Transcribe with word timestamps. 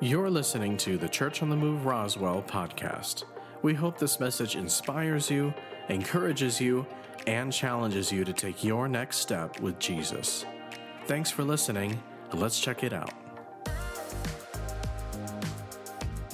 You're 0.00 0.28
listening 0.28 0.76
to 0.78 0.98
the 0.98 1.08
Church 1.08 1.40
on 1.40 1.48
the 1.48 1.56
Move 1.56 1.86
Roswell 1.86 2.42
podcast. 2.42 3.24
We 3.62 3.74
hope 3.74 3.96
this 3.96 4.18
message 4.18 4.56
inspires 4.56 5.30
you, 5.30 5.54
encourages 5.88 6.60
you, 6.60 6.84
and 7.28 7.52
challenges 7.52 8.10
you 8.10 8.24
to 8.24 8.32
take 8.32 8.64
your 8.64 8.88
next 8.88 9.18
step 9.18 9.60
with 9.60 9.78
Jesus. 9.78 10.46
Thanks 11.06 11.30
for 11.30 11.44
listening. 11.44 12.02
Let's 12.32 12.58
check 12.58 12.82
it 12.82 12.92
out. 12.92 13.12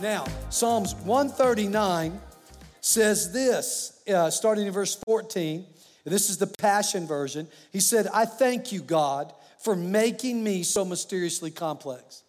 Now, 0.01 0.25
Psalms 0.49 0.95
139 0.95 2.19
says 2.81 3.31
this, 3.31 4.03
uh, 4.09 4.31
starting 4.31 4.69
in 4.69 4.73
verse 4.73 4.97
14. 5.07 5.67
This 6.05 6.31
is 6.31 6.39
the 6.39 6.47
Passion 6.47 7.07
Version. 7.07 7.47
He 7.71 7.81
said, 7.81 8.09
I 8.13 8.25
thank 8.25 8.73
you, 8.73 8.81
God, 8.81 9.35
for 9.59 9.77
making 9.77 10.43
me 10.43 10.63
so 10.63 10.87
mysteriously 10.87 11.51
complex. 11.51 12.23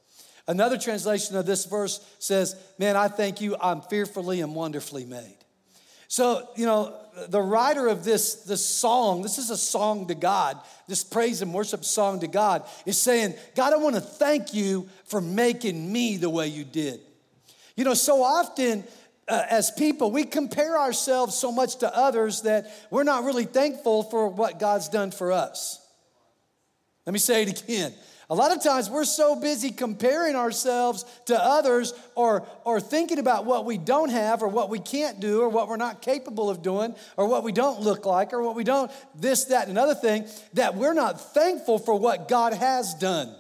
Another 0.52 0.78
translation 0.78 1.38
of 1.38 1.46
this 1.46 1.64
verse 1.64 2.06
says, 2.20 2.58
Man, 2.78 2.98
I 2.98 3.08
thank 3.08 3.40
you, 3.40 3.56
I'm 3.62 3.80
fearfully 3.80 4.42
and 4.42 4.54
wonderfully 4.54 5.06
made. 5.06 5.38
So, 6.10 6.46
you 6.58 6.66
know, 6.66 6.94
the 7.30 7.42
writer 7.42 7.88
of 7.88 8.04
this, 8.04 8.44
this 8.44 8.66
song, 8.66 9.22
this 9.22 9.38
is 9.38 9.50
a 9.50 9.56
song 9.56 10.08
to 10.08 10.14
God, 10.14 10.60
this 10.90 11.06
praise 11.06 11.42
and 11.42 11.54
worship 11.54 11.86
song 11.86 12.20
to 12.20 12.28
God, 12.28 12.68
is 12.86 13.02
saying, 13.02 13.36
God, 13.56 13.72
I 13.72 13.78
want 13.78 13.96
to 13.96 14.02
thank 14.02 14.54
you 14.54 14.90
for 15.06 15.22
making 15.22 15.90
me 15.90 16.18
the 16.18 16.30
way 16.30 16.50
you 16.50 16.66
did. 16.66 17.00
You 17.78 17.86
know, 17.86 17.94
so 17.94 18.22
often 18.22 18.84
uh, 19.30 19.44
as 19.50 19.72
people, 19.72 20.12
we 20.12 20.26
compare 20.26 20.78
ourselves 20.78 21.34
so 21.34 21.50
much 21.50 21.78
to 21.78 21.98
others 21.98 22.42
that 22.42 22.70
we're 22.90 23.04
not 23.04 23.24
really 23.24 23.46
thankful 23.46 24.04
for 24.04 24.28
what 24.28 24.60
God's 24.60 24.90
done 24.90 25.12
for 25.12 25.32
us. 25.32 25.80
Let 27.06 27.14
me 27.14 27.20
say 27.20 27.44
it 27.44 27.64
again. 27.64 27.94
A 28.32 28.36
lot 28.36 28.56
of 28.56 28.64
times 28.64 28.90
we're 28.90 29.04
so 29.04 29.36
busy 29.36 29.72
comparing 29.72 30.38
ourselves 30.38 31.04
to 31.26 31.38
others 31.38 31.94
or, 32.16 32.48
or 32.64 32.80
thinking 32.80 33.20
about 33.20 33.44
what 33.44 33.66
we 33.66 33.78
don't 33.78 34.08
have 34.08 34.42
or 34.42 34.48
what 34.48 34.70
we 34.70 34.80
can't 34.80 35.20
do 35.20 35.42
or 35.42 35.50
what 35.50 35.68
we're 35.68 35.76
not 35.76 36.02
capable 36.02 36.50
of 36.50 36.62
doing 36.62 36.96
or 37.18 37.28
what 37.28 37.44
we 37.44 37.52
don't 37.52 37.82
look 37.82 38.06
like 38.06 38.32
or 38.32 38.42
what 38.42 38.56
we 38.56 38.64
don't, 38.64 38.90
this, 39.14 39.44
that, 39.46 39.64
and 39.68 39.72
another 39.72 39.94
thing, 39.94 40.26
that 40.54 40.76
we're 40.76 40.94
not 40.94 41.20
thankful 41.34 41.78
for 41.78 42.00
what 42.00 42.30
God 42.30 42.54
has 42.54 42.94
done. 42.94 43.36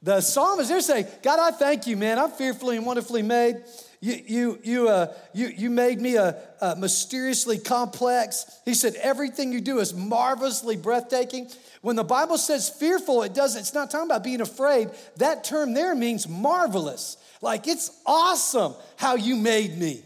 The 0.00 0.20
psalmist, 0.20 0.68
they're 0.68 0.80
saying, 0.80 1.06
God, 1.24 1.40
I 1.40 1.50
thank 1.56 1.88
you, 1.88 1.96
man. 1.96 2.20
I'm 2.20 2.30
fearfully 2.30 2.76
and 2.76 2.86
wonderfully 2.86 3.22
made. 3.22 3.64
You, 4.00 4.22
you, 4.26 4.58
you, 4.62 4.88
uh, 4.88 5.14
you, 5.32 5.48
you 5.48 5.70
made 5.70 6.00
me 6.00 6.16
a, 6.16 6.36
a 6.60 6.76
mysteriously 6.76 7.58
complex. 7.58 8.60
He 8.64 8.74
said, 8.74 8.94
everything 8.96 9.52
you 9.52 9.60
do 9.60 9.78
is 9.78 9.94
marvelously 9.94 10.76
breathtaking. 10.76 11.50
When 11.80 11.96
the 11.96 12.04
Bible 12.04 12.38
says 12.38 12.68
fearful, 12.68 13.22
it 13.22 13.34
doesn't, 13.34 13.60
it's 13.60 13.74
not 13.74 13.90
talking 13.90 14.08
about 14.08 14.22
being 14.22 14.40
afraid. 14.40 14.90
That 15.16 15.44
term 15.44 15.74
there 15.74 15.94
means 15.94 16.28
marvelous. 16.28 17.16
Like 17.40 17.66
it's 17.66 17.90
awesome 18.04 18.74
how 18.96 19.16
you 19.16 19.36
made 19.36 19.76
me. 19.78 20.02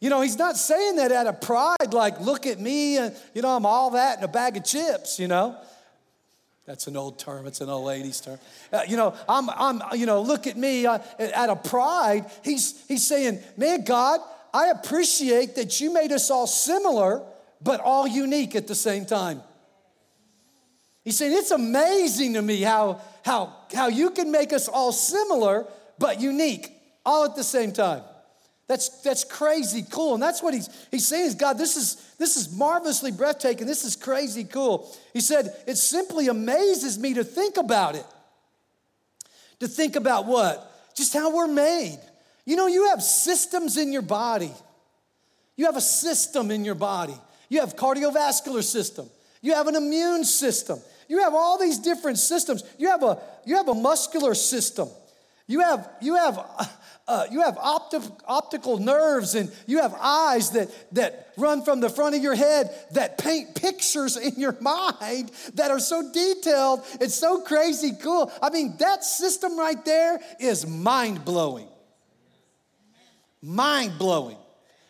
You 0.00 0.10
know, 0.10 0.20
he's 0.20 0.38
not 0.38 0.56
saying 0.56 0.96
that 0.96 1.10
out 1.10 1.26
of 1.26 1.40
pride, 1.40 1.92
like, 1.92 2.20
look 2.20 2.46
at 2.46 2.60
me, 2.60 2.98
and, 2.98 3.16
you 3.34 3.42
know, 3.42 3.48
I'm 3.48 3.66
all 3.66 3.90
that 3.90 4.18
in 4.18 4.24
a 4.24 4.28
bag 4.28 4.56
of 4.56 4.64
chips, 4.64 5.18
you 5.18 5.26
know. 5.26 5.56
That's 6.68 6.86
an 6.86 6.98
old 6.98 7.18
term. 7.18 7.46
It's 7.46 7.62
an 7.62 7.70
old 7.70 7.86
lady's 7.86 8.20
term. 8.20 8.38
Uh, 8.70 8.82
you 8.86 8.98
know, 8.98 9.14
I'm, 9.26 9.48
I'm, 9.48 9.98
you 9.98 10.04
know, 10.04 10.20
look 10.20 10.46
at 10.46 10.54
me 10.54 10.84
uh, 10.84 10.98
out 11.34 11.48
of 11.48 11.64
pride. 11.64 12.26
He's, 12.44 12.84
he's 12.86 13.06
saying, 13.06 13.38
man, 13.56 13.84
God, 13.84 14.20
I 14.52 14.66
appreciate 14.68 15.54
that 15.54 15.80
you 15.80 15.90
made 15.94 16.12
us 16.12 16.30
all 16.30 16.46
similar, 16.46 17.22
but 17.62 17.80
all 17.80 18.06
unique 18.06 18.54
at 18.54 18.66
the 18.66 18.74
same 18.74 19.06
time. 19.06 19.40
He's 21.04 21.16
saying, 21.16 21.32
it's 21.32 21.52
amazing 21.52 22.34
to 22.34 22.42
me 22.42 22.60
how, 22.60 23.00
how, 23.24 23.54
how 23.72 23.88
you 23.88 24.10
can 24.10 24.30
make 24.30 24.52
us 24.52 24.68
all 24.68 24.92
similar, 24.92 25.66
but 25.98 26.20
unique, 26.20 26.70
all 27.06 27.24
at 27.24 27.34
the 27.34 27.44
same 27.44 27.72
time. 27.72 28.02
That's, 28.68 28.90
that's 29.00 29.24
crazy 29.24 29.82
cool. 29.90 30.14
And 30.14 30.22
that's 30.22 30.42
what 30.42 30.52
he's, 30.52 30.68
he's 30.90 31.08
saying 31.08 31.26
is, 31.26 31.34
God, 31.34 31.56
this 31.56 31.76
is, 31.76 31.96
this 32.18 32.36
is 32.36 32.54
marvelously 32.54 33.10
breathtaking. 33.10 33.66
This 33.66 33.84
is 33.84 33.96
crazy 33.96 34.44
cool. 34.44 34.94
He 35.14 35.20
said, 35.20 35.56
it 35.66 35.76
simply 35.76 36.28
amazes 36.28 36.98
me 36.98 37.14
to 37.14 37.24
think 37.24 37.56
about 37.56 37.94
it. 37.94 38.04
To 39.60 39.68
think 39.68 39.96
about 39.96 40.26
what? 40.26 40.70
Just 40.94 41.14
how 41.14 41.34
we're 41.34 41.48
made. 41.48 41.98
You 42.44 42.56
know, 42.56 42.66
you 42.66 42.90
have 42.90 43.02
systems 43.02 43.78
in 43.78 43.90
your 43.90 44.02
body. 44.02 44.52
You 45.56 45.64
have 45.64 45.76
a 45.76 45.80
system 45.80 46.50
in 46.50 46.64
your 46.64 46.74
body. 46.74 47.16
You 47.48 47.60
have 47.60 47.74
cardiovascular 47.74 48.62
system. 48.62 49.08
You 49.40 49.54
have 49.54 49.66
an 49.66 49.76
immune 49.76 50.24
system. 50.24 50.78
You 51.08 51.20
have 51.20 51.34
all 51.34 51.58
these 51.58 51.78
different 51.78 52.18
systems. 52.18 52.62
You 52.78 52.90
have 52.90 53.02
a, 53.02 53.18
you 53.46 53.56
have 53.56 53.68
a 53.68 53.74
muscular 53.74 54.34
system. 54.34 54.88
You 55.48 55.60
have, 55.60 55.90
you 56.00 56.14
have 56.14 56.38
uh, 57.08 57.24
you 57.30 57.40
have 57.40 57.56
opti- 57.56 58.20
optical 58.26 58.76
nerves 58.78 59.34
and 59.34 59.50
you 59.66 59.80
have 59.80 59.94
eyes 59.98 60.50
that, 60.50 60.68
that 60.92 61.32
run 61.38 61.64
from 61.64 61.80
the 61.80 61.88
front 61.88 62.14
of 62.14 62.22
your 62.22 62.34
head 62.34 62.70
that 62.92 63.16
paint 63.16 63.54
pictures 63.54 64.18
in 64.18 64.34
your 64.38 64.54
mind 64.60 65.32
that 65.54 65.70
are 65.70 65.80
so 65.80 66.12
detailed. 66.12 66.84
It's 67.00 67.14
so 67.14 67.40
crazy 67.40 67.92
cool. 68.00 68.30
I 68.42 68.50
mean, 68.50 68.76
that 68.78 69.04
system 69.04 69.58
right 69.58 69.82
there 69.86 70.20
is 70.38 70.66
mind 70.66 71.24
blowing. 71.24 71.68
Mind 73.40 73.98
blowing. 73.98 74.36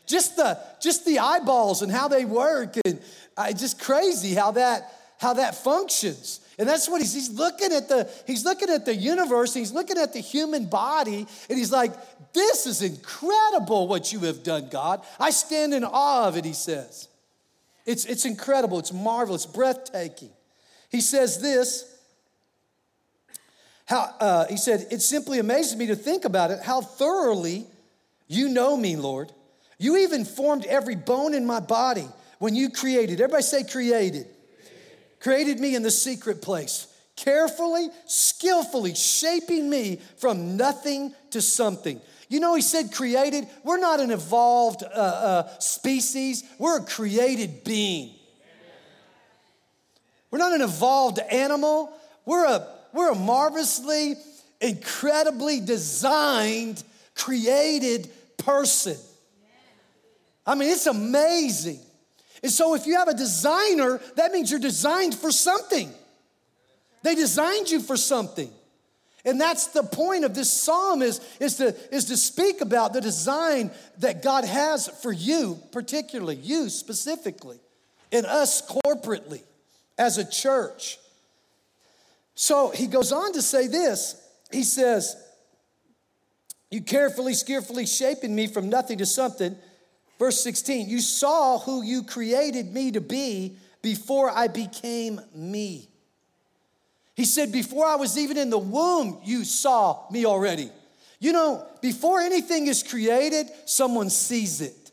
Just 0.08 0.34
the, 0.36 0.58
just 0.82 1.06
the 1.06 1.20
eyeballs 1.20 1.82
and 1.82 1.92
how 1.92 2.08
they 2.08 2.24
work, 2.24 2.76
and 2.84 2.98
uh, 3.36 3.52
just 3.52 3.78
crazy 3.78 4.34
how 4.34 4.52
that, 4.52 4.92
how 5.18 5.34
that 5.34 5.54
functions. 5.54 6.40
And 6.58 6.68
that's 6.68 6.88
what 6.88 7.00
he's, 7.00 7.14
he's 7.14 7.30
looking 7.30 7.72
at 7.72 7.88
the, 7.88 8.10
he's 8.26 8.44
looking 8.44 8.68
at 8.68 8.84
the 8.84 8.94
universe, 8.94 9.54
he's 9.54 9.72
looking 9.72 9.96
at 9.96 10.12
the 10.12 10.18
human 10.18 10.66
body, 10.66 11.26
and 11.48 11.58
he's 11.58 11.70
like, 11.70 11.92
This 12.32 12.66
is 12.66 12.82
incredible 12.82 13.86
what 13.86 14.12
you 14.12 14.20
have 14.20 14.42
done, 14.42 14.68
God. 14.68 15.02
I 15.20 15.30
stand 15.30 15.72
in 15.72 15.84
awe 15.84 16.26
of 16.26 16.36
it, 16.36 16.44
he 16.44 16.52
says. 16.52 17.08
It's, 17.86 18.04
it's 18.06 18.24
incredible, 18.24 18.80
it's 18.80 18.92
marvelous, 18.92 19.46
breathtaking. 19.46 20.30
He 20.90 21.00
says 21.00 21.40
this. 21.40 21.94
How, 23.86 24.14
uh, 24.20 24.46
he 24.48 24.56
said, 24.56 24.88
It 24.90 25.00
simply 25.00 25.38
amazes 25.38 25.76
me 25.76 25.86
to 25.86 25.96
think 25.96 26.24
about 26.24 26.50
it, 26.50 26.60
how 26.60 26.80
thoroughly 26.80 27.66
you 28.26 28.48
know 28.48 28.76
me, 28.76 28.96
Lord. 28.96 29.32
You 29.78 29.98
even 29.98 30.24
formed 30.24 30.66
every 30.66 30.96
bone 30.96 31.34
in 31.34 31.46
my 31.46 31.60
body 31.60 32.08
when 32.40 32.56
you 32.56 32.68
created. 32.68 33.20
Everybody 33.20 33.44
say 33.44 33.62
created 33.62 34.26
created 35.20 35.58
me 35.58 35.74
in 35.74 35.82
the 35.82 35.90
secret 35.90 36.42
place, 36.42 36.86
carefully, 37.16 37.88
skillfully 38.06 38.94
shaping 38.94 39.68
me 39.68 40.00
from 40.16 40.56
nothing 40.56 41.14
to 41.30 41.40
something. 41.40 42.00
You 42.28 42.40
know, 42.40 42.54
he 42.54 42.62
said 42.62 42.92
created. 42.92 43.46
We're 43.64 43.78
not 43.78 44.00
an 44.00 44.10
evolved 44.10 44.82
uh, 44.82 44.86
uh, 44.86 45.58
species, 45.58 46.44
we're 46.58 46.78
a 46.78 46.84
created 46.84 47.64
being. 47.64 48.14
We're 50.30 50.38
not 50.38 50.52
an 50.52 50.60
evolved 50.60 51.18
animal, 51.18 51.90
we're 52.26 52.44
a, 52.44 52.66
we're 52.92 53.12
a 53.12 53.14
marvelously, 53.14 54.16
incredibly 54.60 55.60
designed, 55.60 56.82
created 57.14 58.10
person. 58.36 58.96
I 60.46 60.54
mean, 60.54 60.70
it's 60.70 60.86
amazing. 60.86 61.80
And 62.42 62.52
so 62.52 62.74
if 62.74 62.86
you 62.86 62.96
have 62.96 63.08
a 63.08 63.14
designer, 63.14 64.00
that 64.16 64.32
means 64.32 64.50
you're 64.50 64.60
designed 64.60 65.14
for 65.14 65.32
something. 65.32 65.92
They 67.02 67.14
designed 67.14 67.70
you 67.70 67.80
for 67.80 67.96
something. 67.96 68.50
And 69.24 69.40
that's 69.40 69.68
the 69.68 69.82
point 69.82 70.24
of 70.24 70.34
this 70.34 70.50
psalm 70.50 71.02
is, 71.02 71.20
is, 71.40 71.56
to, 71.56 71.74
is 71.94 72.06
to 72.06 72.16
speak 72.16 72.60
about 72.60 72.92
the 72.92 73.00
design 73.00 73.70
that 73.98 74.22
God 74.22 74.44
has 74.44 74.88
for 74.88 75.12
you, 75.12 75.58
particularly, 75.72 76.36
you 76.36 76.68
specifically, 76.68 77.58
and 78.12 78.24
us 78.24 78.62
corporately 78.62 79.42
as 79.98 80.18
a 80.18 80.28
church. 80.28 80.98
So 82.34 82.70
he 82.70 82.86
goes 82.86 83.12
on 83.12 83.32
to 83.32 83.42
say 83.42 83.66
this. 83.66 84.14
He 84.52 84.62
says, 84.62 85.16
You 86.70 86.80
carefully, 86.80 87.34
skillfully 87.34 87.86
shaping 87.86 88.34
me 88.34 88.46
from 88.46 88.68
nothing 88.68 88.98
to 88.98 89.06
something 89.06 89.56
Verse 90.18 90.42
16, 90.42 90.88
you 90.88 91.00
saw 91.00 91.58
who 91.58 91.82
you 91.82 92.02
created 92.02 92.72
me 92.72 92.90
to 92.92 93.00
be 93.00 93.56
before 93.82 94.30
I 94.30 94.48
became 94.48 95.20
me. 95.34 95.88
He 97.14 97.24
said, 97.24 97.52
Before 97.52 97.86
I 97.86 97.96
was 97.96 98.18
even 98.18 98.36
in 98.36 98.50
the 98.50 98.58
womb, 98.58 99.18
you 99.24 99.44
saw 99.44 100.08
me 100.10 100.24
already. 100.24 100.70
You 101.20 101.32
know, 101.32 101.66
before 101.82 102.20
anything 102.20 102.68
is 102.68 102.82
created, 102.82 103.48
someone 103.64 104.08
sees 104.10 104.60
it. 104.60 104.92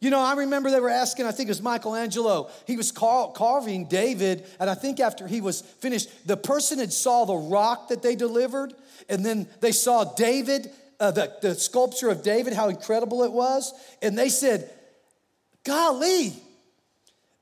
You 0.00 0.08
know, 0.08 0.20
I 0.20 0.34
remember 0.34 0.70
they 0.70 0.80
were 0.80 0.88
asking, 0.88 1.26
I 1.26 1.32
think 1.32 1.48
it 1.48 1.50
was 1.50 1.62
Michelangelo, 1.62 2.50
he 2.66 2.76
was 2.76 2.90
car- 2.90 3.32
carving 3.32 3.86
David, 3.86 4.46
and 4.58 4.70
I 4.70 4.74
think 4.74 4.98
after 4.98 5.26
he 5.26 5.42
was 5.42 5.60
finished, 5.60 6.26
the 6.26 6.38
person 6.38 6.78
had 6.78 6.92
saw 6.92 7.26
the 7.26 7.36
rock 7.36 7.88
that 7.88 8.02
they 8.02 8.16
delivered, 8.16 8.72
and 9.10 9.24
then 9.24 9.46
they 9.60 9.72
saw 9.72 10.04
David, 10.04 10.70
uh, 11.00 11.10
the, 11.10 11.32
the 11.40 11.54
sculpture 11.54 12.10
of 12.10 12.22
David, 12.22 12.52
how 12.52 12.68
incredible 12.68 13.24
it 13.24 13.32
was. 13.32 13.72
And 14.02 14.16
they 14.16 14.28
said, 14.28 14.70
Golly, 15.64 16.34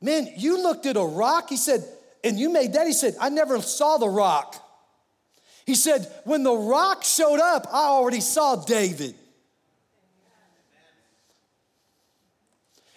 man, 0.01 0.29
you 0.37 0.63
looked 0.63 0.87
at 0.87 0.97
a 0.97 1.05
rock. 1.05 1.49
He 1.49 1.57
said, 1.57 1.85
and 2.23 2.39
you 2.39 2.51
made 2.51 2.75
that. 2.75 2.87
He 2.87 2.93
said, 2.93 3.17
I 3.21 3.29
never 3.29 3.61
saw 3.61 3.99
the 3.99 4.09
rock. 4.09 4.65
He 5.67 5.75
said, 5.75 6.11
When 6.25 6.45
the 6.45 6.55
rock 6.55 7.05
showed 7.05 7.41
up, 7.41 7.67
I 7.71 7.89
already 7.89 8.21
saw 8.21 8.57
David. 8.57 9.15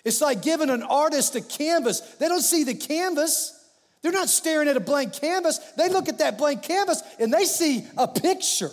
It's 0.04 0.22
like 0.22 0.42
giving 0.42 0.70
an 0.70 0.82
artist 0.84 1.36
a 1.36 1.42
canvas. 1.42 2.00
They 2.20 2.28
don't 2.28 2.42
see 2.42 2.64
the 2.64 2.74
canvas. 2.74 3.58
They're 4.02 4.12
not 4.12 4.30
staring 4.30 4.68
at 4.68 4.78
a 4.78 4.80
blank 4.80 5.14
canvas. 5.14 5.60
They 5.78 5.90
look 5.90 6.10
at 6.10 6.20
that 6.20 6.40
blank 6.40 6.64
canvas 6.64 7.04
and 7.20 7.32
they 7.32 7.46
see 7.46 7.86
a 7.98 8.08
picture. 8.08 8.72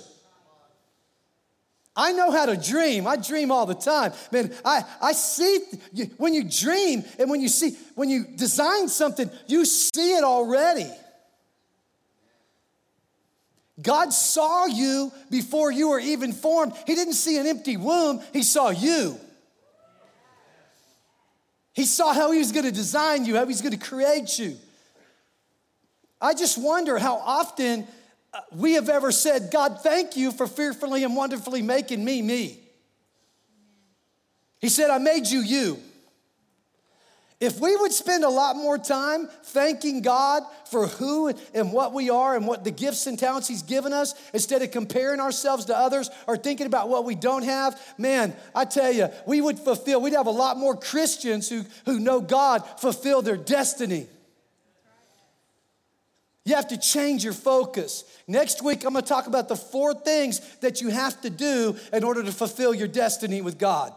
I 1.98 2.12
know 2.12 2.30
how 2.30 2.46
to 2.46 2.56
dream. 2.56 3.08
I 3.08 3.16
dream 3.16 3.50
all 3.50 3.66
the 3.66 3.74
time. 3.74 4.12
Man, 4.30 4.54
I, 4.64 4.84
I 5.02 5.12
see 5.12 5.58
when 6.16 6.32
you 6.32 6.48
dream 6.48 7.04
and 7.18 7.28
when 7.28 7.40
you 7.40 7.48
see, 7.48 7.76
when 7.96 8.08
you 8.08 8.24
design 8.24 8.88
something, 8.88 9.28
you 9.48 9.64
see 9.64 10.14
it 10.14 10.22
already. 10.22 10.88
God 13.82 14.12
saw 14.12 14.66
you 14.66 15.10
before 15.28 15.72
you 15.72 15.88
were 15.88 15.98
even 15.98 16.32
formed. 16.32 16.72
He 16.86 16.94
didn't 16.94 17.14
see 17.14 17.36
an 17.36 17.48
empty 17.48 17.76
womb, 17.76 18.22
He 18.32 18.44
saw 18.44 18.70
you. 18.70 19.18
He 21.72 21.84
saw 21.84 22.12
how 22.12 22.30
He 22.30 22.38
was 22.38 22.52
gonna 22.52 22.70
design 22.70 23.24
you, 23.24 23.34
how 23.34 23.46
He's 23.46 23.60
gonna 23.60 23.76
create 23.76 24.38
you. 24.38 24.56
I 26.20 26.34
just 26.34 26.58
wonder 26.58 26.98
how 26.98 27.16
often 27.16 27.88
Uh, 28.32 28.40
we 28.52 28.74
have 28.74 28.88
ever 28.88 29.10
said, 29.10 29.50
God, 29.50 29.80
thank 29.82 30.16
you 30.16 30.32
for 30.32 30.46
fearfully 30.46 31.04
and 31.04 31.16
wonderfully 31.16 31.62
making 31.62 32.04
me 32.04 32.20
me. 32.22 32.60
He 34.60 34.68
said, 34.68 34.90
I 34.90 34.98
made 34.98 35.26
you 35.26 35.40
you. 35.40 35.78
If 37.40 37.60
we 37.60 37.76
would 37.76 37.92
spend 37.92 38.24
a 38.24 38.28
lot 38.28 38.56
more 38.56 38.78
time 38.78 39.28
thanking 39.44 40.02
God 40.02 40.42
for 40.64 40.88
who 40.88 41.32
and 41.54 41.72
what 41.72 41.92
we 41.92 42.10
are 42.10 42.34
and 42.34 42.48
what 42.48 42.64
the 42.64 42.72
gifts 42.72 43.06
and 43.06 43.16
talents 43.16 43.46
He's 43.46 43.62
given 43.62 43.92
us, 43.92 44.14
instead 44.34 44.60
of 44.62 44.72
comparing 44.72 45.20
ourselves 45.20 45.66
to 45.66 45.76
others 45.76 46.10
or 46.26 46.36
thinking 46.36 46.66
about 46.66 46.88
what 46.88 47.04
we 47.04 47.14
don't 47.14 47.44
have, 47.44 47.80
man, 47.96 48.34
I 48.56 48.64
tell 48.64 48.90
you, 48.90 49.08
we 49.24 49.40
would 49.40 49.56
fulfill, 49.56 50.00
we'd 50.00 50.14
have 50.14 50.26
a 50.26 50.32
lot 50.32 50.56
more 50.56 50.76
Christians 50.76 51.48
who, 51.48 51.64
who 51.84 52.00
know 52.00 52.20
God 52.20 52.64
fulfill 52.80 53.22
their 53.22 53.36
destiny. 53.36 54.08
You 56.48 56.54
have 56.54 56.68
to 56.68 56.78
change 56.78 57.24
your 57.24 57.34
focus. 57.34 58.04
Next 58.26 58.62
week, 58.62 58.86
I'm 58.86 58.94
gonna 58.94 59.04
talk 59.04 59.26
about 59.26 59.50
the 59.50 59.54
four 59.54 59.92
things 59.92 60.40
that 60.60 60.80
you 60.80 60.88
have 60.88 61.20
to 61.20 61.28
do 61.28 61.76
in 61.92 62.02
order 62.02 62.22
to 62.22 62.32
fulfill 62.32 62.72
your 62.72 62.88
destiny 62.88 63.42
with 63.42 63.58
God. 63.58 63.92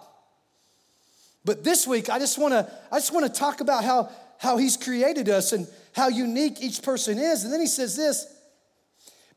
But 1.45 1.63
this 1.63 1.87
week, 1.87 2.09
I 2.09 2.19
just 2.19 2.37
wanna, 2.37 2.69
I 2.91 2.97
just 2.97 3.13
wanna 3.13 3.29
talk 3.29 3.61
about 3.61 3.85
how, 3.85 4.09
how 4.37 4.57
He's 4.57 4.75
created 4.75 5.29
us 5.29 5.53
and 5.53 5.65
how 5.95 6.09
unique 6.09 6.61
each 6.61 6.83
person 6.83 7.17
is. 7.17 7.45
And 7.45 7.53
then 7.53 7.61
He 7.61 7.67
says 7.67 7.95
this 7.95 8.27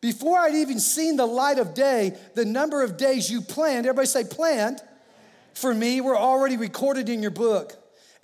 Before 0.01 0.37
I'd 0.37 0.57
even 0.57 0.81
seen 0.81 1.15
the 1.17 1.25
light 1.25 1.61
of 1.61 1.73
day, 1.73 2.17
the 2.35 2.45
number 2.45 2.83
of 2.83 2.97
days 2.97 3.31
you 3.31 3.43
planned, 3.43 3.87
everybody 3.87 4.09
say 4.09 4.25
planned, 4.25 4.83
for 5.55 5.73
me 5.73 6.01
were 6.01 6.19
already 6.19 6.57
recorded 6.57 7.09
in 7.09 7.23
your 7.23 7.31
book. 7.31 7.75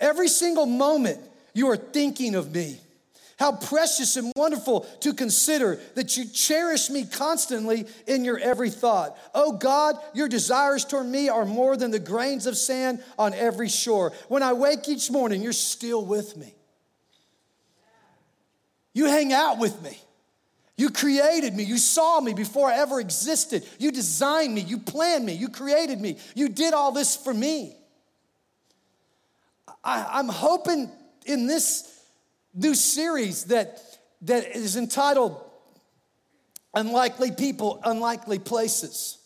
Every 0.01 0.27
single 0.27 0.65
moment 0.65 1.21
you 1.53 1.69
are 1.69 1.77
thinking 1.77 2.35
of 2.35 2.53
me. 2.53 2.81
How 3.41 3.53
precious 3.53 4.17
and 4.17 4.31
wonderful 4.35 4.81
to 4.99 5.15
consider 5.15 5.79
that 5.95 6.15
you 6.15 6.25
cherish 6.27 6.91
me 6.91 7.05
constantly 7.05 7.87
in 8.05 8.23
your 8.23 8.37
every 8.37 8.69
thought. 8.69 9.17
Oh 9.33 9.53
God, 9.53 9.95
your 10.13 10.29
desires 10.29 10.85
toward 10.85 11.07
me 11.07 11.27
are 11.27 11.43
more 11.43 11.75
than 11.75 11.89
the 11.89 11.97
grains 11.97 12.45
of 12.45 12.55
sand 12.55 13.03
on 13.17 13.33
every 13.33 13.67
shore. 13.67 14.13
When 14.27 14.43
I 14.43 14.53
wake 14.53 14.87
each 14.87 15.09
morning, 15.09 15.41
you're 15.41 15.53
still 15.53 16.05
with 16.05 16.37
me. 16.37 16.53
You 18.93 19.05
hang 19.05 19.33
out 19.33 19.57
with 19.57 19.81
me. 19.81 19.97
You 20.77 20.91
created 20.91 21.55
me. 21.55 21.63
You 21.63 21.79
saw 21.79 22.21
me 22.21 22.35
before 22.35 22.69
I 22.69 22.77
ever 22.77 22.99
existed. 22.99 23.67
You 23.79 23.91
designed 23.91 24.53
me. 24.53 24.61
You 24.61 24.77
planned 24.77 25.25
me. 25.25 25.33
You 25.33 25.49
created 25.49 25.99
me. 25.99 26.19
You 26.35 26.47
did 26.47 26.75
all 26.75 26.91
this 26.91 27.15
for 27.15 27.33
me. 27.33 27.75
I, 29.83 30.19
am 30.19 30.29
hoping 30.29 30.91
in 31.25 31.47
this 31.47 31.87
new 32.53 32.75
series 32.75 33.45
that, 33.45 33.81
that 34.23 34.55
is 34.55 34.75
entitled 34.75 35.41
Unlikely 36.73 37.31
People, 37.31 37.81
Unlikely 37.83 38.39
Places. 38.39 39.17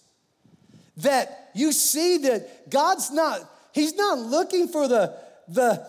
That 0.98 1.50
you 1.54 1.72
see 1.72 2.18
that 2.20 2.70
God's 2.70 3.12
not, 3.12 3.42
He's 3.74 3.96
not 3.96 4.18
looking 4.18 4.68
for 4.68 4.88
the, 4.88 5.16
the, 5.48 5.86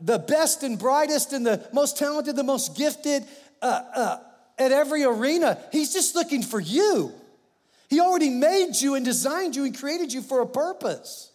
the 0.00 0.18
best 0.18 0.62
and 0.62 0.78
brightest 0.78 1.32
and 1.32 1.44
the 1.44 1.66
most 1.72 1.98
talented, 1.98 2.36
the 2.36 2.44
most 2.44 2.76
gifted 2.76 3.24
uh, 3.60 3.82
uh, 3.94 4.18
at 4.58 4.72
every 4.72 5.04
arena. 5.04 5.58
He's 5.72 5.92
just 5.92 6.14
looking 6.14 6.42
for 6.42 6.60
you. 6.60 7.12
He 7.88 8.00
already 8.00 8.30
made 8.30 8.74
you 8.80 8.94
and 8.94 9.04
designed 9.04 9.56
you 9.56 9.64
and 9.64 9.78
created 9.78 10.12
you 10.12 10.22
for 10.22 10.40
a 10.40 10.46
purpose. 10.46 11.30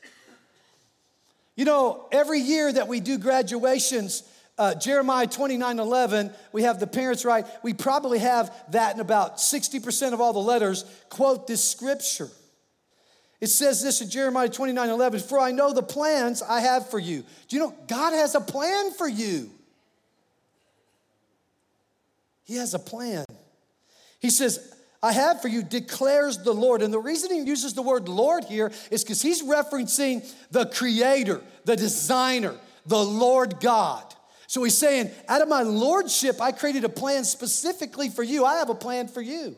You 1.55 1.65
know, 1.65 2.07
every 2.11 2.39
year 2.39 2.71
that 2.71 2.87
we 2.87 3.01
do 3.01 3.17
graduations, 3.17 4.23
uh, 4.59 4.75
Jeremiah 4.75 5.25
29 5.25 5.79
11, 5.79 6.31
we 6.51 6.63
have 6.63 6.81
the 6.81 6.85
parents 6.85 7.23
write. 7.23 7.47
We 7.63 7.73
probably 7.73 8.19
have 8.19 8.53
that 8.71 8.93
in 8.93 8.99
about 8.99 9.37
60% 9.37 10.13
of 10.13 10.19
all 10.19 10.33
the 10.33 10.39
letters 10.39 10.83
quote 11.09 11.47
this 11.47 11.63
scripture. 11.63 12.29
It 13.39 13.47
says 13.47 13.81
this 13.81 14.01
in 14.01 14.09
Jeremiah 14.09 14.49
29 14.49 14.89
11, 14.89 15.21
for 15.21 15.39
I 15.39 15.51
know 15.51 15.73
the 15.73 15.81
plans 15.81 16.41
I 16.41 16.59
have 16.59 16.89
for 16.89 16.99
you. 16.99 17.23
Do 17.47 17.55
you 17.55 17.59
know 17.59 17.73
God 17.87 18.11
has 18.11 18.35
a 18.35 18.41
plan 18.41 18.91
for 18.91 19.07
you? 19.07 19.49
He 22.43 22.57
has 22.57 22.73
a 22.73 22.79
plan. 22.79 23.23
He 24.19 24.29
says, 24.29 24.75
I 25.01 25.13
have 25.13 25.41
for 25.41 25.47
you, 25.47 25.63
declares 25.63 26.39
the 26.39 26.51
Lord. 26.51 26.81
And 26.81 26.93
the 26.93 26.99
reason 26.99 27.31
he 27.31 27.43
uses 27.43 27.73
the 27.73 27.81
word 27.81 28.09
Lord 28.09 28.43
here 28.43 28.73
is 28.91 29.05
because 29.05 29.21
he's 29.21 29.41
referencing 29.41 30.29
the 30.51 30.65
creator, 30.65 31.41
the 31.63 31.77
designer, 31.77 32.57
the 32.85 33.01
Lord 33.01 33.61
God. 33.61 34.15
So 34.49 34.63
he's 34.63 34.75
saying, 34.75 35.11
out 35.27 35.43
of 35.43 35.47
my 35.47 35.61
lordship, 35.61 36.41
I 36.41 36.51
created 36.51 36.83
a 36.83 36.89
plan 36.89 37.23
specifically 37.23 38.09
for 38.09 38.23
you. 38.23 38.45
I 38.45 38.55
have 38.55 38.69
a 38.69 38.73
plan 38.75 39.07
for 39.07 39.21
you. 39.21 39.55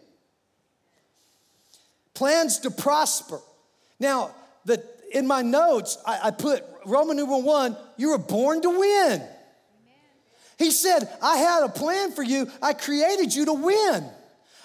Plans 2.13 2.59
to 2.59 2.71
prosper. 2.71 3.39
Now, 4.01 4.31
the, 4.65 4.83
in 5.13 5.25
my 5.27 5.43
notes, 5.43 5.97
I, 6.05 6.19
I 6.23 6.31
put 6.31 6.65
Roman 6.85 7.15
numeral 7.15 7.41
one, 7.41 7.77
you 7.95 8.09
were 8.09 8.17
born 8.17 8.61
to 8.63 8.69
win. 8.69 9.21
He 10.57 10.71
said, 10.71 11.07
I 11.23 11.37
had 11.37 11.63
a 11.63 11.69
plan 11.69 12.11
for 12.11 12.21
you. 12.21 12.51
I 12.61 12.73
created 12.73 13.33
you 13.33 13.45
to 13.45 13.53
win. 13.53 14.03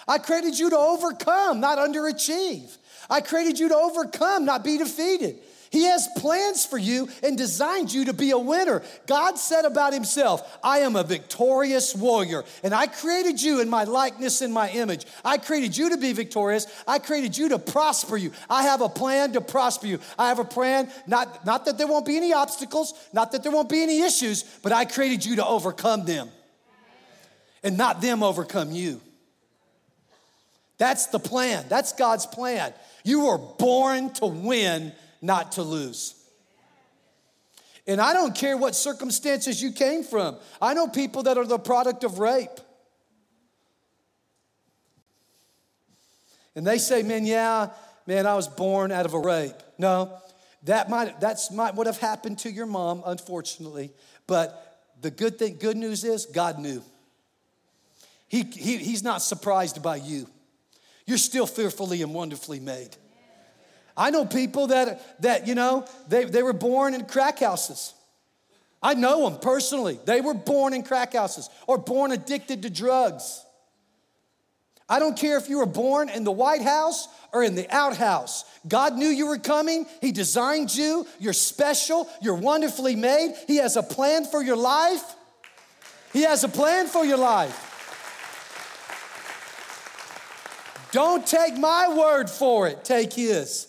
I 0.09 0.17
created 0.17 0.59
you 0.59 0.71
to 0.71 0.77
overcome, 0.77 1.61
not 1.61 1.77
underachieve. 1.77 2.75
I 3.09 3.21
created 3.21 3.59
you 3.59 3.69
to 3.69 3.75
overcome, 3.77 4.43
not 4.43 4.65
be 4.65 4.77
defeated. 4.77 5.37
He 5.69 5.83
has 5.83 6.07
plans 6.17 6.65
for 6.65 6.77
you 6.77 7.09
and 7.23 7.37
designed 7.37 7.93
you 7.93 8.05
to 8.05 8.13
be 8.13 8.31
a 8.31 8.37
winner. 8.37 8.81
God 9.05 9.37
said 9.37 9.65
about 9.65 9.93
himself, 9.93 10.59
I 10.63 10.79
am 10.79 10.95
a 10.95 11.03
victorious 11.03 11.95
warrior, 11.95 12.43
and 12.63 12.73
I 12.73 12.87
created 12.87 13.41
you 13.41 13.59
in 13.59 13.69
my 13.69 13.83
likeness 13.83 14.41
and 14.41 14.53
my 14.53 14.69
image. 14.69 15.05
I 15.25 15.37
created 15.37 15.75
you 15.75 15.89
to 15.89 15.97
be 15.97 16.13
victorious. 16.13 16.67
I 16.87 16.99
created 16.99 17.37
you 17.37 17.49
to 17.49 17.59
prosper 17.59 18.17
you. 18.17 18.31
I 18.49 18.63
have 18.63 18.81
a 18.81 18.89
plan 18.89 19.33
to 19.33 19.41
prosper 19.41 19.87
you. 19.87 19.99
I 20.17 20.29
have 20.29 20.39
a 20.39 20.45
plan, 20.45 20.89
not, 21.05 21.45
not 21.45 21.65
that 21.65 21.77
there 21.77 21.87
won't 21.87 22.05
be 22.05 22.17
any 22.17 22.33
obstacles, 22.33 22.93
not 23.13 23.31
that 23.33 23.43
there 23.43 23.51
won't 23.51 23.69
be 23.69 23.83
any 23.83 24.01
issues, 24.01 24.43
but 24.63 24.71
I 24.71 24.85
created 24.85 25.25
you 25.25 25.37
to 25.37 25.45
overcome 25.45 26.05
them 26.05 26.29
and 27.63 27.77
not 27.77 28.01
them 28.01 28.23
overcome 28.23 28.71
you. 28.71 29.01
That's 30.77 31.07
the 31.07 31.19
plan. 31.19 31.65
That's 31.69 31.93
God's 31.93 32.25
plan. 32.25 32.73
You 33.03 33.25
were 33.25 33.37
born 33.37 34.13
to 34.15 34.27
win 34.27 34.93
not 35.27 35.51
to 35.53 35.61
lose. 35.61 36.15
And 37.85 38.01
I 38.01 38.13
don't 38.13 38.33
care 38.33 38.57
what 38.57 38.75
circumstances 38.75 39.61
you 39.61 39.71
came 39.71 40.03
from. 40.03 40.37
I 40.61 40.73
know 40.73 40.87
people 40.87 41.23
that 41.23 41.37
are 41.37 41.45
the 41.45 41.59
product 41.59 42.03
of 42.03 42.17
rape. 42.17 42.49
And 46.55 46.65
they 46.65 46.79
say, 46.79 47.03
man, 47.03 47.25
yeah, 47.25 47.69
man, 48.07 48.25
I 48.25 48.35
was 48.35 48.47
born 48.47 48.91
out 48.91 49.05
of 49.05 49.13
a 49.13 49.19
rape. 49.19 49.53
No, 49.77 50.17
that 50.63 50.89
might 50.89 51.19
that's 51.19 51.51
might 51.51 51.75
what 51.75 51.85
have 51.85 51.99
happened 51.99 52.39
to 52.39 52.51
your 52.51 52.65
mom, 52.65 53.03
unfortunately. 53.05 53.91
But 54.25 54.81
the 55.01 55.11
good 55.11 55.37
thing, 55.37 55.57
good 55.59 55.77
news 55.77 56.03
is 56.03 56.25
God 56.25 56.57
knew. 56.57 56.81
He, 58.27 58.43
he, 58.43 58.77
he's 58.77 59.03
not 59.03 59.21
surprised 59.21 59.81
by 59.83 59.97
you. 59.97 60.27
You're 61.05 61.17
still 61.17 61.45
fearfully 61.45 62.01
and 62.01 62.13
wonderfully 62.13 62.59
made. 62.59 62.97
I 63.97 64.11
know 64.11 64.25
people 64.25 64.67
that, 64.67 65.21
that 65.23 65.47
you 65.47 65.55
know, 65.55 65.85
they, 66.07 66.25
they 66.25 66.43
were 66.43 66.53
born 66.53 66.93
in 66.93 67.05
crack 67.05 67.39
houses. 67.39 67.93
I 68.81 68.93
know 68.93 69.27
them 69.27 69.39
personally. 69.39 69.99
They 70.05 70.21
were 70.21 70.35
born 70.35 70.73
in 70.73 70.83
crack 70.83 71.13
houses 71.13 71.49
or 71.65 71.79
born 71.79 72.11
addicted 72.11 72.61
to 72.61 72.69
drugs. 72.69 73.43
I 74.87 74.99
don't 74.99 75.17
care 75.17 75.37
if 75.37 75.49
you 75.49 75.57
were 75.57 75.65
born 75.65 76.09
in 76.09 76.23
the 76.23 76.31
White 76.31 76.61
House 76.61 77.07
or 77.33 77.43
in 77.43 77.55
the 77.55 77.69
outhouse. 77.75 78.45
God 78.67 78.93
knew 78.93 79.07
you 79.07 79.27
were 79.27 79.39
coming. 79.39 79.85
He 79.99 80.11
designed 80.11 80.73
you. 80.73 81.05
You're 81.19 81.33
special. 81.33 82.07
You're 82.21 82.35
wonderfully 82.35 82.95
made. 82.95 83.35
He 83.47 83.57
has 83.57 83.75
a 83.75 83.83
plan 83.83 84.25
for 84.25 84.41
your 84.41 84.55
life. 84.55 85.03
He 86.13 86.21
has 86.21 86.43
a 86.43 86.47
plan 86.47 86.87
for 86.87 87.03
your 87.03 87.17
life. 87.17 87.63
Don't 90.91 91.27
take 91.27 91.57
my 91.57 91.93
word 91.97 92.29
for 92.29 92.67
it, 92.67 92.85
take 92.85 93.13
his. 93.13 93.67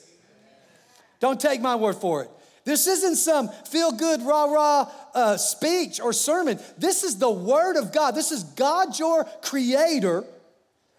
Don't 1.21 1.41
take 1.41 1.61
my 1.61 1.77
word 1.77 1.97
for 1.97 2.23
it. 2.23 2.31
This 2.65 2.87
isn't 2.87 3.17
some 3.17 3.49
feel 3.49 3.93
good, 3.93 4.23
rah 4.23 4.45
rah 4.45 4.91
uh, 5.15 5.37
speech 5.39 6.01
or 6.01 6.13
sermon. 6.13 6.59
This 6.77 7.03
is 7.03 7.19
the 7.19 7.31
word 7.31 7.77
of 7.77 7.93
God. 7.93 8.15
This 8.15 8.31
is 8.31 8.45
God, 8.45 8.99
your 8.99 9.25
creator. 9.41 10.25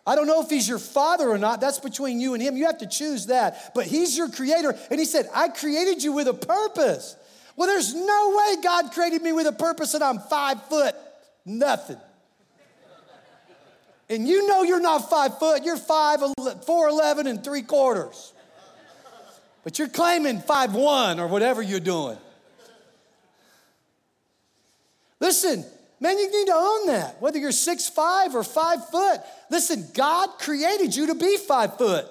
I 0.05 0.15
don't 0.15 0.25
know 0.25 0.41
if 0.41 0.49
he's 0.49 0.67
your 0.67 0.79
father 0.79 1.29
or 1.29 1.37
not. 1.37 1.61
That's 1.61 1.79
between 1.79 2.19
you 2.19 2.33
and 2.33 2.41
him. 2.41 2.57
You 2.57 2.65
have 2.65 2.79
to 2.79 2.87
choose 2.87 3.27
that. 3.27 3.73
But 3.75 3.85
he's 3.85 4.17
your 4.17 4.29
creator. 4.29 4.75
And 4.89 4.99
he 4.99 5.05
said, 5.05 5.29
I 5.33 5.49
created 5.49 6.03
you 6.03 6.13
with 6.13 6.27
a 6.27 6.33
purpose. 6.33 7.15
Well, 7.55 7.67
there's 7.67 7.93
no 7.93 8.35
way 8.35 8.61
God 8.63 8.91
created 8.91 9.21
me 9.21 9.33
with 9.33 9.45
a 9.45 9.51
purpose 9.51 9.93
and 9.93 10.03
I'm 10.03 10.17
five 10.17 10.63
foot, 10.63 10.95
nothing. 11.45 11.97
And 14.09 14.27
you 14.27 14.47
know 14.47 14.63
you're 14.63 14.79
not 14.79 15.07
five 15.07 15.37
foot, 15.37 15.63
you're 15.63 15.77
five, 15.77 16.21
four 16.65 16.87
eleven 16.89 17.27
and 17.27 17.43
three 17.43 17.61
quarters. 17.61 18.33
But 19.63 19.77
you're 19.77 19.89
claiming 19.89 20.39
five 20.39 20.73
one 20.73 21.19
or 21.19 21.27
whatever 21.27 21.61
you're 21.61 21.79
doing. 21.79 22.17
Listen, 25.19 25.65
man, 25.99 26.17
you 26.17 26.31
need 26.31 26.47
to 26.47 26.55
own 26.55 26.87
that. 26.87 27.21
Whether 27.21 27.39
you're 27.39 27.51
six 27.51 27.89
five 27.89 28.35
or 28.35 28.43
five 28.43 28.87
foot. 28.89 29.19
Listen, 29.49 29.87
God 29.93 30.29
created 30.39 30.95
you 30.95 31.07
to 31.07 31.15
be 31.15 31.37
five 31.37 31.77
foot. 31.77 32.07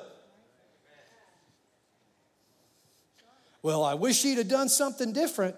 Well, 3.63 3.83
I 3.83 3.95
wish 3.95 4.23
he'd 4.23 4.39
have 4.39 4.49
done 4.49 4.69
something 4.69 5.13
different. 5.13 5.57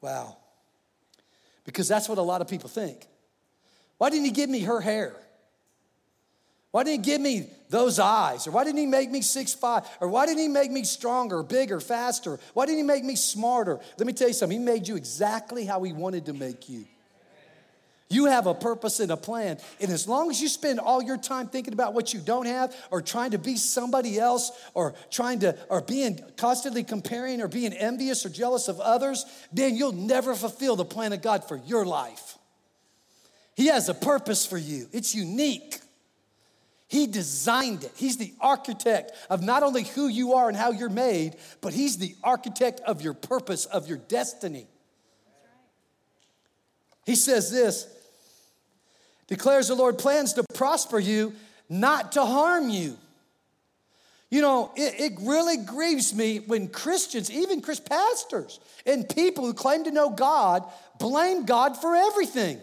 Wow. 0.00 0.36
Because 1.64 1.88
that's 1.88 2.08
what 2.08 2.18
a 2.18 2.22
lot 2.22 2.40
of 2.40 2.48
people 2.48 2.68
think. 2.68 3.06
Why 3.98 4.10
didn't 4.10 4.24
he 4.24 4.30
give 4.30 4.50
me 4.50 4.60
her 4.60 4.80
hair? 4.80 5.14
Why 6.76 6.82
didn't 6.82 7.06
he 7.06 7.10
give 7.10 7.22
me 7.22 7.48
those 7.70 7.98
eyes? 7.98 8.46
Or 8.46 8.50
why 8.50 8.64
didn't 8.64 8.76
he 8.76 8.84
make 8.84 9.10
me 9.10 9.22
six 9.22 9.54
five? 9.54 9.84
Or 9.98 10.08
why 10.08 10.26
didn't 10.26 10.42
he 10.42 10.48
make 10.48 10.70
me 10.70 10.84
stronger, 10.84 11.42
bigger, 11.42 11.80
faster? 11.80 12.38
Why 12.52 12.66
didn't 12.66 12.76
he 12.76 12.82
make 12.82 13.02
me 13.02 13.16
smarter? 13.16 13.80
Let 13.96 14.06
me 14.06 14.12
tell 14.12 14.28
you 14.28 14.34
something. 14.34 14.58
He 14.58 14.62
made 14.62 14.86
you 14.86 14.94
exactly 14.94 15.64
how 15.64 15.82
he 15.84 15.94
wanted 15.94 16.26
to 16.26 16.34
make 16.34 16.68
you. 16.68 16.84
You 18.10 18.26
have 18.26 18.46
a 18.46 18.52
purpose 18.52 19.00
and 19.00 19.10
a 19.10 19.16
plan. 19.16 19.56
And 19.80 19.90
as 19.90 20.06
long 20.06 20.28
as 20.28 20.42
you 20.42 20.50
spend 20.50 20.78
all 20.78 21.02
your 21.02 21.16
time 21.16 21.48
thinking 21.48 21.72
about 21.72 21.94
what 21.94 22.12
you 22.12 22.20
don't 22.20 22.44
have 22.44 22.76
or 22.90 23.00
trying 23.00 23.30
to 23.30 23.38
be 23.38 23.56
somebody 23.56 24.18
else 24.18 24.50
or 24.74 24.92
trying 25.10 25.38
to, 25.38 25.56
or 25.70 25.80
being 25.80 26.20
constantly 26.36 26.84
comparing 26.84 27.40
or 27.40 27.48
being 27.48 27.72
envious 27.72 28.26
or 28.26 28.28
jealous 28.28 28.68
of 28.68 28.80
others, 28.80 29.24
then 29.50 29.76
you'll 29.76 29.92
never 29.92 30.34
fulfill 30.34 30.76
the 30.76 30.84
plan 30.84 31.14
of 31.14 31.22
God 31.22 31.48
for 31.48 31.56
your 31.56 31.86
life. 31.86 32.36
He 33.54 33.68
has 33.68 33.88
a 33.88 33.94
purpose 33.94 34.44
for 34.44 34.58
you, 34.58 34.88
it's 34.92 35.14
unique. 35.14 35.80
He 36.88 37.06
designed 37.06 37.84
it. 37.84 37.92
He's 37.96 38.16
the 38.16 38.32
architect 38.40 39.12
of 39.28 39.42
not 39.42 39.62
only 39.62 39.82
who 39.82 40.06
you 40.06 40.34
are 40.34 40.48
and 40.48 40.56
how 40.56 40.70
you're 40.70 40.88
made, 40.88 41.36
but 41.60 41.72
He's 41.72 41.98
the 41.98 42.14
architect 42.22 42.80
of 42.80 43.02
your 43.02 43.14
purpose, 43.14 43.64
of 43.66 43.88
your 43.88 43.98
destiny. 43.98 44.66
He 47.04 47.14
says 47.14 47.50
this 47.50 47.88
declares 49.26 49.68
the 49.68 49.74
Lord 49.74 49.98
plans 49.98 50.34
to 50.34 50.44
prosper 50.54 51.00
you, 51.00 51.32
not 51.68 52.12
to 52.12 52.24
harm 52.24 52.68
you. 52.68 52.96
You 54.30 54.40
know, 54.40 54.72
it, 54.76 55.12
it, 55.12 55.12
really 55.20 55.56
grieves 55.56 56.14
me 56.14 56.38
when 56.38 56.68
Christians, 56.68 57.30
even 57.30 57.60
Chris 57.60 57.78
pastors, 57.78 58.58
and 58.84 59.08
people 59.08 59.44
who 59.44 59.54
claim 59.54 59.84
to 59.84 59.92
know 59.92 60.10
God, 60.10 60.64
blame 60.98 61.44
God 61.44 61.76
for 61.76 61.94
everything. 61.94 62.58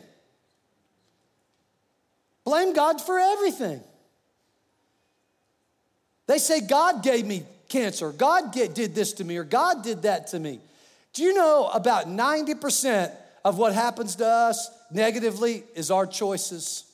Blame 2.43 2.73
God 2.73 3.01
for 3.01 3.17
everything. 3.17 3.81
They 6.27 6.37
say, 6.37 6.61
God 6.61 7.03
gave 7.03 7.25
me 7.25 7.43
cancer, 7.69 8.11
God 8.11 8.53
get, 8.53 8.75
did 8.75 8.95
this 8.95 9.13
to 9.13 9.23
me, 9.23 9.37
or 9.37 9.43
God 9.43 9.83
did 9.83 10.03
that 10.03 10.27
to 10.27 10.39
me. 10.39 10.59
Do 11.13 11.23
you 11.23 11.33
know 11.33 11.69
about 11.73 12.07
90% 12.07 13.11
of 13.45 13.57
what 13.57 13.73
happens 13.73 14.15
to 14.17 14.25
us 14.25 14.69
negatively 14.91 15.63
is 15.75 15.91
our 15.91 16.07
choices. 16.07 16.85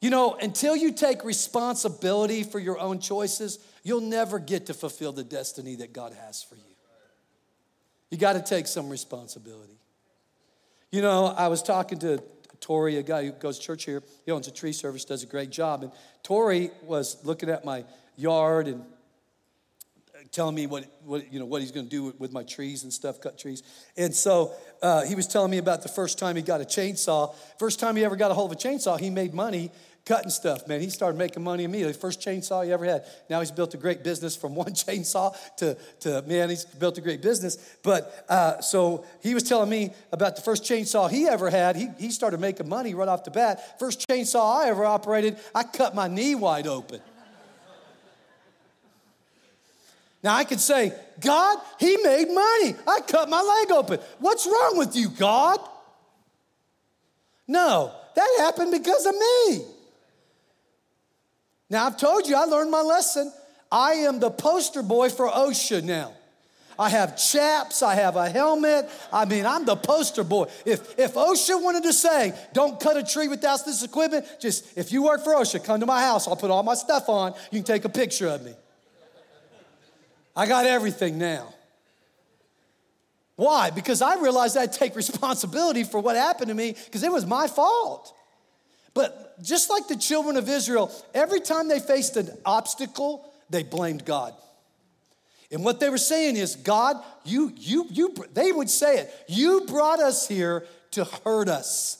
You 0.00 0.10
know, 0.10 0.34
until 0.34 0.74
you 0.74 0.92
take 0.92 1.24
responsibility 1.24 2.42
for 2.42 2.58
your 2.58 2.78
own 2.78 2.98
choices, 2.98 3.58
you'll 3.84 4.00
never 4.00 4.38
get 4.38 4.66
to 4.66 4.74
fulfill 4.74 5.12
the 5.12 5.24
destiny 5.24 5.76
that 5.76 5.92
God 5.92 6.12
has 6.12 6.42
for 6.42 6.56
you. 6.56 6.62
You 8.10 8.18
got 8.18 8.32
to 8.34 8.42
take 8.42 8.66
some 8.66 8.88
responsibility. 8.88 9.78
You 10.90 11.02
know, 11.02 11.26
I 11.26 11.48
was 11.48 11.62
talking 11.62 11.98
to 12.00 12.22
Tori, 12.62 12.96
a 12.96 13.02
guy 13.02 13.26
who 13.26 13.32
goes 13.32 13.58
to 13.58 13.64
church 13.66 13.84
here. 13.84 14.02
He 14.24 14.32
owns 14.32 14.48
a 14.48 14.52
tree 14.52 14.72
service, 14.72 15.04
does 15.04 15.22
a 15.22 15.26
great 15.26 15.50
job. 15.50 15.82
And 15.82 15.92
Tori 16.22 16.70
was 16.84 17.22
looking 17.24 17.50
at 17.50 17.64
my 17.64 17.84
yard 18.16 18.68
and 18.68 18.84
telling 20.30 20.54
me 20.54 20.66
what, 20.66 20.86
what, 21.04 21.30
you 21.32 21.38
know, 21.38 21.44
what 21.44 21.60
he's 21.60 21.72
going 21.72 21.86
to 21.86 21.90
do 21.90 22.04
with, 22.04 22.20
with, 22.20 22.32
my 22.32 22.44
trees 22.44 22.84
and 22.84 22.92
stuff, 22.92 23.20
cut 23.20 23.38
trees. 23.38 23.62
And 23.96 24.14
so 24.14 24.52
uh, 24.80 25.04
he 25.04 25.14
was 25.14 25.26
telling 25.26 25.50
me 25.50 25.58
about 25.58 25.82
the 25.82 25.88
first 25.88 26.18
time 26.18 26.36
he 26.36 26.42
got 26.42 26.60
a 26.60 26.64
chainsaw. 26.64 27.34
First 27.58 27.80
time 27.80 27.96
he 27.96 28.04
ever 28.04 28.16
got 28.16 28.30
a 28.30 28.34
hold 28.34 28.52
of 28.52 28.56
a 28.56 28.60
chainsaw, 28.60 28.98
he 28.98 29.10
made 29.10 29.34
money 29.34 29.70
cutting 30.04 30.30
stuff, 30.30 30.66
man. 30.66 30.80
He 30.80 30.90
started 30.90 31.16
making 31.16 31.42
money 31.42 31.64
immediately. 31.64 31.92
First 31.92 32.20
chainsaw 32.20 32.64
he 32.64 32.72
ever 32.72 32.84
had. 32.84 33.04
Now 33.30 33.40
he's 33.40 33.50
built 33.50 33.74
a 33.74 33.76
great 33.76 34.02
business 34.02 34.36
from 34.36 34.54
one 34.56 34.72
chainsaw 34.72 35.36
to, 35.56 35.76
to 36.00 36.22
man, 36.22 36.50
he's 36.50 36.64
built 36.64 36.98
a 36.98 37.00
great 37.00 37.22
business. 37.22 37.56
But 37.82 38.24
uh, 38.28 38.60
so 38.60 39.04
he 39.22 39.34
was 39.34 39.42
telling 39.42 39.70
me 39.70 39.92
about 40.10 40.36
the 40.36 40.42
first 40.42 40.64
chainsaw 40.64 41.10
he 41.10 41.28
ever 41.28 41.50
had. 41.50 41.76
He, 41.76 41.88
he 41.98 42.10
started 42.10 42.40
making 42.40 42.68
money 42.68 42.94
right 42.94 43.08
off 43.08 43.24
the 43.24 43.30
bat. 43.30 43.78
First 43.78 44.08
chainsaw 44.08 44.64
I 44.64 44.68
ever 44.68 44.84
operated, 44.84 45.38
I 45.54 45.62
cut 45.62 45.94
my 45.94 46.08
knee 46.08 46.34
wide 46.34 46.66
open. 46.66 47.00
Now 50.22 50.36
I 50.36 50.44
could 50.44 50.60
say, 50.60 50.92
God, 51.20 51.58
he 51.80 51.96
made 51.96 52.28
money. 52.28 52.76
I 52.86 53.00
cut 53.06 53.28
my 53.28 53.40
leg 53.40 53.72
open. 53.72 53.98
What's 54.20 54.46
wrong 54.46 54.74
with 54.78 54.94
you, 54.94 55.08
God? 55.08 55.58
No, 57.48 57.92
that 58.14 58.36
happened 58.38 58.70
because 58.70 59.04
of 59.04 59.14
me. 59.14 59.71
Now 61.72 61.86
I've 61.86 61.96
told 61.96 62.28
you, 62.28 62.36
I 62.36 62.44
learned 62.44 62.70
my 62.70 62.82
lesson. 62.82 63.32
I 63.72 63.92
am 63.92 64.20
the 64.20 64.30
poster 64.30 64.82
boy 64.82 65.08
for 65.08 65.26
OSHA 65.26 65.82
now. 65.82 66.12
I 66.78 66.90
have 66.90 67.16
chaps, 67.16 67.82
I 67.82 67.94
have 67.94 68.16
a 68.16 68.28
helmet. 68.28 68.90
I 69.10 69.24
mean, 69.24 69.46
I'm 69.46 69.64
the 69.64 69.76
poster 69.76 70.22
boy. 70.22 70.48
If, 70.66 70.98
if 70.98 71.14
OSHA 71.14 71.62
wanted 71.62 71.84
to 71.84 71.94
say, 71.94 72.34
don't 72.52 72.78
cut 72.78 72.98
a 72.98 73.02
tree 73.02 73.26
without 73.26 73.64
this 73.64 73.82
equipment, 73.82 74.26
just 74.38 74.76
if 74.76 74.92
you 74.92 75.02
work 75.02 75.24
for 75.24 75.34
OSHA, 75.34 75.64
come 75.64 75.80
to 75.80 75.86
my 75.86 76.02
house, 76.02 76.28
I'll 76.28 76.36
put 76.36 76.50
all 76.50 76.62
my 76.62 76.74
stuff 76.74 77.08
on, 77.08 77.32
you 77.50 77.60
can 77.60 77.64
take 77.64 77.86
a 77.86 77.88
picture 77.88 78.28
of 78.28 78.44
me. 78.44 78.52
I 80.36 80.46
got 80.46 80.66
everything 80.66 81.16
now. 81.16 81.54
Why? 83.36 83.70
Because 83.70 84.02
I 84.02 84.20
realized 84.20 84.58
I'd 84.58 84.74
take 84.74 84.94
responsibility 84.94 85.84
for 85.84 86.00
what 86.00 86.16
happened 86.16 86.48
to 86.48 86.54
me 86.54 86.72
because 86.84 87.02
it 87.02 87.10
was 87.10 87.24
my 87.24 87.48
fault. 87.48 88.14
But 88.94 89.31
just 89.40 89.70
like 89.70 89.88
the 89.88 89.96
children 89.96 90.36
of 90.36 90.48
Israel, 90.48 90.92
every 91.14 91.40
time 91.40 91.68
they 91.68 91.80
faced 91.80 92.16
an 92.16 92.28
obstacle, 92.44 93.32
they 93.50 93.62
blamed 93.62 94.04
God. 94.04 94.34
And 95.50 95.64
what 95.64 95.80
they 95.80 95.90
were 95.90 95.98
saying 95.98 96.36
is, 96.36 96.56
God, 96.56 96.96
you, 97.24 97.52
you, 97.56 97.86
you, 97.90 98.14
they 98.32 98.52
would 98.52 98.70
say 98.70 98.98
it, 98.98 99.14
you 99.28 99.62
brought 99.66 100.00
us 100.00 100.26
here 100.26 100.66
to 100.92 101.04
hurt 101.04 101.48
us. 101.48 101.98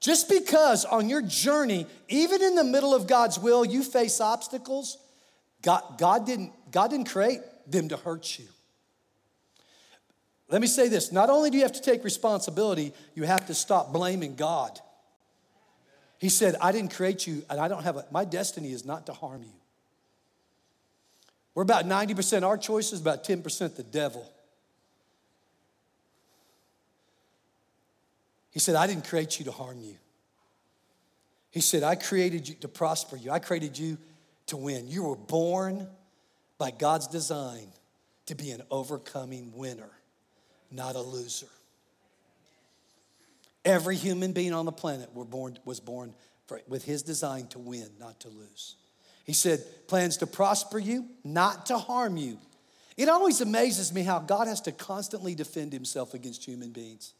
Just 0.00 0.28
because 0.28 0.84
on 0.84 1.08
your 1.08 1.22
journey, 1.22 1.86
even 2.08 2.42
in 2.42 2.54
the 2.54 2.64
middle 2.64 2.94
of 2.94 3.06
God's 3.06 3.38
will, 3.38 3.64
you 3.64 3.82
face 3.82 4.20
obstacles, 4.20 4.98
God, 5.62 5.82
God, 5.98 6.26
didn't, 6.26 6.52
God 6.70 6.90
didn't 6.90 7.08
create 7.08 7.40
them 7.66 7.88
to 7.88 7.96
hurt 7.96 8.38
you. 8.38 8.46
Let 10.48 10.60
me 10.60 10.66
say 10.66 10.88
this 10.88 11.10
not 11.10 11.30
only 11.30 11.50
do 11.50 11.56
you 11.56 11.62
have 11.62 11.72
to 11.72 11.82
take 11.82 12.04
responsibility, 12.04 12.92
you 13.14 13.24
have 13.24 13.46
to 13.46 13.54
stop 13.54 13.92
blaming 13.92 14.34
God. 14.34 14.78
He 16.18 16.28
said, 16.28 16.54
I 16.60 16.72
didn't 16.72 16.94
create 16.94 17.26
you, 17.26 17.42
and 17.50 17.60
I 17.60 17.68
don't 17.68 17.82
have 17.82 17.96
a, 17.96 18.06
my 18.10 18.24
destiny 18.24 18.72
is 18.72 18.84
not 18.84 19.06
to 19.06 19.12
harm 19.12 19.42
you. 19.42 19.52
We're 21.54 21.62
about 21.62 21.84
90% 21.86 22.42
our 22.42 22.58
choices, 22.58 23.00
about 23.00 23.24
10% 23.24 23.76
the 23.76 23.82
devil. 23.82 24.28
He 28.50 28.58
said, 28.60 28.74
I 28.74 28.86
didn't 28.86 29.06
create 29.06 29.38
you 29.38 29.44
to 29.46 29.52
harm 29.52 29.80
you. 29.80 29.96
He 31.50 31.60
said, 31.60 31.82
I 31.82 31.94
created 31.94 32.48
you 32.48 32.54
to 32.56 32.68
prosper 32.68 33.16
you. 33.16 33.30
I 33.30 33.38
created 33.38 33.78
you 33.78 33.98
to 34.46 34.56
win. 34.56 34.88
You 34.88 35.04
were 35.04 35.16
born 35.16 35.88
by 36.58 36.70
God's 36.70 37.06
design 37.06 37.68
to 38.26 38.34
be 38.34 38.50
an 38.50 38.62
overcoming 38.70 39.52
winner, 39.54 39.90
not 40.70 40.96
a 40.96 41.00
loser. 41.00 41.48
Every 43.64 43.96
human 43.96 44.32
being 44.32 44.52
on 44.52 44.66
the 44.66 44.72
planet 44.72 45.14
were 45.14 45.24
born, 45.24 45.58
was 45.64 45.80
born 45.80 46.14
for, 46.46 46.60
with 46.68 46.84
his 46.84 47.02
design 47.02 47.46
to 47.48 47.58
win, 47.58 47.88
not 47.98 48.20
to 48.20 48.28
lose. 48.28 48.76
He 49.24 49.32
said, 49.32 49.64
plans 49.88 50.18
to 50.18 50.26
prosper 50.26 50.78
you, 50.78 51.06
not 51.24 51.66
to 51.66 51.78
harm 51.78 52.16
you. 52.16 52.38
It 52.96 53.08
always 53.08 53.40
amazes 53.40 53.92
me 53.92 54.02
how 54.02 54.18
God 54.18 54.46
has 54.46 54.60
to 54.62 54.72
constantly 54.72 55.34
defend 55.34 55.72
himself 55.72 56.14
against 56.14 56.44
human 56.44 56.70
beings. 56.70 57.14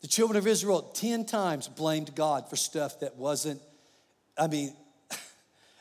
The 0.00 0.06
children 0.06 0.38
of 0.38 0.46
Israel 0.46 0.82
10 0.94 1.26
times 1.26 1.68
blamed 1.68 2.14
God 2.14 2.48
for 2.48 2.56
stuff 2.56 3.00
that 3.00 3.16
wasn't, 3.16 3.60
I 4.38 4.46
mean, 4.46 4.74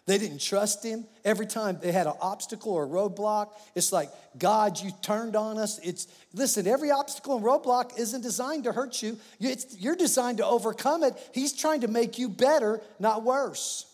they 0.09 0.17
didn't 0.17 0.41
trust 0.41 0.83
him. 0.83 1.05
Every 1.23 1.45
time 1.45 1.77
they 1.79 1.91
had 1.91 2.07
an 2.07 2.13
obstacle 2.19 2.73
or 2.73 2.85
a 2.85 2.87
roadblock, 2.87 3.49
it's 3.75 3.91
like, 3.91 4.09
God, 4.39 4.79
you 4.79 4.89
turned 5.03 5.35
on 5.35 5.59
us. 5.59 5.77
It's 5.83 6.07
listen, 6.33 6.65
every 6.65 6.89
obstacle 6.89 7.35
and 7.35 7.45
roadblock 7.45 7.99
isn't 7.99 8.21
designed 8.21 8.63
to 8.63 8.71
hurt 8.71 9.03
you. 9.03 9.19
It's, 9.39 9.77
you're 9.79 9.95
designed 9.95 10.39
to 10.39 10.45
overcome 10.47 11.03
it. 11.03 11.13
He's 11.31 11.53
trying 11.53 11.81
to 11.81 11.87
make 11.87 12.17
you 12.17 12.27
better, 12.27 12.81
not 12.97 13.21
worse. 13.21 13.85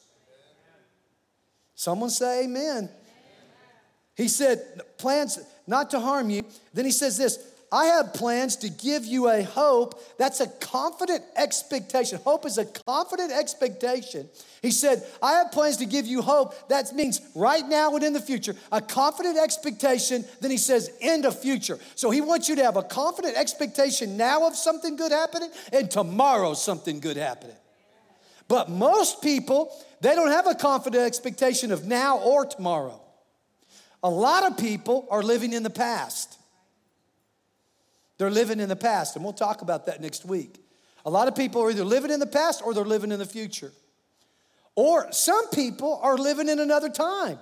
Someone 1.76 2.10
say 2.10 2.46
amen. 2.46 2.90
He 4.16 4.30
said, 4.30 4.64
plans 4.98 5.38
not 5.68 5.90
to 5.90 6.00
harm 6.00 6.30
you. 6.30 6.44
Then 6.74 6.86
he 6.86 6.92
says 6.92 7.18
this 7.18 7.46
I 7.76 7.88
have 7.88 8.14
plans 8.14 8.56
to 8.58 8.70
give 8.70 9.04
you 9.04 9.30
a 9.30 9.44
hope. 9.44 10.02
That's 10.18 10.40
a 10.40 10.48
confident 10.48 11.26
expectation. 11.36 12.22
Hope 12.24 12.46
is 12.46 12.58
a 12.58 12.64
confident 12.64 13.34
expectation. 13.34 14.30
He 14.62 14.72
said, 14.72 15.04
I 15.22 15.34
have 15.34 15.52
plans 15.52 15.76
to 15.78 15.86
give 15.86 16.06
you 16.06 16.22
hope. 16.22 16.70
That 16.70 16.96
means 16.96 17.20
right 17.36 17.68
now 17.68 17.94
and 17.94 18.02
in 18.06 18.14
the 18.14 18.22
future, 18.22 18.56
a 18.72 18.80
confident 18.80 19.38
expectation. 19.38 20.24
Then 20.40 20.52
he 20.52 20.58
says, 20.58 20.90
in 21.02 21.22
the 21.22 21.34
future. 21.34 21.78
So 21.96 22.12
he 22.12 22.22
wants 22.22 22.48
you 22.48 22.56
to 22.56 22.64
have 22.64 22.78
a 22.78 22.82
confident 22.82 23.36
expectation 23.36 24.16
now 24.16 24.48
of 24.48 24.56
something 24.56 24.96
good 24.96 25.12
happening 25.12 25.50
and 25.74 25.92
tomorrow 25.92 26.54
something 26.54 27.02
good 27.02 27.18
happening. 27.18 27.58
But 28.48 28.70
most 28.70 29.22
people, 29.22 29.76
they 30.00 30.16
don't 30.16 30.32
have 30.32 30.48
a 30.48 30.56
confident 30.56 31.04
expectation 31.04 31.74
of 31.74 31.86
now 31.86 32.20
or 32.20 32.46
tomorrow. 32.46 33.02
A 34.02 34.10
lot 34.10 34.50
of 34.50 34.58
people 34.58 35.10
are 35.12 35.22
living 35.22 35.52
in 35.52 35.64
the 35.64 35.70
past. 35.70 36.40
They're 38.18 38.32
living 38.32 38.60
in 38.60 38.70
the 38.70 38.76
past, 38.76 39.16
and 39.16 39.24
we'll 39.24 39.34
talk 39.34 39.62
about 39.62 39.86
that 39.88 40.02
next 40.02 40.26
week. 40.26 40.60
A 41.06 41.10
lot 41.10 41.28
of 41.28 41.36
people 41.36 41.62
are 41.62 41.70
either 41.70 41.84
living 41.84 42.12
in 42.12 42.20
the 42.20 42.28
past 42.28 42.62
or 42.64 42.74
they're 42.74 42.84
living 42.86 43.12
in 43.12 43.20
the 43.20 43.26
future. 43.26 43.72
Or 44.76 45.12
some 45.12 45.50
people 45.50 46.00
are 46.02 46.18
living 46.18 46.50
in 46.50 46.60
another 46.60 46.90
time. 46.90 47.40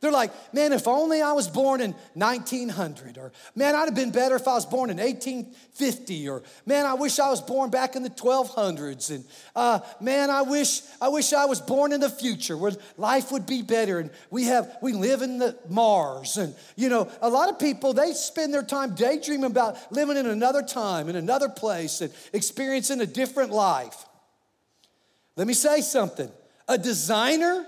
They're 0.00 0.12
like, 0.12 0.30
man, 0.54 0.72
if 0.72 0.86
only 0.86 1.20
I 1.22 1.32
was 1.32 1.48
born 1.48 1.80
in 1.80 1.92
1900, 2.14 3.18
or 3.18 3.32
man, 3.56 3.74
I'd 3.74 3.86
have 3.86 3.94
been 3.94 4.12
better 4.12 4.36
if 4.36 4.46
I 4.46 4.54
was 4.54 4.64
born 4.64 4.90
in 4.90 4.98
1850, 4.98 6.28
or 6.28 6.42
man, 6.66 6.86
I 6.86 6.94
wish 6.94 7.18
I 7.18 7.28
was 7.30 7.40
born 7.40 7.70
back 7.70 7.96
in 7.96 8.04
the 8.04 8.10
1200s, 8.10 9.10
and 9.10 9.24
uh, 9.56 9.80
man, 10.00 10.30
I 10.30 10.42
wish 10.42 10.82
I 11.00 11.08
wish 11.08 11.32
I 11.32 11.46
was 11.46 11.60
born 11.60 11.92
in 11.92 12.00
the 12.00 12.10
future 12.10 12.56
where 12.56 12.72
life 12.96 13.32
would 13.32 13.46
be 13.46 13.62
better, 13.62 13.98
and 13.98 14.10
we 14.30 14.44
have 14.44 14.76
we 14.80 14.92
live 14.92 15.22
in 15.22 15.38
the 15.38 15.58
Mars, 15.68 16.36
and 16.36 16.54
you 16.76 16.88
know, 16.88 17.10
a 17.20 17.28
lot 17.28 17.48
of 17.48 17.58
people 17.58 17.92
they 17.92 18.12
spend 18.12 18.54
their 18.54 18.62
time 18.62 18.94
daydreaming 18.94 19.50
about 19.50 19.76
living 19.92 20.16
in 20.16 20.26
another 20.26 20.62
time, 20.62 21.08
in 21.08 21.16
another 21.16 21.48
place, 21.48 22.00
and 22.00 22.12
experiencing 22.32 23.00
a 23.00 23.06
different 23.06 23.50
life. 23.50 24.06
Let 25.34 25.48
me 25.48 25.54
say 25.54 25.80
something: 25.80 26.30
a 26.68 26.78
designer 26.78 27.66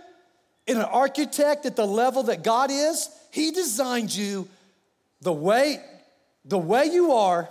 in 0.71 0.77
an 0.77 0.85
architect 0.85 1.67
at 1.67 1.75
the 1.75 1.85
level 1.85 2.23
that 2.25 2.45
God 2.45 2.71
is, 2.71 3.11
He 3.33 3.50
designed 3.50 4.15
you 4.15 4.49
the 5.21 5.33
way, 5.33 5.81
the 6.45 6.59
way 6.59 6.85
you 6.85 7.12
are. 7.12 7.49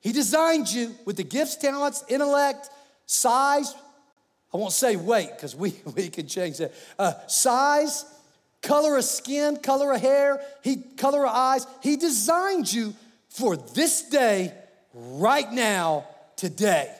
He 0.00 0.12
designed 0.12 0.72
you 0.72 0.94
with 1.04 1.16
the 1.16 1.24
gifts, 1.24 1.56
talents, 1.56 2.04
intellect, 2.08 2.70
size. 3.06 3.74
I 4.54 4.58
won't 4.58 4.72
say 4.72 4.94
weight 4.94 5.30
because 5.34 5.56
we, 5.56 5.74
we 5.96 6.08
can 6.08 6.28
change 6.28 6.58
that. 6.58 6.72
Uh, 7.00 7.14
size, 7.26 8.04
color 8.62 8.96
of 8.96 9.04
skin, 9.04 9.56
color 9.56 9.92
of 9.92 10.00
hair, 10.00 10.40
he, 10.62 10.76
color 10.76 11.26
of 11.26 11.34
eyes. 11.34 11.66
He 11.82 11.96
designed 11.96 12.72
you 12.72 12.94
for 13.28 13.56
this 13.56 14.02
day, 14.02 14.54
right 14.94 15.50
now, 15.52 16.06
today. 16.36 16.94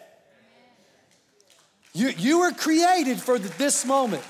You, 1.93 2.09
you 2.09 2.41
were 2.41 2.51
created 2.51 3.21
for 3.21 3.39
this 3.39 3.87
moment. 3.87 4.25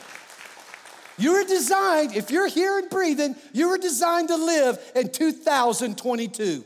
You 1.19 1.33
were 1.33 1.45
designed, 1.45 2.15
if 2.15 2.31
you're 2.31 2.49
here 2.49 2.79
and 2.79 2.91
breathing, 2.91 3.37
you 3.53 3.69
were 3.69 3.79
designed 3.79 4.29
to 4.29 4.37
live 4.37 4.79
in 4.95 5.11
2022. 5.11 6.65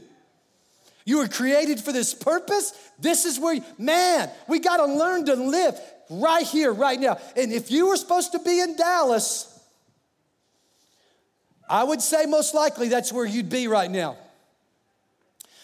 You 1.04 1.18
were 1.18 1.28
created 1.28 1.80
for 1.80 1.92
this 1.92 2.14
purpose. 2.14 2.72
This 2.98 3.24
is 3.24 3.38
where, 3.38 3.60
man, 3.78 4.30
we 4.48 4.58
got 4.58 4.78
to 4.78 4.86
learn 4.86 5.24
to 5.26 5.34
live 5.34 5.80
right 6.10 6.46
here, 6.46 6.72
right 6.72 6.98
now. 6.98 7.18
And 7.36 7.52
if 7.52 7.70
you 7.70 7.88
were 7.88 7.96
supposed 7.96 8.32
to 8.32 8.38
be 8.40 8.60
in 8.60 8.76
Dallas, 8.76 9.46
I 11.68 11.84
would 11.84 12.02
say 12.02 12.26
most 12.26 12.54
likely 12.54 12.88
that's 12.88 13.12
where 13.12 13.24
you'd 13.24 13.48
be 13.48 13.68
right 13.68 13.90
now. 13.90 14.16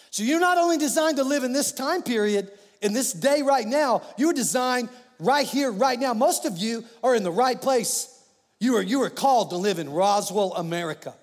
So 0.09 0.23
you're 0.23 0.39
not 0.39 0.57
only 0.57 0.77
designed 0.77 1.17
to 1.17 1.23
live 1.23 1.43
in 1.43 1.51
this 1.51 1.73
time 1.73 2.01
period, 2.01 2.49
in 2.81 2.93
this 2.93 3.11
day 3.11 3.41
right 3.41 3.67
now, 3.67 4.01
you 4.17 4.27
were 4.27 4.33
designed 4.33 4.89
right 5.19 5.45
here, 5.45 5.71
right 5.71 5.99
now. 5.99 6.13
Most 6.13 6.45
of 6.45 6.57
you 6.57 6.85
are 7.03 7.13
in 7.13 7.23
the 7.23 7.31
right 7.31 7.61
place 7.61 8.16
you 8.59 8.75
are, 8.77 8.81
you 8.81 9.01
are 9.03 9.09
called 9.09 9.51
to 9.51 9.57
live 9.57 9.79
in 9.79 9.89
Roswell, 9.89 10.53
America. 10.53 11.13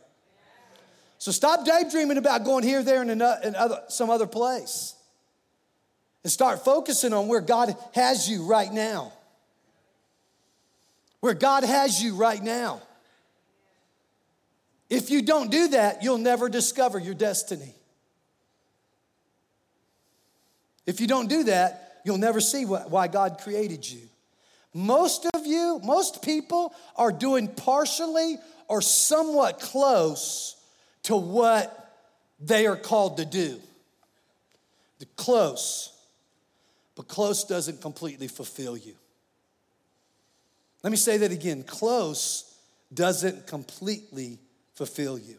So 1.18 1.33
stop 1.33 1.64
daydreaming 1.64 2.18
about 2.18 2.44
going 2.44 2.64
here, 2.64 2.83
there, 2.83 3.03
and 3.03 3.23
uh, 3.23 3.37
in, 3.42 3.57
other, 3.57 3.81
some 3.88 4.11
other 4.11 4.27
place. 4.27 4.94
And 6.23 6.31
start 6.31 6.64
focusing 6.64 7.12
on 7.12 7.29
where 7.29 7.40
God 7.40 7.75
has 7.94 8.29
you 8.29 8.47
right 8.47 8.73
now. 8.73 9.12
Where 11.20 11.35
God 11.35 11.64
has 11.64 12.03
you 12.03 12.14
right 12.14 12.42
now. 12.42 12.83
If 14.90 15.11
you 15.11 15.23
don't 15.23 15.51
do 15.51 15.68
that, 15.68 16.03
you'll 16.03 16.18
never 16.18 16.49
discover 16.49 16.99
your 16.99 17.14
destiny. 17.14 17.75
If 20.87 21.01
you 21.01 21.07
don't 21.07 21.29
do 21.29 21.44
that, 21.44 22.03
you'll 22.05 22.18
never 22.18 22.40
see 22.40 22.64
why 22.64 23.09
God 23.09 23.38
created 23.42 23.88
you. 23.88 24.01
Most 24.74 25.26
of 25.34 25.46
you, 25.46 25.80
most 25.84 26.20
people 26.20 26.74
are 26.96 27.12
doing 27.12 27.46
partially 27.46 28.37
or 28.66 28.82
somewhat 28.82 29.60
close 29.60 30.56
to 31.04 31.16
what 31.16 31.80
they 32.40 32.66
are 32.66 32.76
called 32.76 33.18
to 33.18 33.24
do. 33.24 33.60
The 34.98 35.06
close, 35.16 35.92
but 36.96 37.06
close 37.06 37.44
doesn't 37.44 37.80
completely 37.80 38.26
fulfill 38.26 38.76
you. 38.76 38.96
Let 40.82 40.90
me 40.90 40.96
say 40.96 41.18
that 41.18 41.30
again 41.30 41.62
close 41.62 42.58
doesn't 42.92 43.46
completely 43.46 44.38
fulfill 44.74 45.18
you. 45.18 45.38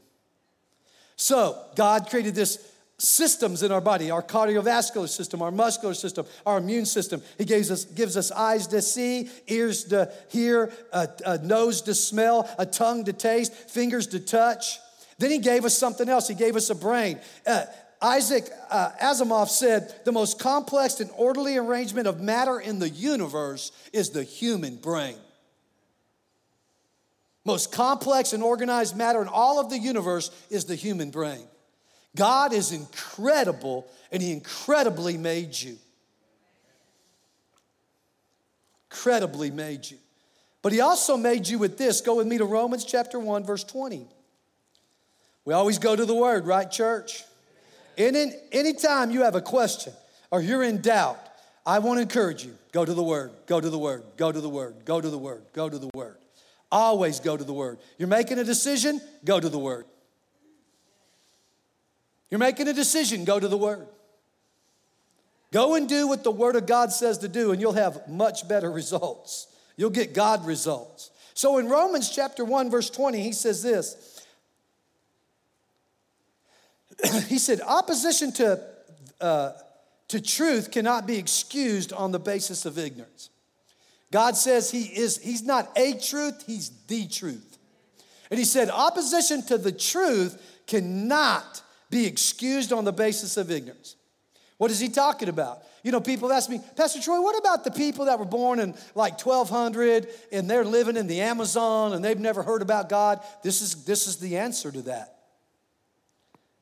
So, 1.18 1.58
God 1.76 2.10
created 2.10 2.36
this 2.36 2.72
systems 2.98 3.62
in 3.62 3.72
our 3.72 3.82
body 3.82 4.10
our 4.10 4.24
cardiovascular 4.24 5.10
system 5.10 5.42
our 5.42 5.52
muscular 5.52 5.94
system 5.94 6.26
our 6.46 6.58
immune 6.58 6.86
system. 6.86 7.22
He 7.38 7.44
gives 7.44 7.70
us 7.70 7.84
gives 7.84 8.16
us 8.16 8.32
eyes 8.32 8.68
to 8.68 8.82
see 8.82 9.30
ears 9.48 9.86
to 9.86 10.12
hear 10.30 10.72
a, 10.94 11.10
a, 11.26 11.38
nose 11.40 11.82
to 11.84 11.94
smell 11.94 12.50
a 12.58 12.66
tongue 12.66 13.04
to 13.06 13.14
taste 13.14 13.54
fingers 13.54 14.08
to 14.08 14.20
touch. 14.20 14.80
Then 15.18 15.32
he 15.32 15.40
gave 15.40 15.66
us 15.66 15.78
something 15.78 16.08
else. 16.08 16.28
He 16.28 16.36
gave 16.36 16.56
us 16.56 16.70
a 16.70 16.76
brain. 16.76 17.20
Uh, 17.46 17.66
isaac 18.02 18.50
uh, 18.70 18.92
asimov 19.02 19.50
said 19.50 19.94
the 20.06 20.12
most 20.12 20.40
complex 20.40 21.02
and 21.02 21.12
orderly 21.18 21.58
arrangement 21.58 22.08
of 22.08 22.22
matter 22.22 22.60
in 22.60 22.80
the 22.80 22.90
universe 22.90 23.74
is 23.92 24.12
the 24.12 24.24
human 24.24 24.78
brain. 24.78 25.18
Most 27.44 27.74
complex 27.74 28.32
and 28.32 28.42
organized 28.42 28.96
matter 28.96 29.22
in 29.22 29.28
all 29.28 29.60
of 29.60 29.70
the 29.70 29.78
universe 29.78 30.32
is 30.50 30.66
the 30.66 30.76
human 30.76 31.12
brain 31.12 31.46
God 32.16 32.54
is 32.54 32.72
incredible 32.72 33.88
and 34.12 34.22
He 34.22 34.32
incredibly 34.32 35.18
made 35.18 35.60
you. 35.60 35.78
Incredibly 38.90 39.52
made 39.52 39.90
you. 39.90 39.98
But 40.62 40.72
He 40.72 40.82
also 40.82 41.18
made 41.18 41.48
you 41.48 41.60
with 41.60 41.78
this. 41.78 42.02
Go 42.02 42.16
with 42.16 42.28
me 42.28 42.38
to 42.38 42.46
Romans 42.46 42.86
chapter 42.86 43.20
1, 43.20 43.44
verse 43.44 43.64
20. 43.64 44.08
We 45.44 45.54
always 45.54 45.78
go 45.78 45.96
to 45.96 46.06
the 46.06 46.16
Word, 46.16 46.48
right, 46.48 46.70
church? 46.70 47.24
In, 47.98 48.34
anytime 48.52 49.12
you 49.12 49.24
have 49.24 49.36
a 49.36 49.42
question 49.42 49.94
or 50.32 50.42
you're 50.42 50.64
in 50.64 50.82
doubt, 50.82 51.20
I 51.66 51.80
want 51.80 51.98
to 51.98 52.02
encourage 52.02 52.44
you 52.44 52.56
go 52.72 52.84
to 52.84 52.94
the 52.94 53.04
Word, 53.04 53.32
go 53.48 53.62
to 53.62 53.70
the 53.70 53.78
Word, 53.78 54.04
go 54.18 54.32
to 54.32 54.42
the 54.42 54.50
Word, 54.50 54.76
go 54.86 55.00
to 55.00 55.10
the 55.10 55.18
Word, 55.18 55.44
go 55.54 55.70
to 55.70 55.78
the 55.78 55.90
Word. 55.94 56.18
Always 56.72 57.20
go 57.20 57.38
to 57.38 57.44
the 57.44 57.54
Word. 57.54 57.78
You're 57.98 58.08
making 58.08 58.40
a 58.40 58.44
decision, 58.44 59.00
go 59.24 59.40
to 59.40 59.50
the 59.50 59.60
Word. 59.60 59.86
You're 62.30 62.40
making 62.40 62.68
a 62.68 62.74
decision, 62.74 63.26
go 63.26 63.40
to 63.40 63.48
the 63.48 63.58
Word. 63.58 63.88
Go 65.52 65.76
and 65.76 65.88
do 65.88 66.08
what 66.08 66.24
the 66.24 66.32
Word 66.32 66.56
of 66.56 66.66
God 66.66 66.92
says 66.92 67.20
to 67.20 67.28
do, 67.28 67.52
and 67.52 67.62
you'll 67.62 67.74
have 67.74 68.08
much 68.08 68.48
better 68.48 68.72
results. 68.72 69.48
You'll 69.78 69.90
get 69.90 70.14
God 70.14 70.46
results. 70.46 71.12
So 71.34 71.58
in 71.58 71.70
Romans 71.70 72.10
chapter 72.10 72.44
1, 72.44 72.70
verse 72.70 72.90
20, 72.90 73.22
he 73.22 73.32
says 73.34 73.62
this. 73.62 74.26
he 77.28 77.38
said, 77.38 77.62
opposition 77.62 78.32
to, 78.34 78.62
uh, 79.22 79.52
to 80.08 80.22
truth 80.22 80.72
cannot 80.72 81.06
be 81.06 81.18
excused 81.18 81.94
on 81.94 82.12
the 82.12 82.20
basis 82.20 82.66
of 82.66 82.78
ignorance. 82.78 83.30
God 84.12 84.38
says 84.38 84.72
he 84.72 84.84
is, 84.84 85.18
he's 85.18 85.44
not 85.44 85.72
a 85.76 85.94
truth, 86.00 86.46
he's 86.48 86.70
the 86.88 87.08
truth. 87.08 87.58
And 88.30 88.40
he 88.40 88.46
said, 88.46 88.70
opposition 88.70 89.42
to 89.48 89.58
the 89.58 89.72
truth 89.72 90.42
cannot 90.68 91.62
be 91.90 92.06
excused 92.06 92.74
on 92.74 92.84
the 92.84 92.94
basis 92.94 93.38
of 93.38 93.52
ignorance. 93.52 93.96
What 94.58 94.72
is 94.72 94.80
he 94.80 94.90
talking 94.90 95.30
about? 95.30 95.64
You 95.84 95.92
know, 95.92 96.00
people 96.00 96.32
ask 96.32 96.50
me, 96.50 96.60
Pastor 96.76 97.02
Troy, 97.02 97.22
what 97.22 97.38
about 97.38 97.64
the 97.64 97.72
people 97.72 98.06
that 98.06 98.18
were 98.18 98.26
born 98.26 98.60
in 98.60 98.74
like 98.96 99.24
1200 99.24 100.08
and 100.32 100.50
they're 100.50 100.66
living 100.66 100.98
in 100.98 101.08
the 101.08 101.22
Amazon 101.22 101.94
and 101.94 102.04
they've 102.04 102.20
never 102.20 102.42
heard 102.42 102.62
about 102.62 102.90
God? 102.90 103.20
This 103.44 103.62
is, 103.62 103.86
this 103.86 104.08
is 104.08 104.18
the 104.18 104.38
answer 104.38 104.72
to 104.72 104.82
that. 104.84 105.20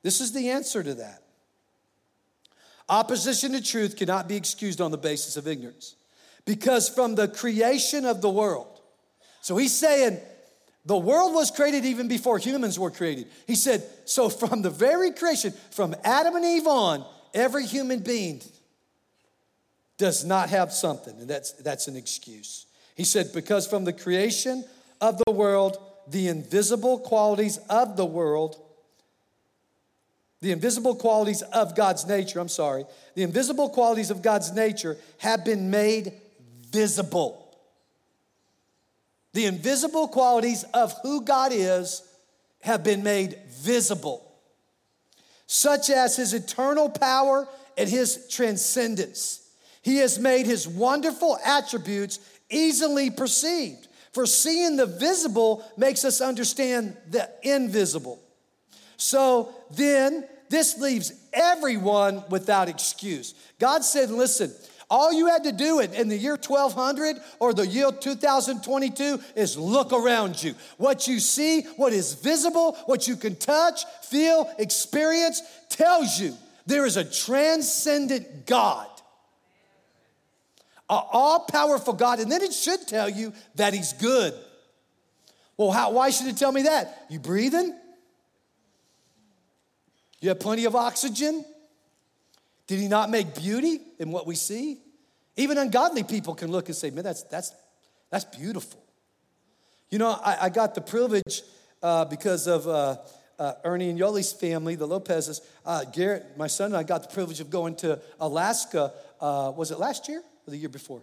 This 0.01 0.19
is 0.19 0.33
the 0.33 0.49
answer 0.49 0.83
to 0.83 0.95
that. 0.95 1.23
Opposition 2.89 3.53
to 3.53 3.62
truth 3.62 3.95
cannot 3.95 4.27
be 4.27 4.36
excused 4.36 4.81
on 4.81 4.91
the 4.91 4.97
basis 4.97 5.38
of 5.38 5.47
ignorance 5.47 5.95
because 6.45 6.89
from 6.89 7.15
the 7.15 7.27
creation 7.27 8.05
of 8.05 8.21
the 8.21 8.29
world, 8.29 8.81
so 9.41 9.55
he's 9.55 9.73
saying 9.73 10.19
the 10.86 10.98
world 10.98 11.34
was 11.34 11.50
created 11.50 11.86
even 11.86 12.08
before 12.08 12.38
humans 12.38 12.78
were 12.78 12.91
created. 12.91 13.28
He 13.48 13.56
said, 13.56 13.84
so 14.06 14.30
from 14.30 14.62
the 14.62 14.69
very 14.69 15.12
creation, 15.12 15.54
from 15.72 15.96
Adam 16.04 16.36
and 16.36 16.43
Eve 16.43 16.67
on, 16.67 17.06
every 17.34 17.65
human 17.65 18.00
being 18.00 18.41
does 19.98 20.26
not 20.26 20.50
have 20.50 20.74
something, 20.74 21.17
and 21.19 21.30
that's, 21.30 21.52
that's 21.54 21.88
an 21.88 21.96
excuse. 21.96 22.65
He 22.96 23.06
said, 23.06 23.32
because 23.34 23.65
from 23.65 23.86
the 23.86 23.93
creation 23.93 24.65
of 25.00 25.19
the 25.26 25.32
world, 25.32 25.78
the 26.08 26.28
invisible 26.28 27.00
qualities 27.00 27.58
of 27.69 27.96
the 27.96 28.06
world, 28.06 28.60
the 30.41 30.52
invisible 30.52 30.96
qualities 30.96 31.41
of 31.41 31.76
God's 31.76 32.06
nature, 32.06 32.39
I'm 32.39 32.50
sorry, 32.50 32.84
the 33.15 33.24
invisible 33.24 33.69
qualities 33.69 34.12
of 34.12 34.22
God's 34.22 34.52
nature 34.52 34.98
have 35.19 35.46
been 35.46 35.72
made 35.72 36.12
visible. 36.69 37.42
The 39.34 39.46
invisible 39.46 40.08
qualities 40.08 40.63
of 40.74 40.93
who 41.02 41.22
God 41.22 41.52
is 41.54 42.04
have 42.62 42.84
been 42.84 43.04
made 43.04 43.39
visible, 43.50 44.32
such 45.48 45.89
as 45.89 46.15
his 46.15 46.34
eternal 46.34 46.89
power 46.89 47.48
and 47.78 47.89
his 47.89 48.28
transcendence. 48.30 49.41
He 49.82 49.98
has 49.98 50.17
made 50.17 50.46
his 50.46 50.67
wonderful 50.67 51.38
attributes 51.43 52.19
easily 52.50 53.10
perceived. 53.10 53.88
For 54.13 54.28
seeing 54.28 54.78
the 54.78 54.86
visible 54.86 55.65
makes 55.76 56.06
us 56.06 56.22
understand 56.22 56.96
the 57.10 57.30
invisible. 57.41 58.22
So 58.96 59.54
then, 59.72 60.26
this 60.50 60.78
leaves 60.78 61.12
everyone 61.34 62.24
without 62.30 62.69
excuse. 62.69 63.34
God 63.60 63.84
said, 63.84 64.12
Listen, 64.12 64.54
all 64.93 65.12
you 65.12 65.25
had 65.25 65.45
to 65.45 65.51
do 65.51 65.79
in, 65.79 66.08
the 66.08 66.15
year 66.15 66.36
1200 66.36 67.17
or 67.39 67.51
the 67.51 67.65
year 67.65 67.91
2022 67.91 69.19
is 69.36 69.58
look 69.58 69.91
around 69.91 70.43
you. 70.43 70.53
What 70.77 71.08
you 71.08 71.19
see, 71.19 71.62
what 71.77 71.93
is 71.93 72.13
visible, 72.13 72.73
what 72.86 73.08
you 73.08 73.15
can 73.15 73.36
touch, 73.36 73.86
feel, 74.03 74.53
experience 74.60 75.41
tells 75.69 76.19
you 76.19 76.36
there 76.67 76.86
is 76.86 76.95
a 76.95 77.03
transcendent 77.03 78.45
God, 78.45 78.86
an 80.88 81.01
all 81.12 81.39
powerful 81.39 81.93
God. 81.93 82.19
And 82.19 82.32
then 82.32 82.43
it 82.43 82.53
should 82.53 82.88
tell 82.88 83.10
you 83.10 83.34
that 83.56 83.73
He's 83.73 83.93
good. 83.93 84.36
Well, 85.58 85.71
how, 85.71 85.91
why 85.93 86.12
should 86.12 86.27
it 86.27 86.38
tell 86.38 86.51
me 86.51 86.63
that? 86.63 87.08
You 87.10 87.17
breathing? 87.17 87.75
You 90.19 90.29
have 90.29 90.39
plenty 90.39 90.65
of 90.65 90.75
oxygen? 90.75 91.43
Did 92.67 92.79
he 92.79 92.88
not 92.88 93.10
make 93.10 93.34
beauty 93.34 93.82
in 93.97 94.12
what 94.12 94.27
we 94.27 94.36
see? 94.36 94.83
Even 95.36 95.58
ungodly 95.58 96.04
people 96.04 96.36
can 96.36 96.52
look 96.52 96.67
and 96.67 96.76
say, 96.76 96.89
man, 96.89 97.04
that's, 97.04 97.24
that's, 97.24 97.54
that's 98.12 98.26
beautiful. 98.26 98.84
You 99.89 100.00
know, 100.00 100.12
I, 100.12 100.38
I 100.41 100.50
got 100.50 100.76
the 100.76 100.82
privilege 100.82 101.41
uh, 101.82 102.06
because 102.06 102.48
of 102.48 102.67
uh, 102.67 102.98
uh, 103.39 103.54
Ernie 103.63 103.89
and 103.89 104.00
Yoli's 104.00 104.32
family, 104.32 104.76
the 104.76 104.88
Lopez's. 104.88 105.41
Uh, 105.65 105.86
Garrett, 105.86 106.38
my 106.38 106.48
son, 106.48 106.67
and 106.67 106.78
I 106.78 106.84
got 106.84 107.02
the 107.04 107.13
privilege 107.13 107.39
of 107.39 107.50
going 107.50 107.76
to 107.78 108.00
Alaska. 108.19 108.93
Uh, 109.19 109.52
was 109.56 109.72
it 109.72 109.80
last 109.80 110.08
year 110.08 110.19
or 110.19 110.52
the 110.52 110.58
year 110.58 110.69
before? 110.69 111.02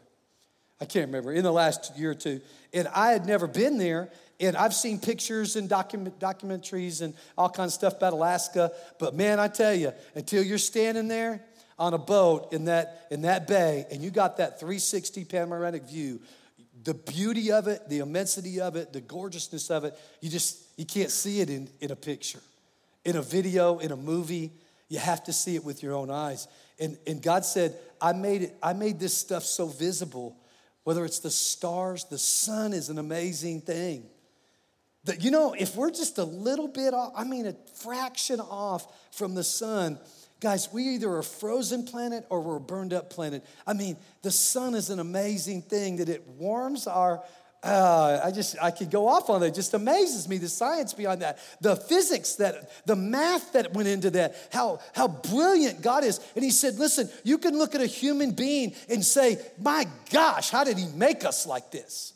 I 0.81 0.87
can't 0.87 1.07
remember, 1.07 1.33
in 1.33 1.43
the 1.45 1.53
last 1.53 1.97
year 1.99 2.12
or 2.12 2.14
two. 2.14 2.40
And 2.73 2.88
I 2.95 3.11
had 3.11 3.27
never 3.27 3.47
been 3.47 3.77
there. 3.77 4.11
And 4.38 4.57
I've 4.57 4.73
seen 4.73 4.99
pictures 4.99 5.57
and 5.57 5.69
document, 5.69 6.19
documentaries 6.19 7.03
and 7.03 7.12
all 7.37 7.51
kinds 7.51 7.73
of 7.73 7.75
stuff 7.75 7.97
about 7.99 8.14
Alaska. 8.14 8.73
But 8.99 9.14
man, 9.14 9.38
I 9.38 9.49
tell 9.49 9.75
you, 9.75 9.93
until 10.14 10.43
you're 10.43 10.57
standing 10.57 11.09
there 11.09 11.43
on 11.81 11.95
a 11.95 11.99
boat 11.99 12.53
in 12.53 12.66
that, 12.66 13.07
in 13.11 13.23
that 13.23 13.49
bay 13.49 13.87
and 13.90 14.03
you 14.03 14.11
got 14.11 14.37
that 14.37 14.61
360 14.61 15.25
panoramic 15.25 15.85
view, 15.85 16.21
the 16.85 16.93
beauty 16.95 17.51
of 17.51 17.66
it, 17.66 17.88
the 17.88 17.99
immensity 17.99 18.61
of 18.61 18.77
it, 18.77 18.93
the 18.93 19.01
gorgeousness 19.01 19.71
of 19.71 19.85
it, 19.85 19.99
you 20.21 20.29
just, 20.29 20.62
you 20.77 20.85
can't 20.85 21.11
see 21.11 21.40
it 21.40 21.49
in, 21.49 21.69
in 21.81 21.90
a 21.90 21.97
picture. 21.97 22.40
In 23.05 23.16
a 23.16 23.23
video, 23.23 23.79
in 23.79 23.93
a 23.93 23.97
movie, 23.97 24.53
you 24.90 24.99
have 24.99 25.25
to 25.25 25.33
see 25.33 25.57
it 25.57 25.64
with 25.64 25.83
your 25.83 25.95
own 25.95 26.11
eyes. 26.11 26.49
And, 26.79 26.99
and 27.07 27.23
God 27.23 27.47
said, 27.47 27.75
I 28.01 28.12
made 28.12 28.43
it, 28.43 28.57
I 28.62 28.75
made 28.75 29.01
this 29.01 29.16
stuff 29.16 29.45
so 29.45 29.66
visible, 29.66 30.37
whether 30.85 31.05
it's 31.07 31.21
the 31.21 31.31
stars, 31.31 32.05
the 32.05 32.19
sun 32.19 32.75
is 32.75 32.90
an 32.90 32.99
amazing 32.99 33.62
thing. 33.62 34.05
That, 35.05 35.25
you 35.25 35.31
know, 35.31 35.55
if 35.59 35.77
we're 35.77 35.90
just 35.90 36.19
a 36.19 36.25
little 36.25 36.69
bit 36.69 36.93
off, 36.93 37.12
I 37.16 37.25
mean, 37.25 37.47
a 37.47 37.55
fraction 37.75 38.38
off 38.38 38.87
from 39.12 39.35
the 39.35 39.45
sun, 39.45 39.99
Guys, 40.40 40.72
we 40.72 40.83
either 40.94 41.11
are 41.11 41.18
a 41.18 41.24
frozen 41.24 41.85
planet 41.85 42.24
or 42.31 42.40
we're 42.40 42.57
a 42.57 42.61
burned 42.61 42.94
up 42.94 43.11
planet. 43.11 43.44
I 43.66 43.74
mean, 43.74 43.98
the 44.22 44.31
sun 44.31 44.74
is 44.74 44.88
an 44.88 44.98
amazing 44.98 45.62
thing 45.62 45.96
that 45.96 46.09
it 46.09 46.26
warms 46.26 46.87
our. 46.87 47.22
Uh, 47.62 48.22
I 48.24 48.31
just 48.31 48.57
I 48.62 48.70
could 48.70 48.90
go 48.90 49.07
off 49.07 49.29
on. 49.29 49.42
It 49.42 49.55
just 49.55 49.74
amazes 49.74 50.26
me 50.26 50.38
the 50.38 50.48
science 50.48 50.94
behind 50.94 51.20
that, 51.20 51.38
the 51.61 51.76
physics 51.76 52.37
that, 52.37 52.87
the 52.87 52.96
math 52.96 53.53
that 53.53 53.74
went 53.74 53.88
into 53.88 54.09
that, 54.12 54.35
how 54.50 54.81
how 54.94 55.09
brilliant 55.09 55.83
God 55.83 56.03
is. 56.03 56.20
And 56.35 56.42
He 56.42 56.50
said, 56.50 56.79
"Listen, 56.79 57.11
you 57.22 57.37
can 57.37 57.59
look 57.59 57.74
at 57.74 57.83
a 57.83 57.87
human 57.87 58.31
being 58.31 58.74
and 58.88 59.05
say, 59.05 59.38
my 59.59 59.87
gosh, 60.11 60.48
how 60.48 60.64
did 60.64 60.79
He 60.79 60.87
make 60.87 61.22
us 61.22 61.46
like 61.46 61.70
this?" 61.70 62.14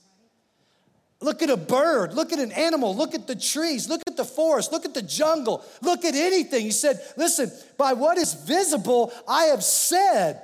Look 1.24 1.40
at 1.40 1.48
a 1.48 1.56
bird, 1.56 2.12
look 2.12 2.34
at 2.34 2.38
an 2.38 2.52
animal, 2.52 2.94
look 2.94 3.14
at 3.14 3.26
the 3.26 3.34
trees, 3.34 3.88
look 3.88 4.02
at 4.06 4.14
the 4.14 4.26
forest, 4.26 4.72
look 4.72 4.84
at 4.84 4.92
the 4.92 5.00
jungle, 5.00 5.64
look 5.80 6.04
at 6.04 6.14
anything. 6.14 6.60
He 6.66 6.70
said, 6.70 7.00
Listen, 7.16 7.50
by 7.78 7.94
what 7.94 8.18
is 8.18 8.34
visible, 8.34 9.10
I 9.26 9.44
have 9.44 9.64
said 9.64 10.42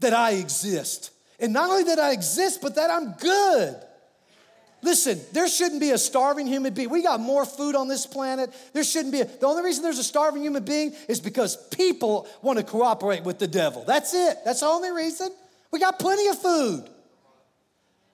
that 0.00 0.12
I 0.12 0.32
exist. 0.32 1.12
And 1.40 1.54
not 1.54 1.70
only 1.70 1.84
that 1.84 1.98
I 1.98 2.12
exist, 2.12 2.60
but 2.60 2.74
that 2.74 2.90
I'm 2.90 3.12
good. 3.12 3.74
Listen, 4.82 5.18
there 5.32 5.48
shouldn't 5.48 5.80
be 5.80 5.92
a 5.92 5.98
starving 5.98 6.46
human 6.46 6.74
being. 6.74 6.90
We 6.90 7.02
got 7.02 7.18
more 7.18 7.46
food 7.46 7.74
on 7.74 7.88
this 7.88 8.06
planet. 8.06 8.54
There 8.74 8.84
shouldn't 8.84 9.12
be. 9.12 9.22
A, 9.22 9.24
the 9.24 9.46
only 9.46 9.62
reason 9.62 9.82
there's 9.82 9.98
a 9.98 10.04
starving 10.04 10.42
human 10.42 10.62
being 10.62 10.94
is 11.08 11.20
because 11.20 11.56
people 11.68 12.28
want 12.42 12.58
to 12.58 12.64
cooperate 12.66 13.24
with 13.24 13.38
the 13.38 13.48
devil. 13.48 13.82
That's 13.86 14.12
it. 14.12 14.36
That's 14.44 14.60
the 14.60 14.66
only 14.66 14.90
reason. 14.90 15.30
We 15.70 15.80
got 15.80 15.98
plenty 15.98 16.28
of 16.28 16.38
food. 16.38 16.90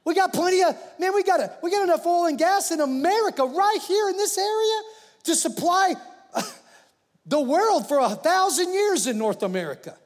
We 0.04 0.14
got 0.14 0.32
plenty 0.32 0.62
of, 0.62 0.76
man, 0.98 1.14
we 1.14 1.22
got, 1.22 1.40
a, 1.40 1.52
we 1.62 1.70
got 1.70 1.84
enough 1.84 2.04
oil 2.04 2.26
and 2.26 2.38
gas 2.38 2.70
in 2.70 2.80
America 2.80 3.44
right 3.44 3.78
here 3.86 4.08
in 4.08 4.16
this 4.16 4.36
area 4.36 4.80
to 5.24 5.36
supply 5.36 5.94
the 7.26 7.40
world 7.40 7.88
for 7.88 8.00
a 8.00 8.10
thousand 8.10 8.72
years 8.72 9.06
in 9.06 9.16
North 9.16 9.42
America. 9.42 9.96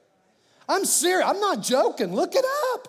I'm 0.69 0.85
serious, 0.85 1.27
I'm 1.27 1.41
not 1.41 1.63
joking. 1.63 2.15
Look 2.15 2.35
it 2.35 2.45
up. 2.75 2.89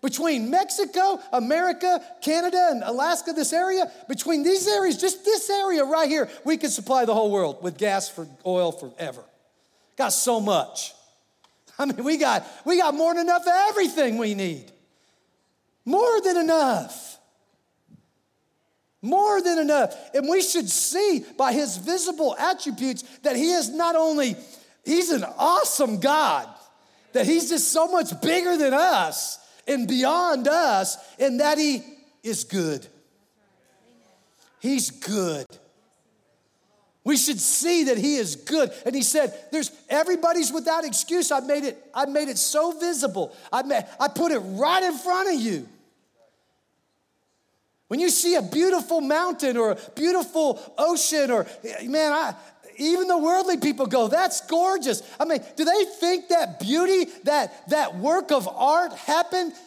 Between 0.00 0.48
Mexico, 0.48 1.18
America, 1.32 2.00
Canada, 2.22 2.68
and 2.70 2.84
Alaska, 2.84 3.32
this 3.32 3.52
area, 3.52 3.90
between 4.08 4.44
these 4.44 4.68
areas, 4.68 4.96
just 4.96 5.24
this 5.24 5.50
area 5.50 5.84
right 5.84 6.08
here, 6.08 6.28
we 6.44 6.56
could 6.56 6.70
supply 6.70 7.04
the 7.04 7.14
whole 7.14 7.32
world 7.32 7.64
with 7.64 7.76
gas 7.76 8.08
for 8.08 8.28
oil 8.46 8.70
forever. 8.70 9.24
Got 9.96 10.12
so 10.12 10.40
much. 10.40 10.94
I 11.80 11.86
mean, 11.86 12.04
we 12.04 12.16
got, 12.16 12.46
we 12.64 12.78
got 12.78 12.94
more 12.94 13.12
than 13.12 13.24
enough 13.24 13.42
of 13.42 13.52
everything 13.70 14.18
we 14.18 14.34
need. 14.34 14.70
More 15.88 16.20
than 16.20 16.36
enough. 16.36 17.18
More 19.00 19.40
than 19.40 19.58
enough. 19.58 19.96
And 20.12 20.28
we 20.28 20.42
should 20.42 20.68
see 20.68 21.24
by 21.38 21.54
his 21.54 21.78
visible 21.78 22.36
attributes 22.38 23.04
that 23.22 23.36
he 23.36 23.52
is 23.52 23.70
not 23.70 23.96
only, 23.96 24.36
he's 24.84 25.08
an 25.08 25.24
awesome 25.38 25.98
God, 25.98 26.46
that 27.14 27.24
he's 27.24 27.48
just 27.48 27.72
so 27.72 27.88
much 27.88 28.20
bigger 28.20 28.58
than 28.58 28.74
us 28.74 29.38
and 29.66 29.88
beyond 29.88 30.46
us, 30.46 30.98
and 31.18 31.40
that 31.40 31.56
he 31.56 31.82
is 32.22 32.44
good. 32.44 32.86
He's 34.60 34.90
good. 34.90 35.46
We 37.02 37.16
should 37.16 37.40
see 37.40 37.84
that 37.84 37.96
he 37.96 38.16
is 38.16 38.36
good. 38.36 38.72
And 38.84 38.94
he 38.94 39.02
said, 39.02 39.32
There's 39.50 39.70
everybody's 39.88 40.52
without 40.52 40.84
excuse. 40.84 41.32
I 41.32 41.40
made 41.40 41.64
it, 41.64 41.82
I 41.94 42.04
made 42.04 42.28
it 42.28 42.36
so 42.36 42.78
visible. 42.78 43.34
I 43.50 43.62
made, 43.62 43.86
I 43.98 44.08
put 44.08 44.32
it 44.32 44.40
right 44.40 44.82
in 44.82 44.92
front 44.92 45.34
of 45.34 45.40
you. 45.40 45.66
When 47.88 48.00
you 48.00 48.10
see 48.10 48.34
a 48.34 48.42
beautiful 48.42 49.00
mountain 49.00 49.56
or 49.56 49.72
a 49.72 49.78
beautiful 49.96 50.60
ocean, 50.76 51.30
or 51.30 51.46
man, 51.84 52.12
I, 52.12 52.34
even 52.76 53.08
the 53.08 53.18
worldly 53.18 53.56
people 53.56 53.86
go, 53.86 54.08
that's 54.08 54.46
gorgeous. 54.46 55.02
I 55.18 55.24
mean, 55.24 55.42
do 55.56 55.64
they 55.64 55.84
think 55.98 56.28
that 56.28 56.60
beauty, 56.60 57.06
that, 57.24 57.68
that 57.70 57.96
work 57.96 58.30
of 58.30 58.46
art 58.46 58.92
happened? 58.92 59.52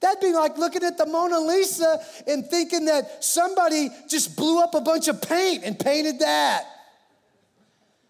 That'd 0.00 0.20
be 0.20 0.32
like 0.32 0.58
looking 0.58 0.82
at 0.82 0.98
the 0.98 1.06
Mona 1.06 1.38
Lisa 1.40 2.04
and 2.26 2.44
thinking 2.46 2.86
that 2.86 3.24
somebody 3.24 3.88
just 4.08 4.36
blew 4.36 4.62
up 4.62 4.74
a 4.74 4.80
bunch 4.80 5.08
of 5.08 5.22
paint 5.22 5.64
and 5.64 5.78
painted 5.78 6.18
that. 6.18 6.64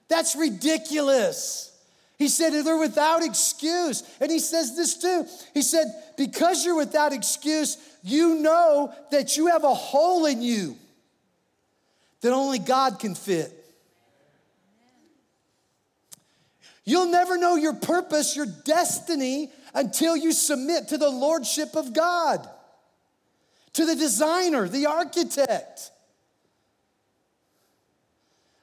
That's 0.09 0.35
ridiculous. 0.35 1.72
He 2.23 2.29
said 2.29 2.53
they're 2.53 2.77
without 2.77 3.25
excuse. 3.25 4.05
And 4.21 4.31
he 4.31 4.39
says 4.39 4.77
this 4.77 4.97
too. 4.97 5.27
He 5.55 5.61
said, 5.61 5.87
because 6.17 6.65
you're 6.65 6.77
without 6.77 7.13
excuse, 7.13 7.77
you 8.05 8.37
know 8.37 8.95
that 9.11 9.37
you 9.37 9.49
have 9.49 9.65
a 9.65 9.75
hole 9.75 10.27
in 10.27 10.41
you 10.41 10.77
that 12.21 12.33
only 12.33 12.61
God 12.61 13.01
can 13.01 13.17
fit. 13.17 13.53
You'll 16.85 17.11
never 17.11 17.37
know 17.37 17.57
your 17.57 17.75
purpose, 17.75 18.37
your 18.37 18.47
destiny, 18.47 19.51
until 19.75 20.17
you 20.17 20.31
submit 20.31 20.89
to 20.89 20.99
the 20.99 21.11
lordship 21.11 21.75
of 21.75 21.93
God, 21.93 22.49
to 23.73 23.85
the 23.85 23.97
designer, 23.97 24.69
the 24.69 24.87
architect. 24.87 25.91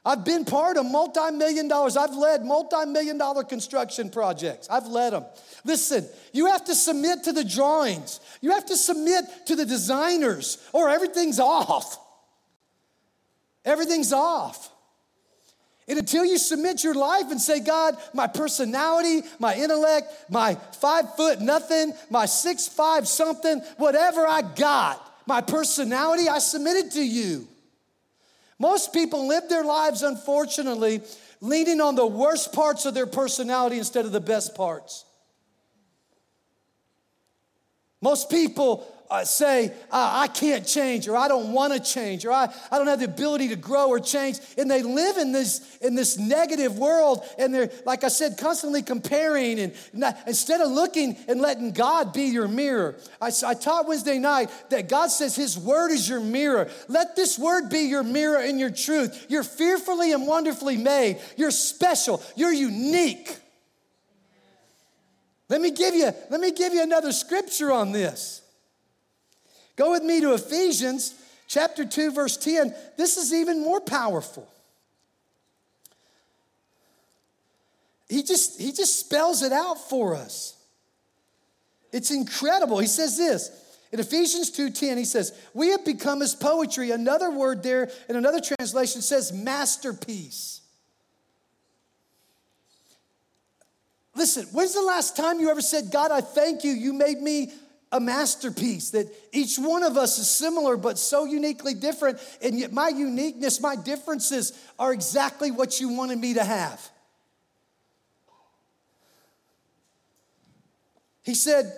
I've 0.10 0.26
been 0.26 0.44
part 0.44 0.76
of 0.78 0.88
multi 0.88 1.30
million 1.30 1.68
dollars, 1.68 1.96
I've 1.96 2.16
led 2.16 2.44
multi 2.44 2.84
million 2.88 3.20
dollar 3.20 3.44
construction 3.44 4.10
projects. 4.10 4.68
I've 4.68 4.88
led 4.88 5.14
them. 5.14 5.24
Listen, 5.64 6.04
you 6.34 6.48
have 6.48 6.66
to 6.66 6.74
submit 6.74 7.26
to 7.26 7.32
the 7.32 7.44
drawings, 7.44 8.20
you 8.42 8.50
have 8.54 8.66
to 8.66 8.76
submit 8.76 9.26
to 9.46 9.56
the 9.56 9.66
designers, 9.66 10.58
or 10.74 10.90
everything's 10.90 11.40
off. 11.40 12.00
Everything's 13.64 14.12
off. 14.12 14.72
And 15.88 16.00
until 16.00 16.26
you 16.26 16.40
submit 16.40 16.84
your 16.84 16.96
life 16.96 17.30
and 17.30 17.40
say, 17.40 17.60
God, 17.60 17.96
my 18.16 18.26
personality, 18.26 19.22
my 19.38 19.54
intellect, 19.54 20.12
my 20.28 20.56
five 20.82 21.16
foot 21.18 21.40
nothing, 21.40 21.94
my 22.10 22.26
six 22.26 22.68
five 22.68 23.08
something, 23.08 23.60
whatever 23.78 24.26
I 24.26 24.42
got, 24.42 25.00
my 25.28 25.42
personality, 25.42 26.28
I 26.28 26.40
submit 26.40 26.78
it 26.78 26.92
to 26.94 27.04
you. 27.04 27.48
Most 28.60 28.94
people 28.94 29.28
live 29.28 29.48
their 29.48 29.64
lives, 29.64 30.04
unfortunately, 30.04 31.02
leaning 31.40 31.80
on 31.80 31.96
the 31.96 32.06
worst 32.06 32.52
parts 32.52 32.86
of 32.86 32.94
their 32.94 33.08
personality 33.08 33.78
instead 33.78 34.06
of 34.06 34.12
the 34.12 34.20
best 34.20 34.54
parts. 34.54 35.06
Most 38.02 38.30
people 38.30 38.86
uh, 39.10 39.26
say, 39.26 39.70
uh, 39.92 40.10
I 40.14 40.28
can't 40.28 40.66
change, 40.66 41.08
or 41.08 41.18
I 41.18 41.28
don't 41.28 41.52
want 41.52 41.74
to 41.74 41.80
change, 41.80 42.26
or 42.26 42.32
I, 42.32 42.54
I 42.72 42.78
don't 42.78 42.88
have 42.88 43.00
the 43.00 43.06
ability 43.06 43.50
to 43.50 43.56
grow 43.56 43.88
or 43.88 44.00
change. 44.00 44.38
And 44.58 44.70
they 44.70 44.84
live 44.84 45.18
in 45.18 45.32
this, 45.32 45.78
in 45.78 45.96
this 45.96 46.18
negative 46.18 46.78
world, 46.78 47.24
and 47.40 47.54
they're, 47.54 47.72
like 47.86 48.04
I 48.04 48.10
said, 48.10 48.38
constantly 48.38 48.84
comparing, 48.84 49.60
and 49.60 49.74
not, 49.94 50.18
instead 50.28 50.62
of 50.62 50.70
looking 50.70 51.18
and 51.28 51.42
letting 51.42 51.72
God 51.72 52.14
be 52.14 52.26
your 52.26 52.48
mirror. 52.48 52.98
I, 53.20 53.32
I 53.46 53.56
taught 53.56 53.88
Wednesday 53.88 54.20
night 54.20 54.52
that 54.70 54.88
God 54.88 55.08
says 55.08 55.36
His 55.36 55.58
word 55.58 55.90
is 55.90 56.08
your 56.08 56.20
mirror. 56.20 56.70
Let 56.88 57.16
this 57.16 57.40
word 57.40 57.70
be 57.70 57.82
your 57.82 58.04
mirror 58.04 58.40
and 58.40 58.60
your 58.60 58.70
truth. 58.72 59.26
You're 59.28 59.44
fearfully 59.44 60.12
and 60.12 60.28
wonderfully 60.28 60.78
made, 60.78 61.20
you're 61.36 61.52
special, 61.52 62.22
you're 62.36 62.54
unique. 62.54 63.38
Let 65.50 65.62
me 65.62 65.72
give 65.72 65.96
you, 65.96 66.12
let 66.30 66.40
me 66.40 66.52
give 66.52 66.74
you 66.74 66.84
another 66.84 67.12
scripture 67.12 67.72
on 67.72 67.92
this. 67.92 68.39
Go 69.80 69.92
with 69.92 70.04
me 70.04 70.20
to 70.20 70.34
Ephesians 70.34 71.14
chapter 71.48 71.86
2, 71.86 72.12
verse 72.12 72.36
10. 72.36 72.76
This 72.98 73.16
is 73.16 73.34
even 73.34 73.64
more 73.64 73.80
powerful. 73.80 74.46
He 78.10 78.22
just, 78.22 78.60
he 78.60 78.74
just 78.74 79.00
spells 79.00 79.42
it 79.42 79.54
out 79.54 79.78
for 79.90 80.16
us. 80.16 80.58
It's 81.94 82.12
incredible. 82.12 82.80
He 82.80 82.88
says 82.88 83.16
this 83.16 83.52
in 83.94 84.02
Ephesians 84.02 84.52
2:10, 84.52 84.98
he 84.98 85.06
says, 85.06 85.32
We 85.54 85.70
have 85.70 85.86
become 85.86 86.22
as 86.22 86.36
poetry. 86.36 86.92
Another 86.92 87.32
word 87.32 87.64
there 87.64 87.90
in 88.10 88.18
another 88.18 88.42
translation 88.42 89.02
says 89.02 89.32
masterpiece. 89.32 90.60
Listen, 94.14 94.46
when's 94.52 94.74
the 94.74 94.82
last 94.82 95.16
time 95.16 95.40
you 95.40 95.50
ever 95.50 95.62
said, 95.62 95.90
God, 95.90 96.12
I 96.12 96.20
thank 96.20 96.66
you, 96.66 96.72
you 96.72 96.92
made 96.92 97.22
me 97.22 97.54
a 97.92 98.00
masterpiece 98.00 98.92
that 98.92 99.08
each 99.32 99.58
one 99.58 99.84
of 99.84 99.98
us 99.98 100.20
is 100.20 100.30
similar 100.30 100.78
but 100.78 100.98
so 100.98 101.26
uniquely 101.26 101.74
different 101.74 102.20
and 102.42 102.60
yet 102.60 102.72
my 102.72 102.90
uniqueness 102.90 103.60
my 103.62 103.76
differences 103.76 104.54
are 104.78 104.94
exactly 104.94 105.50
what 105.50 105.80
you 105.80 105.90
wanted 105.90 106.20
me 106.20 106.36
to 106.36 106.44
have. 106.44 106.88
He 111.24 111.34
said 111.34 111.72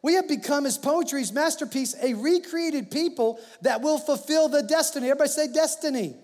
we 0.00 0.14
have 0.14 0.28
become 0.28 0.64
his 0.64 0.78
poetry's 0.78 1.32
masterpiece 1.32 1.94
a 2.02 2.14
recreated 2.14 2.90
people 2.90 3.38
that 3.62 3.82
will 3.82 3.98
fulfill 3.98 4.48
the 4.48 4.62
destiny. 4.62 5.10
Everybody 5.10 5.30
say 5.30 5.52
destiny. 5.52 6.14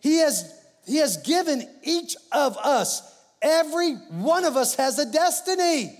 He 0.00 0.18
has 0.18 0.56
he 0.86 0.98
has 0.98 1.16
given 1.18 1.68
each 1.82 2.14
of 2.30 2.56
us 2.56 3.02
every 3.42 3.94
one 3.94 4.44
of 4.44 4.56
us 4.56 4.76
has 4.76 4.98
a 4.98 5.10
destiny 5.10 5.99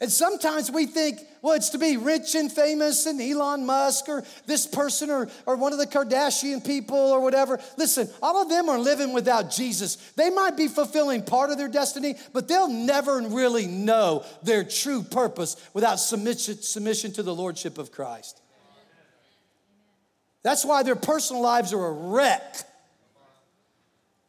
and 0.00 0.12
sometimes 0.12 0.70
we 0.70 0.86
think, 0.86 1.18
well, 1.42 1.54
it's 1.54 1.70
to 1.70 1.78
be 1.78 1.96
rich 1.96 2.36
and 2.36 2.52
famous 2.52 3.06
and 3.06 3.20
Elon 3.20 3.66
Musk 3.66 4.08
or 4.08 4.22
this 4.46 4.64
person 4.64 5.10
or, 5.10 5.28
or 5.44 5.56
one 5.56 5.72
of 5.72 5.80
the 5.80 5.88
Kardashian 5.88 6.64
people 6.64 6.96
or 6.96 7.20
whatever. 7.20 7.58
Listen, 7.76 8.08
all 8.22 8.40
of 8.40 8.48
them 8.48 8.68
are 8.68 8.78
living 8.78 9.12
without 9.12 9.50
Jesus. 9.50 9.96
They 10.14 10.30
might 10.30 10.56
be 10.56 10.68
fulfilling 10.68 11.24
part 11.24 11.50
of 11.50 11.58
their 11.58 11.68
destiny, 11.68 12.14
but 12.32 12.46
they'll 12.46 12.70
never 12.70 13.18
really 13.18 13.66
know 13.66 14.24
their 14.44 14.62
true 14.62 15.02
purpose 15.02 15.56
without 15.74 15.96
submission, 15.96 16.62
submission 16.62 17.12
to 17.14 17.24
the 17.24 17.34
Lordship 17.34 17.76
of 17.76 17.90
Christ. 17.90 18.40
That's 20.44 20.64
why 20.64 20.84
their 20.84 20.96
personal 20.96 21.42
lives 21.42 21.72
are 21.72 21.86
a 21.86 21.92
wreck. 21.92 22.56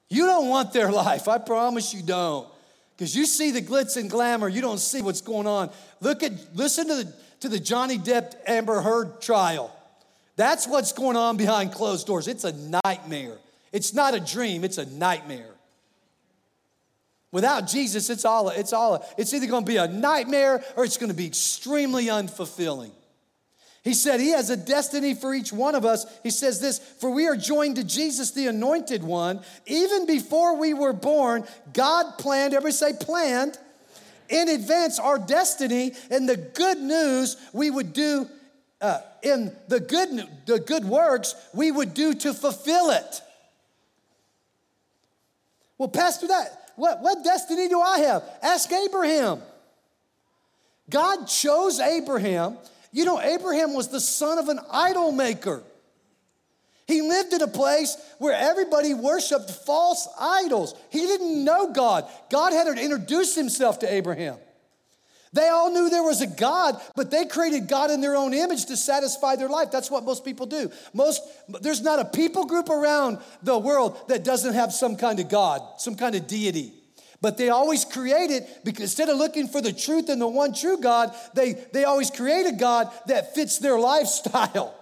You 0.10 0.26
don't 0.26 0.50
want 0.50 0.74
their 0.74 0.92
life, 0.92 1.28
I 1.28 1.38
promise 1.38 1.94
you 1.94 2.02
don't. 2.02 2.48
Because 3.00 3.16
you 3.16 3.26
see 3.26 3.52
the 3.52 3.62
glitz 3.62 3.96
and 3.96 4.10
glamour, 4.10 4.50
you 4.50 4.60
don't 4.60 4.78
see 4.78 5.02
what's 5.02 5.22
going 5.22 5.48
on. 5.48 5.70
Look 6.02 6.22
at, 6.22 6.34
listen 6.54 6.86
to 6.90 6.96
the, 6.96 7.14
to 7.40 7.48
the 7.48 7.58
Johnny 7.58 7.98
Depp 7.98 8.36
Amber 8.46 8.82
Heard 8.82 9.22
trial. 9.22 9.74
That's 10.36 10.68
what's 10.68 10.92
going 10.92 11.16
on 11.16 11.38
behind 11.38 11.72
closed 11.72 12.08
doors. 12.08 12.28
It's 12.28 12.44
a 12.44 12.52
nightmare. 12.84 13.38
It's 13.72 13.94
not 13.94 14.16
a 14.16 14.20
dream, 14.20 14.66
it's 14.66 14.78
a 14.78 14.86
nightmare. 14.86 15.52
Without 17.32 17.70
Jesus, 17.70 18.10
it's 18.10 18.26
all, 18.26 18.50
it's 18.50 18.74
all, 18.74 19.08
it's 19.18 19.34
either 19.34 19.48
gonna 19.48 19.66
be 19.66 19.78
a 19.78 19.88
nightmare 19.88 20.62
or 20.76 20.84
it's 20.84 20.98
gonna 20.98 21.14
be 21.14 21.28
extremely 21.28 22.08
unfulfilling. 22.08 22.92
He 23.84 23.94
said 23.94 24.20
he 24.20 24.32
has 24.32 24.50
a 24.50 24.58
destiny 24.58 25.14
for 25.14 25.34
each 25.34 25.54
one 25.54 25.74
of 25.74 25.86
us. 25.86 26.06
He 26.22 26.32
says 26.32 26.60
this 26.60 26.80
For 26.80 27.10
we 27.10 27.28
are 27.28 27.38
joined 27.38 27.78
to 27.78 27.84
Jesus, 27.84 28.32
the 28.32 28.48
anointed 28.48 29.04
one. 29.04 29.42
Even 29.66 30.06
before 30.06 30.58
we 30.58 30.74
were 30.74 30.94
born, 30.94 31.46
God 31.74 32.18
planned, 32.18 32.54
everybody 32.54 32.74
say 32.74 32.94
planned, 33.00 33.58
in 34.28 34.50
advance 34.50 35.00
our 35.00 35.18
destiny 35.18 35.94
and 36.12 36.28
the 36.28 36.38
good 36.38 36.80
news 36.80 37.38
we 37.54 37.72
would 37.72 37.94
do 37.94 38.28
uh, 38.82 39.00
in 39.24 39.56
the 39.68 39.80
good, 39.80 40.28
the 40.46 40.60
good 40.60 40.86
works 40.86 41.36
we 41.54 41.72
would 41.72 41.94
do 41.94 42.14
to 42.14 42.34
fulfill 42.34 42.92
it. 42.92 43.22
Well, 45.78 45.90
Pastor, 45.90 46.28
that 46.28 46.72
what, 46.76 47.02
what 47.02 47.24
destiny 47.24 47.68
do 47.68 47.82
I 47.82 48.00
have? 48.00 48.24
Ask 48.42 48.72
Abraham. 48.72 49.42
God 50.90 51.26
chose 51.26 51.80
Abraham 51.80 52.58
you 52.92 53.06
know, 53.06 53.20
Abraham 53.20 53.74
was 53.74 53.90
the 53.90 54.00
son 54.00 54.38
of 54.40 54.50
an 54.50 54.60
idol 54.72 55.12
maker. 55.12 55.64
He 56.88 57.04
lived 57.04 57.34
in 57.34 57.44
a 57.44 57.48
place 57.48 57.96
where 58.18 58.34
everybody 58.34 58.96
worshiped 58.96 59.52
false 59.52 60.08
idols. 60.20 60.74
He 60.90 61.02
didn't 61.02 61.44
know 61.44 61.72
God. 61.72 62.10
God 62.32 62.52
had 62.52 62.64
to 62.64 62.84
introduce 62.84 63.36
himself 63.36 63.80
to 63.80 63.94
Abraham. 63.94 64.38
They 65.32 65.48
all 65.48 65.72
knew 65.72 65.90
there 65.90 66.02
was 66.02 66.22
a 66.22 66.28
God, 66.28 66.82
but 66.96 67.12
they 67.12 67.26
created 67.26 67.68
God 67.68 67.92
in 67.92 68.02
their 68.02 68.16
own 68.16 68.34
image 68.34 68.66
to 68.66 68.78
satisfy 68.78 69.36
their 69.36 69.50
life. 69.50 69.70
That's 69.70 69.92
what 69.92 70.04
most 70.04 70.26
people 70.26 70.48
do. 70.48 70.72
Most 70.94 71.22
there's 71.62 71.82
not 71.82 72.00
a 72.00 72.06
people 72.06 72.46
group 72.46 72.70
around 72.70 73.20
the 73.44 73.58
world 73.58 74.00
that 74.08 74.24
doesn't 74.24 74.56
have 74.56 74.74
some 74.74 74.96
kind 74.96 75.20
of 75.20 75.30
God, 75.30 75.62
some 75.78 75.96
kind 75.96 76.16
of 76.16 76.26
deity. 76.26 76.74
But 77.22 77.38
they 77.38 77.50
always 77.50 77.84
create 77.84 78.32
it 78.32 78.64
because 78.64 78.84
instead 78.84 79.10
of 79.10 79.18
looking 79.18 79.48
for 79.48 79.62
the 79.62 79.74
truth 79.74 80.08
and 80.10 80.22
the 80.22 80.28
one 80.28 80.54
true 80.54 80.78
God, 80.80 81.14
they, 81.34 81.54
they 81.74 81.84
always 81.84 82.10
create 82.10 82.46
a 82.46 82.54
God 82.54 82.90
that 83.08 83.36
fits 83.36 83.58
their 83.58 83.78
lifestyle. 83.78 84.74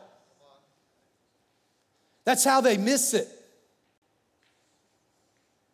That's 2.23 2.43
how 2.43 2.62
they 2.62 2.78
miss 2.78 3.13
it. 3.13 3.28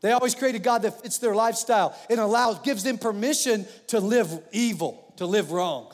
They 0.02 0.12
always 0.12 0.36
create 0.36 0.56
a 0.56 0.60
God 0.60 0.84
that 0.84 1.02
fits 1.02 1.18
their 1.18 1.34
lifestyle 1.34 1.98
and 2.10 2.20
allows, 2.20 2.60
gives 2.60 2.84
them 2.84 2.98
permission 2.98 3.66
to 3.88 4.00
live 4.00 4.30
evil, 4.52 5.14
to 5.18 5.26
live 5.26 5.52
wrong. 5.52 5.94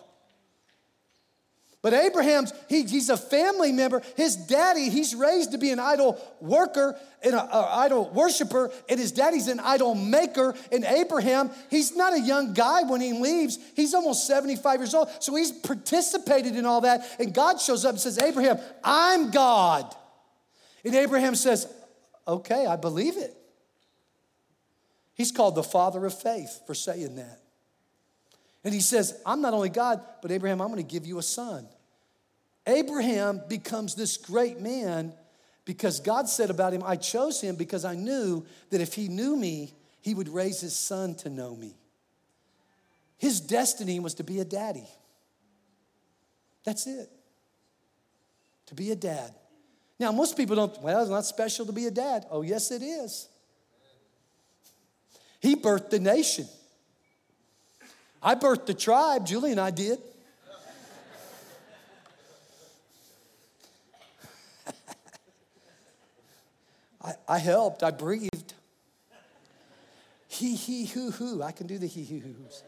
But 1.82 1.94
Abraham's, 1.94 2.52
he, 2.68 2.84
he's 2.84 3.10
a 3.10 3.16
family 3.16 3.72
member. 3.72 4.02
His 4.18 4.36
daddy, 4.36 4.90
he's 4.90 5.16
raised 5.16 5.54
to 5.54 5.58
be 5.58 5.72
an 5.72 5.80
idol 5.80 6.22
worker 6.42 7.00
an 7.22 7.36
idol 7.36 8.10
worshiper, 8.14 8.72
and 8.88 9.00
his 9.00 9.12
daddy's 9.12 9.48
an 9.48 9.60
idol 9.60 9.96
maker. 9.96 10.56
And 10.72 10.86
Abraham, 10.86 11.52
he's 11.70 11.96
not 11.96 12.14
a 12.14 12.20
young 12.20 12.54
guy 12.54 12.84
when 12.84 13.02
he 13.02 13.14
leaves. 13.14 13.60
He's 13.76 13.94
almost 13.94 14.26
75 14.28 14.80
years 14.80 14.94
old. 14.94 15.10
So 15.20 15.36
he's 15.36 15.52
participated 15.52 16.56
in 16.56 16.66
all 16.66 16.82
that. 16.82 17.06
And 17.20 17.34
God 17.34 17.60
shows 17.60 17.86
up 17.86 17.92
and 17.92 18.00
says, 18.00 18.20
Abraham, 18.20 18.60
I'm 18.84 19.32
God. 19.32 19.94
And 20.84 20.96
Abraham 20.96 21.36
says, 21.36 21.72
Okay, 22.28 22.66
I 22.66 22.76
believe 22.76 23.18
it. 23.18 23.36
He's 25.16 25.32
called 25.32 25.56
the 25.56 25.64
father 25.64 26.06
of 26.06 26.14
faith 26.14 26.62
for 26.68 26.76
saying 26.76 27.16
that. 27.16 27.39
And 28.64 28.74
he 28.74 28.82
says, 28.82 29.20
I'm 29.26 29.42
not 29.42 29.54
only 29.54 29.70
God, 29.70 30.02
but 30.22 30.32
Abraham, 30.32 30.62
I'm 30.62 30.68
going 30.68 30.86
to 30.86 30.92
give 30.92 31.06
you 31.06 31.18
a 31.18 31.24
son. 31.24 31.68
Abraham 32.68 33.42
becomes 33.48 33.96
this 33.96 34.18
great 34.18 34.60
man 34.60 35.14
because 35.66 36.00
God 36.00 36.28
said 36.28 36.50
about 36.50 36.74
him, 36.74 36.84
I 36.86 36.96
chose 36.96 37.42
him 37.42 37.56
because 37.56 37.86
I 37.86 37.96
knew 37.96 38.46
that 38.70 38.82
if 38.82 38.94
he 38.94 39.08
knew 39.08 39.36
me, 39.36 39.74
he 40.02 40.14
would 40.14 40.30
raise 40.30 40.62
his 40.62 40.76
son 40.76 41.16
to 41.16 41.30
know 41.30 41.56
me. 41.56 41.76
His 43.18 43.42
destiny 43.42 44.00
was 44.00 44.14
to 44.16 44.24
be 44.24 44.40
a 44.40 44.46
daddy. 44.46 44.88
That's 46.64 46.88
it. 46.88 47.10
To 48.68 48.76
be 48.76 48.92
a 48.92 48.96
dad. 48.96 49.34
Now, 50.00 50.12
most 50.12 50.38
people 50.38 50.56
don't, 50.56 50.82
well, 50.82 51.02
it's 51.02 51.10
not 51.10 51.26
special 51.26 51.66
to 51.66 51.74
be 51.74 51.86
a 51.86 51.92
dad. 51.92 52.26
Oh, 52.32 52.42
yes, 52.42 52.72
it 52.72 52.82
is. 52.82 53.28
He 55.42 55.56
birthed 55.56 55.90
the 55.90 56.00
nation. 56.00 56.48
I 58.22 58.36
birthed 58.36 58.66
the 58.66 58.74
tribe, 58.74 59.26
Julie 59.26 59.52
and 59.52 59.60
I 59.60 59.72
did. 59.72 60.00
I, 67.02 67.14
I 67.28 67.38
helped, 67.38 67.82
I 67.82 67.92
breathed. 67.92 68.54
He, 70.28 70.56
he, 70.56 70.86
hoo, 70.86 71.12
hoo. 71.12 71.42
I 71.42 71.52
can 71.52 71.66
do 71.66 71.78
the 71.78 71.88
he, 71.88 72.04
he, 72.04 72.20
hoo's. 72.20 72.64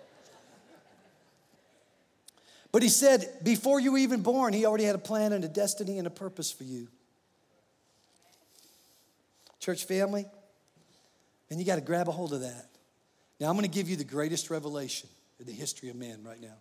But 2.71 2.81
he 2.81 2.89
said, 2.89 3.29
before 3.43 3.81
you 3.81 3.91
were 3.91 3.97
even 3.97 4.21
born, 4.21 4.53
he 4.53 4.65
already 4.65 4.85
had 4.85 4.95
a 4.95 4.99
plan 4.99 5.33
and 5.33 5.43
a 5.43 5.49
destiny 5.49 5.97
and 5.97 6.07
a 6.07 6.11
purpose 6.11 6.51
for 6.51 6.63
you. 6.63 6.87
Church 9.59 9.83
family, 9.83 10.25
and 11.49 11.59
you 11.59 11.65
got 11.65 11.75
to 11.75 11.81
grab 11.81 12.07
a 12.07 12.11
hold 12.11 12.33
of 12.33 12.39
that. 12.41 12.67
Now, 13.39 13.49
I'm 13.49 13.55
going 13.55 13.69
to 13.69 13.69
give 13.69 13.89
you 13.89 13.97
the 13.97 14.05
greatest 14.05 14.49
revelation 14.49 15.09
in 15.41 15.47
the 15.47 15.53
history 15.53 15.89
of 15.89 15.95
man 15.95 16.23
right 16.23 16.39
now. 16.39 16.55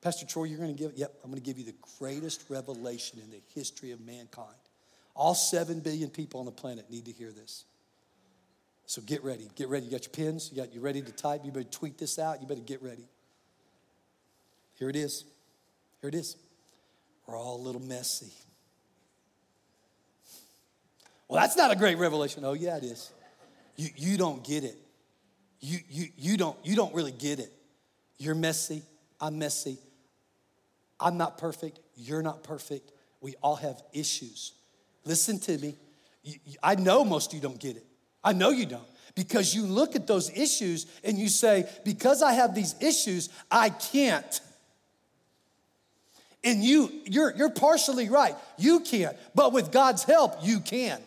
Pastor 0.00 0.26
Troy, 0.26 0.44
you're 0.44 0.58
going 0.58 0.74
to 0.74 0.82
give, 0.82 0.92
yep, 0.96 1.14
I'm 1.22 1.30
going 1.30 1.40
to 1.40 1.46
give 1.46 1.58
you 1.58 1.64
the 1.64 1.74
greatest 1.98 2.44
revelation 2.50 3.20
in 3.22 3.30
the 3.30 3.40
history 3.54 3.92
of 3.92 4.00
mankind. 4.00 4.54
All 5.14 5.34
7 5.34 5.80
billion 5.80 6.10
people 6.10 6.40
on 6.40 6.46
the 6.46 6.52
planet 6.52 6.90
need 6.90 7.04
to 7.06 7.12
hear 7.12 7.30
this. 7.30 7.64
So 8.86 9.00
get 9.00 9.24
ready. 9.24 9.48
Get 9.54 9.68
ready. 9.68 9.86
You 9.86 9.92
got 9.92 10.04
your 10.04 10.12
pens? 10.12 10.50
You 10.52 10.60
got 10.60 10.74
you 10.74 10.80
ready 10.80 11.00
to 11.00 11.12
type? 11.12 11.42
You 11.44 11.52
better 11.52 11.64
tweet 11.64 11.96
this 11.96 12.18
out. 12.18 12.42
You 12.42 12.46
better 12.46 12.60
get 12.60 12.82
ready. 12.82 13.08
Here 14.78 14.90
it 14.90 14.96
is. 14.96 15.24
Here 16.00 16.08
it 16.08 16.14
is. 16.14 16.36
We're 17.26 17.38
all 17.38 17.56
a 17.56 17.62
little 17.62 17.80
messy. 17.80 18.32
Well, 21.28 21.40
that's 21.40 21.56
not 21.56 21.70
a 21.70 21.76
great 21.76 21.96
revelation. 21.96 22.44
Oh, 22.44 22.52
yeah, 22.52 22.76
it 22.76 22.84
is. 22.84 23.10
You, 23.76 23.88
you 23.96 24.18
don't 24.18 24.44
get 24.44 24.64
it. 24.64 24.76
You, 25.60 25.78
you, 25.88 26.06
you, 26.16 26.36
don't, 26.36 26.56
you 26.64 26.76
don't 26.76 26.94
really 26.94 27.12
get 27.12 27.38
it. 27.38 27.52
You're 28.18 28.34
messy. 28.34 28.82
I'm 29.20 29.38
messy. 29.38 29.78
I'm 31.00 31.16
not 31.16 31.38
perfect. 31.38 31.78
You're 31.96 32.22
not 32.22 32.42
perfect. 32.42 32.92
We 33.20 33.34
all 33.42 33.56
have 33.56 33.82
issues. 33.92 34.52
Listen 35.04 35.38
to 35.40 35.58
me. 35.58 35.76
I 36.62 36.74
know 36.74 37.04
most 37.04 37.30
of 37.30 37.34
you 37.34 37.40
don't 37.40 37.58
get 37.58 37.76
it. 37.76 37.84
I 38.22 38.32
know 38.32 38.50
you 38.50 38.66
don't. 38.66 38.86
Because 39.14 39.54
you 39.54 39.64
look 39.64 39.94
at 39.94 40.06
those 40.06 40.30
issues 40.30 40.86
and 41.04 41.18
you 41.18 41.28
say, 41.28 41.68
because 41.84 42.22
I 42.22 42.32
have 42.32 42.54
these 42.54 42.74
issues, 42.80 43.28
I 43.50 43.70
can't. 43.70 44.40
And 46.42 46.62
you, 46.62 46.90
you're, 47.04 47.34
you're 47.34 47.50
partially 47.50 48.08
right. 48.08 48.34
You 48.58 48.80
can't. 48.80 49.16
But 49.34 49.52
with 49.52 49.70
God's 49.70 50.04
help, 50.04 50.36
you 50.42 50.60
can. 50.60 51.00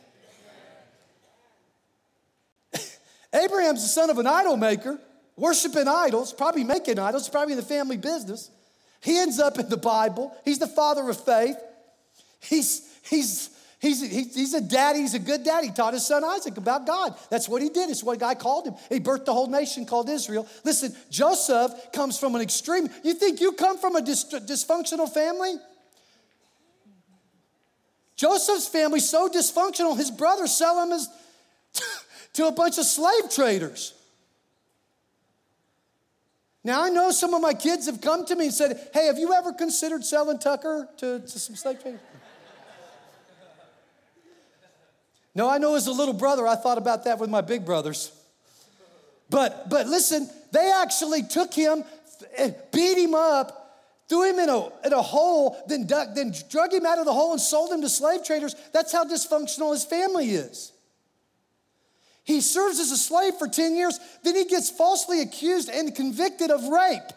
Abraham's 3.34 3.82
the 3.82 3.90
son 3.90 4.10
of 4.10 4.18
an 4.18 4.28
idol 4.28 4.58
maker, 4.58 5.00
worshiping 5.36 5.88
idols, 5.88 6.34
probably 6.34 6.64
making 6.64 7.00
idols, 7.00 7.30
probably 7.30 7.54
in 7.54 7.60
the 7.60 7.66
family 7.66 7.98
business. 7.98 8.50
He 9.02 9.18
ends 9.18 9.40
up 9.40 9.60
in 9.60 9.70
the 9.70 9.78
Bible. 9.78 10.36
He's 10.44 10.60
the 10.60 10.68
father 10.68 11.08
of 11.10 11.24
faith. 11.24 11.58
He's, 12.40 12.82
he's, 13.04 13.50
he's, 13.80 14.02
he's 14.36 14.54
a 14.54 14.62
daddy. 14.62 15.00
He's 15.00 15.14
a 15.14 15.20
good 15.20 15.44
daddy. 15.44 15.68
He 15.68 15.74
taught 15.74 15.94
his 15.94 16.06
son 16.06 16.24
Isaac 16.24 16.58
about 16.58 16.88
God. 16.88 17.16
That's 17.30 17.48
what 17.48 17.62
he 17.62 17.70
did. 17.70 17.90
It's 17.90 18.04
what 18.04 18.20
God 18.20 18.40
called 18.40 18.68
him. 18.68 18.76
He 18.90 19.00
birthed 19.00 19.26
the 19.26 19.34
whole 19.34 19.48
nation 19.48 19.86
called 19.86 20.10
Israel. 20.10 20.48
Listen, 20.64 20.96
Joseph 21.10 21.72
comes 21.94 22.18
from 22.18 22.36
an 22.36 22.42
extreme. 22.42 22.90
You 23.04 23.14
think 23.14 23.40
you 23.40 23.52
come 23.52 23.78
from 23.78 23.96
a 23.96 24.02
dis- 24.02 24.26
dysfunctional 24.26 25.10
family? 25.10 25.56
Joseph's 28.16 28.68
family 28.68 29.00
so 29.00 29.30
dysfunctional, 29.30 29.96
his 29.96 30.10
brothers 30.10 30.52
sell 30.52 30.84
him 30.84 30.92
as 30.92 31.08
to 32.38 32.46
a 32.46 32.52
bunch 32.52 32.78
of 32.78 32.86
slave 32.86 33.32
traders. 33.32 33.96
Now, 36.64 36.84
I 36.84 36.90
know 36.90 37.10
some 37.10 37.34
of 37.34 37.42
my 37.42 37.56
kids 37.56 37.88
have 37.88 38.00
come 38.00 38.28
to 38.28 38.36
me 38.36 38.46
and 38.46 38.54
said, 38.54 38.90
Hey, 38.94 39.08
have 39.08 39.18
you 39.18 39.34
ever 39.34 39.54
considered 39.54 40.06
selling 40.06 40.38
Tucker 40.38 40.88
to, 40.98 41.20
to 41.20 41.28
some 41.28 41.56
slave 41.56 41.82
traders? 41.82 42.00
no, 45.34 45.50
I 45.50 45.58
know 45.58 45.74
as 45.74 45.88
a 45.88 45.92
little 45.92 46.14
brother, 46.14 46.46
I 46.46 46.56
thought 46.56 46.78
about 46.78 47.06
that 47.06 47.18
with 47.18 47.32
my 47.32 47.42
big 47.42 47.66
brothers. 47.66 48.12
But, 49.32 49.68
but 49.68 49.88
listen, 49.88 50.30
they 50.52 50.72
actually 50.72 51.24
took 51.24 51.56
him, 51.56 51.84
eh, 52.36 52.52
beat 52.72 53.00
him 53.00 53.16
up, 53.16 53.82
threw 54.10 54.30
him 54.30 54.38
in 54.38 54.50
a, 54.50 54.68
in 54.86 54.94
a 54.94 55.02
hole, 55.02 55.58
then, 55.68 55.88
then 55.88 56.36
drug 56.52 56.72
him 56.72 56.86
out 56.86 57.00
of 57.00 57.06
the 57.06 57.14
hole 57.14 57.32
and 57.32 57.42
sold 57.42 57.72
him 57.72 57.82
to 57.82 57.90
slave 57.90 58.24
traders. 58.24 58.56
That's 58.74 58.92
how 58.92 59.06
dysfunctional 59.06 59.74
his 59.74 59.86
family 59.86 60.30
is. 60.30 60.74
He 62.28 62.42
serves 62.42 62.82
as 62.82 62.92
a 62.92 62.98
slave 62.98 63.36
for 63.36 63.48
10 63.48 63.78
years, 63.78 63.98
then 64.22 64.36
he 64.36 64.44
gets 64.44 64.70
falsely 64.70 65.22
accused 65.22 65.70
and 65.70 65.96
convicted 65.96 66.52
of 66.52 66.62
rape. 66.68 67.14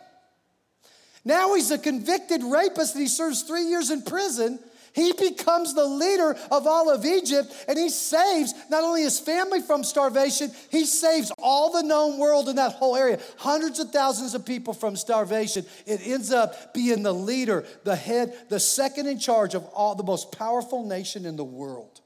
Now 1.24 1.54
he's 1.54 1.72
a 1.72 1.78
convicted 1.78 2.44
rapist 2.44 2.94
and 2.94 3.02
he 3.02 3.08
serves 3.08 3.42
three 3.42 3.64
years 3.64 3.90
in 3.90 4.02
prison. 4.02 4.60
He 4.92 5.12
becomes 5.12 5.74
the 5.74 5.84
leader 5.84 6.36
of 6.52 6.68
all 6.68 6.88
of 6.88 7.04
Egypt 7.04 7.52
and 7.66 7.76
he 7.76 7.90
saves 7.90 8.54
not 8.70 8.84
only 8.84 9.02
his 9.02 9.18
family 9.18 9.60
from 9.60 9.82
starvation, 9.82 10.52
he 10.70 10.84
saves 10.84 11.32
all 11.38 11.72
the 11.72 11.82
known 11.82 12.16
world 12.16 12.48
in 12.48 12.54
that 12.56 12.74
whole 12.74 12.94
area. 12.94 13.18
Hundreds 13.36 13.80
of 13.80 13.90
thousands 13.90 14.34
of 14.34 14.46
people 14.46 14.74
from 14.74 14.94
starvation. 14.94 15.66
It 15.86 16.06
ends 16.06 16.30
up 16.30 16.72
being 16.72 17.02
the 17.02 17.12
leader, 17.12 17.64
the 17.82 17.96
head, 17.96 18.32
the 18.48 18.60
second 18.60 19.08
in 19.08 19.18
charge 19.18 19.56
of 19.56 19.64
all 19.74 19.96
the 19.96 20.04
most 20.04 20.30
powerful 20.30 20.86
nation 20.86 21.26
in 21.26 21.34
the 21.34 21.42
world. 21.42 22.00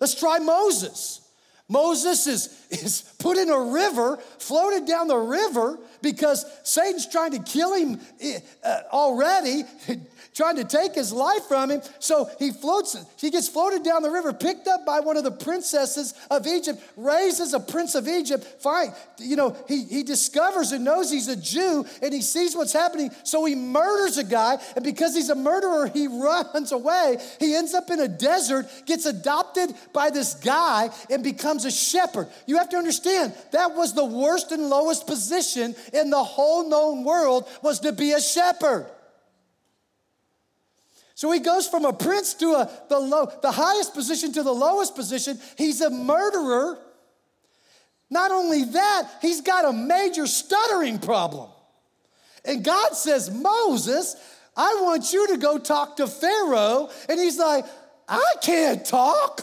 Let's 0.00 0.14
try 0.14 0.38
Moses. 0.38 1.20
Moses 1.68 2.26
is, 2.26 2.66
is 2.70 3.02
put 3.18 3.36
in 3.38 3.50
a 3.50 3.60
river, 3.60 4.18
floated 4.38 4.86
down 4.86 5.08
the 5.08 5.16
river 5.16 5.78
because 6.00 6.46
Satan's 6.62 7.08
trying 7.08 7.32
to 7.32 7.40
kill 7.40 7.74
him 7.74 8.00
eh, 8.20 8.38
uh, 8.64 8.82
already 8.92 9.64
trying 10.36 10.56
to 10.56 10.64
take 10.64 10.94
his 10.94 11.14
life 11.14 11.44
from 11.48 11.70
him. 11.70 11.80
So 11.98 12.30
he 12.38 12.52
floats, 12.52 12.94
he 13.18 13.30
gets 13.30 13.48
floated 13.48 13.82
down 13.82 14.02
the 14.02 14.10
river, 14.10 14.34
picked 14.34 14.68
up 14.68 14.84
by 14.84 15.00
one 15.00 15.16
of 15.16 15.24
the 15.24 15.30
princesses 15.30 16.12
of 16.30 16.46
Egypt, 16.46 16.78
raised 16.94 17.40
as 17.40 17.54
a 17.54 17.60
prince 17.60 17.94
of 17.94 18.06
Egypt. 18.06 18.44
Fine, 18.60 18.92
you 19.18 19.34
know, 19.34 19.56
he, 19.66 19.84
he 19.84 20.02
discovers 20.02 20.72
and 20.72 20.84
knows 20.84 21.10
he's 21.10 21.28
a 21.28 21.36
Jew 21.36 21.86
and 22.02 22.12
he 22.12 22.20
sees 22.20 22.54
what's 22.54 22.74
happening. 22.74 23.10
So 23.24 23.46
he 23.46 23.54
murders 23.54 24.18
a 24.18 24.24
guy. 24.24 24.58
And 24.74 24.84
because 24.84 25.14
he's 25.14 25.30
a 25.30 25.34
murderer, 25.34 25.86
he 25.86 26.06
runs 26.06 26.70
away. 26.70 27.16
He 27.40 27.54
ends 27.54 27.72
up 27.72 27.88
in 27.88 28.00
a 28.00 28.08
desert, 28.08 28.66
gets 28.84 29.06
adopted 29.06 29.72
by 29.94 30.10
this 30.10 30.34
guy, 30.34 30.90
and 31.08 31.24
becomes 31.24 31.64
a 31.64 31.70
shepherd. 31.70 32.28
You 32.44 32.58
have 32.58 32.68
to 32.70 32.76
understand 32.76 33.32
that 33.52 33.74
was 33.74 33.94
the 33.94 34.04
worst 34.04 34.52
and 34.52 34.68
lowest 34.68 35.06
position 35.06 35.74
in 35.94 36.10
the 36.10 36.22
whole 36.22 36.68
known 36.68 37.04
world 37.04 37.48
was 37.62 37.80
to 37.80 37.92
be 37.92 38.12
a 38.12 38.20
shepherd. 38.20 38.86
So 41.16 41.32
he 41.32 41.40
goes 41.40 41.66
from 41.66 41.86
a 41.86 41.94
prince 41.94 42.34
to 42.34 42.50
a, 42.50 42.70
the, 42.90 43.00
low, 43.00 43.32
the 43.40 43.50
highest 43.50 43.94
position 43.94 44.34
to 44.34 44.42
the 44.42 44.52
lowest 44.52 44.94
position. 44.94 45.40
He's 45.56 45.80
a 45.80 45.88
murderer. 45.88 46.78
Not 48.10 48.32
only 48.32 48.64
that, 48.64 49.10
he's 49.22 49.40
got 49.40 49.64
a 49.64 49.72
major 49.72 50.26
stuttering 50.26 50.98
problem. 50.98 51.48
And 52.44 52.62
God 52.62 52.94
says, 52.94 53.30
Moses, 53.30 54.14
I 54.54 54.78
want 54.82 55.10
you 55.14 55.28
to 55.28 55.38
go 55.38 55.56
talk 55.56 55.96
to 55.96 56.06
Pharaoh. 56.06 56.90
And 57.08 57.18
he's 57.18 57.38
like, 57.38 57.64
I 58.06 58.34
can't 58.42 58.84
talk. 58.84 59.40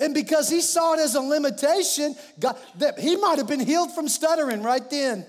And 0.00 0.12
because 0.12 0.50
he 0.50 0.60
saw 0.60 0.94
it 0.94 0.98
as 0.98 1.14
a 1.14 1.20
limitation, 1.20 2.16
God, 2.40 2.58
that 2.78 2.98
he 2.98 3.14
might 3.14 3.38
have 3.38 3.46
been 3.46 3.60
healed 3.60 3.94
from 3.94 4.08
stuttering 4.08 4.64
right 4.64 4.90
then. 4.90 5.24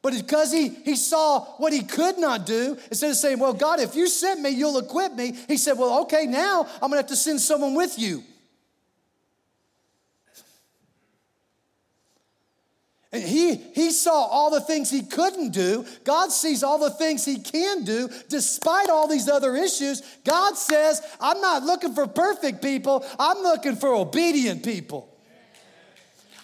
But 0.00 0.14
because 0.14 0.52
he, 0.52 0.68
he 0.68 0.94
saw 0.94 1.44
what 1.56 1.72
he 1.72 1.82
could 1.82 2.18
not 2.18 2.46
do, 2.46 2.78
instead 2.90 3.10
of 3.10 3.16
saying, 3.16 3.38
Well, 3.38 3.52
God, 3.52 3.80
if 3.80 3.94
you 3.96 4.06
sent 4.06 4.40
me, 4.40 4.50
you'll 4.50 4.78
equip 4.78 5.14
me, 5.14 5.36
he 5.48 5.56
said, 5.56 5.76
Well, 5.76 6.02
okay, 6.02 6.26
now 6.26 6.66
I'm 6.74 6.90
gonna 6.90 6.96
have 6.96 7.08
to 7.08 7.16
send 7.16 7.40
someone 7.40 7.74
with 7.74 7.98
you. 7.98 8.22
And 13.10 13.22
he, 13.22 13.56
he 13.56 13.90
saw 13.90 14.26
all 14.26 14.50
the 14.50 14.60
things 14.60 14.90
he 14.90 15.02
couldn't 15.02 15.52
do. 15.52 15.86
God 16.04 16.30
sees 16.30 16.62
all 16.62 16.78
the 16.78 16.90
things 16.90 17.24
he 17.24 17.38
can 17.38 17.84
do 17.84 18.10
despite 18.28 18.90
all 18.90 19.08
these 19.08 19.28
other 19.28 19.56
issues. 19.56 20.02
God 20.24 20.56
says, 20.58 21.00
I'm 21.18 21.40
not 21.40 21.62
looking 21.62 21.94
for 21.94 22.06
perfect 22.06 22.60
people, 22.60 23.04
I'm 23.18 23.38
looking 23.38 23.76
for 23.76 23.94
obedient 23.94 24.62
people. 24.62 25.08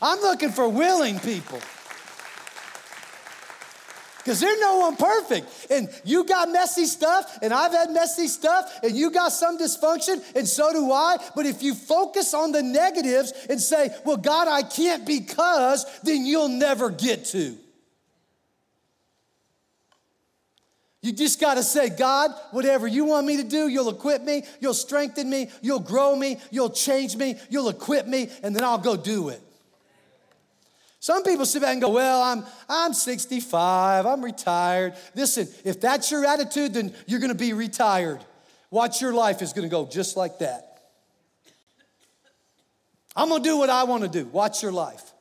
I'm 0.00 0.20
looking 0.20 0.50
for 0.50 0.68
willing 0.68 1.18
people. 1.20 1.60
Because 4.24 4.40
there's 4.40 4.58
no 4.58 4.78
one 4.78 4.96
perfect. 4.96 5.46
And 5.70 5.90
you 6.02 6.24
got 6.24 6.50
messy 6.50 6.86
stuff, 6.86 7.38
and 7.42 7.52
I've 7.52 7.72
had 7.72 7.90
messy 7.90 8.26
stuff, 8.26 8.80
and 8.82 8.96
you 8.96 9.10
got 9.10 9.32
some 9.32 9.58
dysfunction, 9.58 10.24
and 10.34 10.48
so 10.48 10.72
do 10.72 10.90
I. 10.90 11.18
But 11.36 11.44
if 11.44 11.62
you 11.62 11.74
focus 11.74 12.32
on 12.32 12.50
the 12.50 12.62
negatives 12.62 13.34
and 13.50 13.60
say, 13.60 13.90
Well, 14.02 14.16
God, 14.16 14.48
I 14.48 14.62
can't 14.62 15.06
because, 15.06 15.84
then 16.02 16.24
you'll 16.24 16.48
never 16.48 16.88
get 16.88 17.26
to. 17.26 17.58
You 21.02 21.12
just 21.12 21.38
got 21.38 21.56
to 21.56 21.62
say, 21.62 21.90
God, 21.90 22.30
whatever 22.52 22.86
you 22.86 23.04
want 23.04 23.26
me 23.26 23.36
to 23.36 23.44
do, 23.44 23.68
you'll 23.68 23.90
equip 23.90 24.22
me, 24.22 24.44
you'll 24.58 24.72
strengthen 24.72 25.28
me, 25.28 25.50
you'll 25.60 25.80
grow 25.80 26.16
me, 26.16 26.38
you'll 26.50 26.70
change 26.70 27.14
me, 27.14 27.36
you'll 27.50 27.68
equip 27.68 28.06
me, 28.06 28.30
and 28.42 28.56
then 28.56 28.64
I'll 28.64 28.78
go 28.78 28.96
do 28.96 29.28
it. 29.28 29.42
Some 31.04 31.22
people 31.22 31.44
sit 31.44 31.60
back 31.60 31.72
and 31.72 31.82
go, 31.82 31.90
Well, 31.90 32.22
I'm, 32.22 32.46
I'm 32.66 32.94
65, 32.94 34.06
I'm 34.06 34.24
retired. 34.24 34.94
Listen, 35.14 35.46
if 35.62 35.78
that's 35.78 36.10
your 36.10 36.24
attitude, 36.24 36.72
then 36.72 36.94
you're 37.06 37.20
gonna 37.20 37.34
be 37.34 37.52
retired. 37.52 38.20
Watch 38.70 39.02
your 39.02 39.12
life 39.12 39.42
is 39.42 39.52
gonna 39.52 39.68
go 39.68 39.84
just 39.84 40.16
like 40.16 40.38
that. 40.38 40.80
I'm 43.14 43.28
gonna 43.28 43.44
do 43.44 43.58
what 43.58 43.68
I 43.68 43.84
wanna 43.84 44.08
do. 44.08 44.24
Watch 44.24 44.62
your 44.62 44.72
life. 44.72 45.12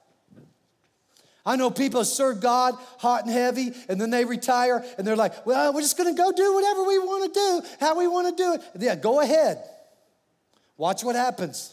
I 1.45 1.57
know 1.57 1.69
people 1.69 2.05
serve 2.05 2.39
God 2.39 2.75
hot 2.99 3.25
and 3.25 3.33
heavy, 3.33 3.73
and 3.89 3.99
then 3.99 4.09
they 4.09 4.23
retire, 4.23 4.85
and 4.97 5.05
they're 5.05 5.17
like, 5.17 5.45
Well, 5.45 5.73
we're 5.73 5.81
just 5.81 5.97
gonna 5.97 6.13
go 6.13 6.31
do 6.31 6.53
whatever 6.53 6.83
we 6.85 6.97
wanna 6.97 7.27
do, 7.27 7.61
how 7.81 7.97
we 7.97 8.07
wanna 8.07 8.31
do 8.31 8.53
it. 8.53 8.61
Yeah, 8.79 8.95
go 8.95 9.19
ahead. 9.19 9.61
Watch 10.77 11.03
what 11.03 11.17
happens. 11.17 11.72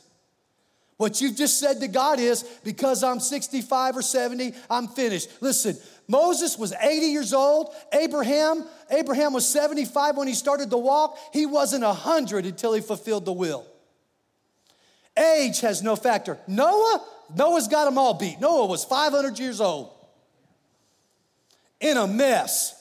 What 1.00 1.18
you've 1.22 1.34
just 1.34 1.58
said 1.58 1.80
to 1.80 1.88
God 1.88 2.20
is, 2.20 2.42
because 2.62 3.02
I'm 3.02 3.20
65 3.20 3.96
or 3.96 4.02
70, 4.02 4.52
I'm 4.68 4.86
finished. 4.86 5.30
Listen, 5.40 5.78
Moses 6.06 6.58
was 6.58 6.74
80 6.78 7.06
years 7.06 7.32
old. 7.32 7.72
Abraham, 7.90 8.66
Abraham 8.90 9.32
was 9.32 9.48
75 9.48 10.18
when 10.18 10.28
he 10.28 10.34
started 10.34 10.68
to 10.68 10.76
walk. 10.76 11.16
He 11.32 11.46
wasn't 11.46 11.84
100 11.84 12.44
until 12.44 12.74
he 12.74 12.82
fulfilled 12.82 13.24
the 13.24 13.32
will. 13.32 13.66
Age 15.16 15.62
has 15.62 15.82
no 15.82 15.96
factor. 15.96 16.36
Noah, 16.46 17.02
Noah's 17.34 17.66
got 17.66 17.86
them 17.86 17.96
all 17.96 18.12
beat. 18.12 18.38
Noah 18.38 18.66
was 18.66 18.84
500 18.84 19.38
years 19.38 19.62
old 19.62 19.90
in 21.80 21.96
a 21.96 22.06
mess. 22.06 22.74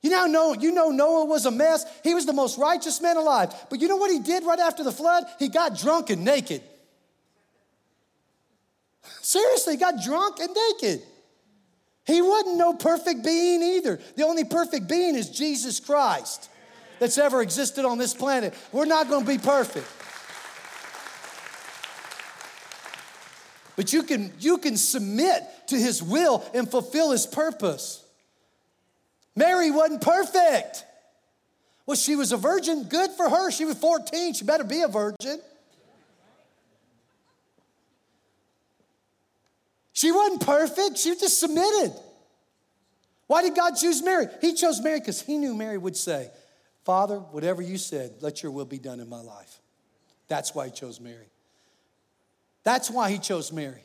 You 0.00 0.10
now 0.10 0.26
know, 0.26 0.52
you 0.54 0.70
know 0.70 0.90
Noah 0.90 1.24
was 1.24 1.44
a 1.44 1.50
mess. 1.50 1.84
He 2.04 2.14
was 2.14 2.24
the 2.24 2.32
most 2.32 2.56
righteous 2.56 3.00
man 3.00 3.16
alive. 3.16 3.52
But 3.68 3.80
you 3.80 3.88
know 3.88 3.96
what 3.96 4.12
he 4.12 4.20
did 4.20 4.44
right 4.44 4.60
after 4.60 4.84
the 4.84 4.92
flood? 4.92 5.24
He 5.40 5.48
got 5.48 5.76
drunk 5.76 6.10
and 6.10 6.24
naked. 6.24 6.62
Seriously, 9.24 9.78
got 9.78 10.02
drunk 10.02 10.38
and 10.38 10.54
naked. 10.54 11.02
He 12.06 12.20
wasn't 12.20 12.58
no 12.58 12.74
perfect 12.74 13.24
being 13.24 13.62
either. 13.62 13.98
The 14.16 14.24
only 14.24 14.44
perfect 14.44 14.86
being 14.86 15.14
is 15.14 15.30
Jesus 15.30 15.80
Christ 15.80 16.50
that's 16.98 17.16
ever 17.16 17.40
existed 17.40 17.86
on 17.86 17.96
this 17.96 18.12
planet. 18.12 18.52
We're 18.70 18.84
not 18.84 19.08
going 19.08 19.24
to 19.24 19.26
be 19.26 19.38
perfect. 19.38 19.86
But 23.76 23.94
you 23.94 24.02
can, 24.02 24.30
you 24.40 24.58
can 24.58 24.76
submit 24.76 25.42
to 25.68 25.76
his 25.76 26.02
will 26.02 26.44
and 26.52 26.70
fulfill 26.70 27.10
his 27.10 27.24
purpose. 27.24 28.04
Mary 29.34 29.70
wasn't 29.70 30.02
perfect. 30.02 30.84
Well, 31.86 31.96
she 31.96 32.14
was 32.14 32.30
a 32.32 32.36
virgin, 32.36 32.84
good 32.84 33.10
for 33.12 33.30
her. 33.30 33.50
She 33.50 33.64
was 33.64 33.78
14, 33.78 34.34
she 34.34 34.44
better 34.44 34.64
be 34.64 34.82
a 34.82 34.88
virgin. 34.88 35.40
She 39.94 40.10
wasn't 40.10 40.42
perfect, 40.42 40.98
she 40.98 41.14
just 41.14 41.40
submitted. 41.40 41.94
Why 43.28 43.42
did 43.42 43.54
God 43.54 43.70
choose 43.76 44.02
Mary? 44.02 44.26
He 44.40 44.54
chose 44.54 44.82
Mary 44.82 44.98
because 44.98 45.22
he 45.22 45.38
knew 45.38 45.54
Mary 45.54 45.78
would 45.78 45.96
say, 45.96 46.30
Father, 46.84 47.16
whatever 47.16 47.62
you 47.62 47.78
said, 47.78 48.12
let 48.20 48.42
your 48.42 48.52
will 48.52 48.66
be 48.66 48.78
done 48.78 49.00
in 49.00 49.08
my 49.08 49.20
life. 49.20 49.60
That's 50.28 50.54
why 50.54 50.66
he 50.66 50.72
chose 50.72 51.00
Mary. 51.00 51.28
That's 52.64 52.90
why 52.90 53.10
he 53.10 53.18
chose 53.18 53.52
Mary. 53.52 53.82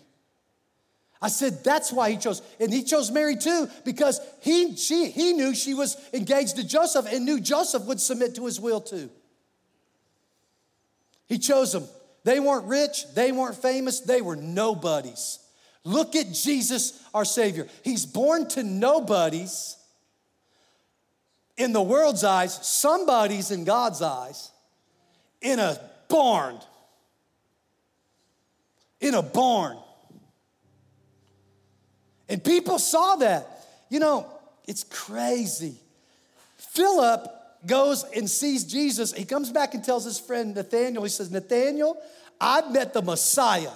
I 1.21 1.27
said 1.27 1.63
that's 1.63 1.91
why 1.91 2.09
he 2.09 2.17
chose, 2.17 2.41
and 2.59 2.73
he 2.73 2.83
chose 2.83 3.11
Mary 3.11 3.35
too 3.35 3.69
because 3.85 4.19
he 4.39 4.75
she 4.77 5.11
he 5.11 5.33
knew 5.33 5.53
she 5.53 5.73
was 5.73 5.97
engaged 6.13 6.55
to 6.55 6.65
Joseph 6.65 7.05
and 7.11 7.25
knew 7.25 7.39
Joseph 7.39 7.83
would 7.83 7.99
submit 7.99 8.35
to 8.35 8.45
his 8.45 8.59
will 8.59 8.81
too. 8.81 9.09
He 11.27 11.37
chose 11.37 11.73
them. 11.73 11.83
They 12.23 12.39
weren't 12.39 12.65
rich, 12.65 13.03
they 13.13 13.31
weren't 13.31 13.57
famous, 13.57 13.99
they 13.99 14.21
were 14.21 14.37
nobodies. 14.37 15.39
Look 15.83 16.15
at 16.15 16.31
Jesus, 16.31 17.01
our 17.13 17.25
Savior. 17.25 17.67
He's 17.83 18.05
born 18.05 18.47
to 18.49 18.63
nobodies 18.63 19.77
in 21.57 21.73
the 21.73 21.81
world's 21.81 22.23
eyes, 22.23 22.65
somebody's 22.65 23.51
in 23.51 23.65
God's 23.65 24.01
eyes, 24.01 24.51
in 25.41 25.59
a 25.59 25.77
barn. 26.07 26.57
In 29.01 29.13
a 29.13 29.21
barn. 29.21 29.77
And 32.29 32.43
people 32.43 32.79
saw 32.79 33.17
that. 33.17 33.47
You 33.89 33.99
know, 33.99 34.25
it's 34.67 34.83
crazy. 34.83 35.75
Philip 36.57 37.27
goes 37.65 38.05
and 38.15 38.29
sees 38.29 38.63
Jesus. 38.63 39.11
He 39.11 39.25
comes 39.25 39.51
back 39.51 39.73
and 39.73 39.83
tells 39.83 40.05
his 40.05 40.19
friend 40.19 40.55
Nathaniel, 40.55 41.03
he 41.03 41.09
says, 41.09 41.29
Nathaniel, 41.29 41.97
I've 42.39 42.71
met 42.71 42.93
the 42.93 43.01
Messiah. 43.01 43.71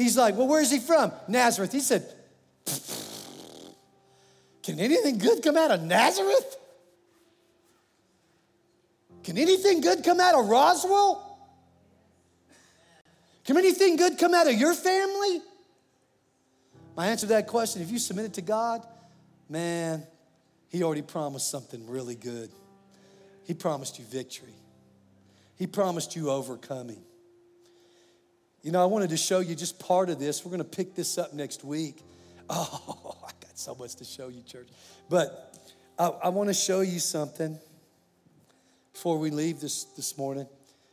He's 0.00 0.16
like, 0.16 0.36
Well, 0.36 0.48
where's 0.48 0.70
he 0.70 0.78
from? 0.78 1.12
Nazareth. 1.28 1.72
He 1.72 1.80
said, 1.80 2.06
Can 4.62 4.80
anything 4.80 5.18
good 5.18 5.42
come 5.42 5.56
out 5.58 5.70
of 5.70 5.82
Nazareth? 5.82 6.56
Can 9.22 9.36
anything 9.36 9.82
good 9.82 10.02
come 10.02 10.18
out 10.18 10.34
of 10.34 10.48
Roswell? 10.48 11.38
Can 13.44 13.58
anything 13.58 13.96
good 13.96 14.16
come 14.16 14.32
out 14.32 14.46
of 14.46 14.54
your 14.54 14.72
family? 14.72 15.42
My 16.96 17.08
answer 17.08 17.26
to 17.26 17.32
that 17.34 17.46
question 17.46 17.82
if 17.82 17.90
you 17.90 17.98
submit 17.98 18.24
it 18.24 18.34
to 18.34 18.42
God, 18.42 18.86
man, 19.50 20.06
He 20.70 20.82
already 20.82 21.02
promised 21.02 21.50
something 21.50 21.86
really 21.86 22.14
good. 22.14 22.50
He 23.44 23.52
promised 23.52 23.98
you 23.98 24.06
victory, 24.06 24.54
He 25.56 25.66
promised 25.66 26.16
you 26.16 26.30
overcoming. 26.30 27.02
You 28.62 28.72
know, 28.72 28.82
I 28.82 28.86
wanted 28.86 29.10
to 29.10 29.16
show 29.16 29.40
you 29.40 29.54
just 29.54 29.78
part 29.78 30.10
of 30.10 30.18
this. 30.18 30.44
We're 30.44 30.50
going 30.50 30.58
to 30.58 30.76
pick 30.76 30.94
this 30.94 31.18
up 31.18 31.32
next 31.34 31.64
week. 31.64 32.02
Oh, 32.52 33.16
I 33.22 33.30
got 33.40 33.56
so 33.56 33.76
much 33.76 33.94
to 33.94 34.04
show 34.04 34.26
you, 34.26 34.42
church. 34.42 34.66
But 35.08 35.56
I, 35.96 36.08
I 36.08 36.28
want 36.30 36.48
to 36.48 36.52
show 36.52 36.80
you 36.80 36.98
something 36.98 37.56
before 38.92 39.20
we 39.20 39.30
leave 39.30 39.60
this, 39.60 39.84
this 39.84 40.18
morning. 40.18 40.48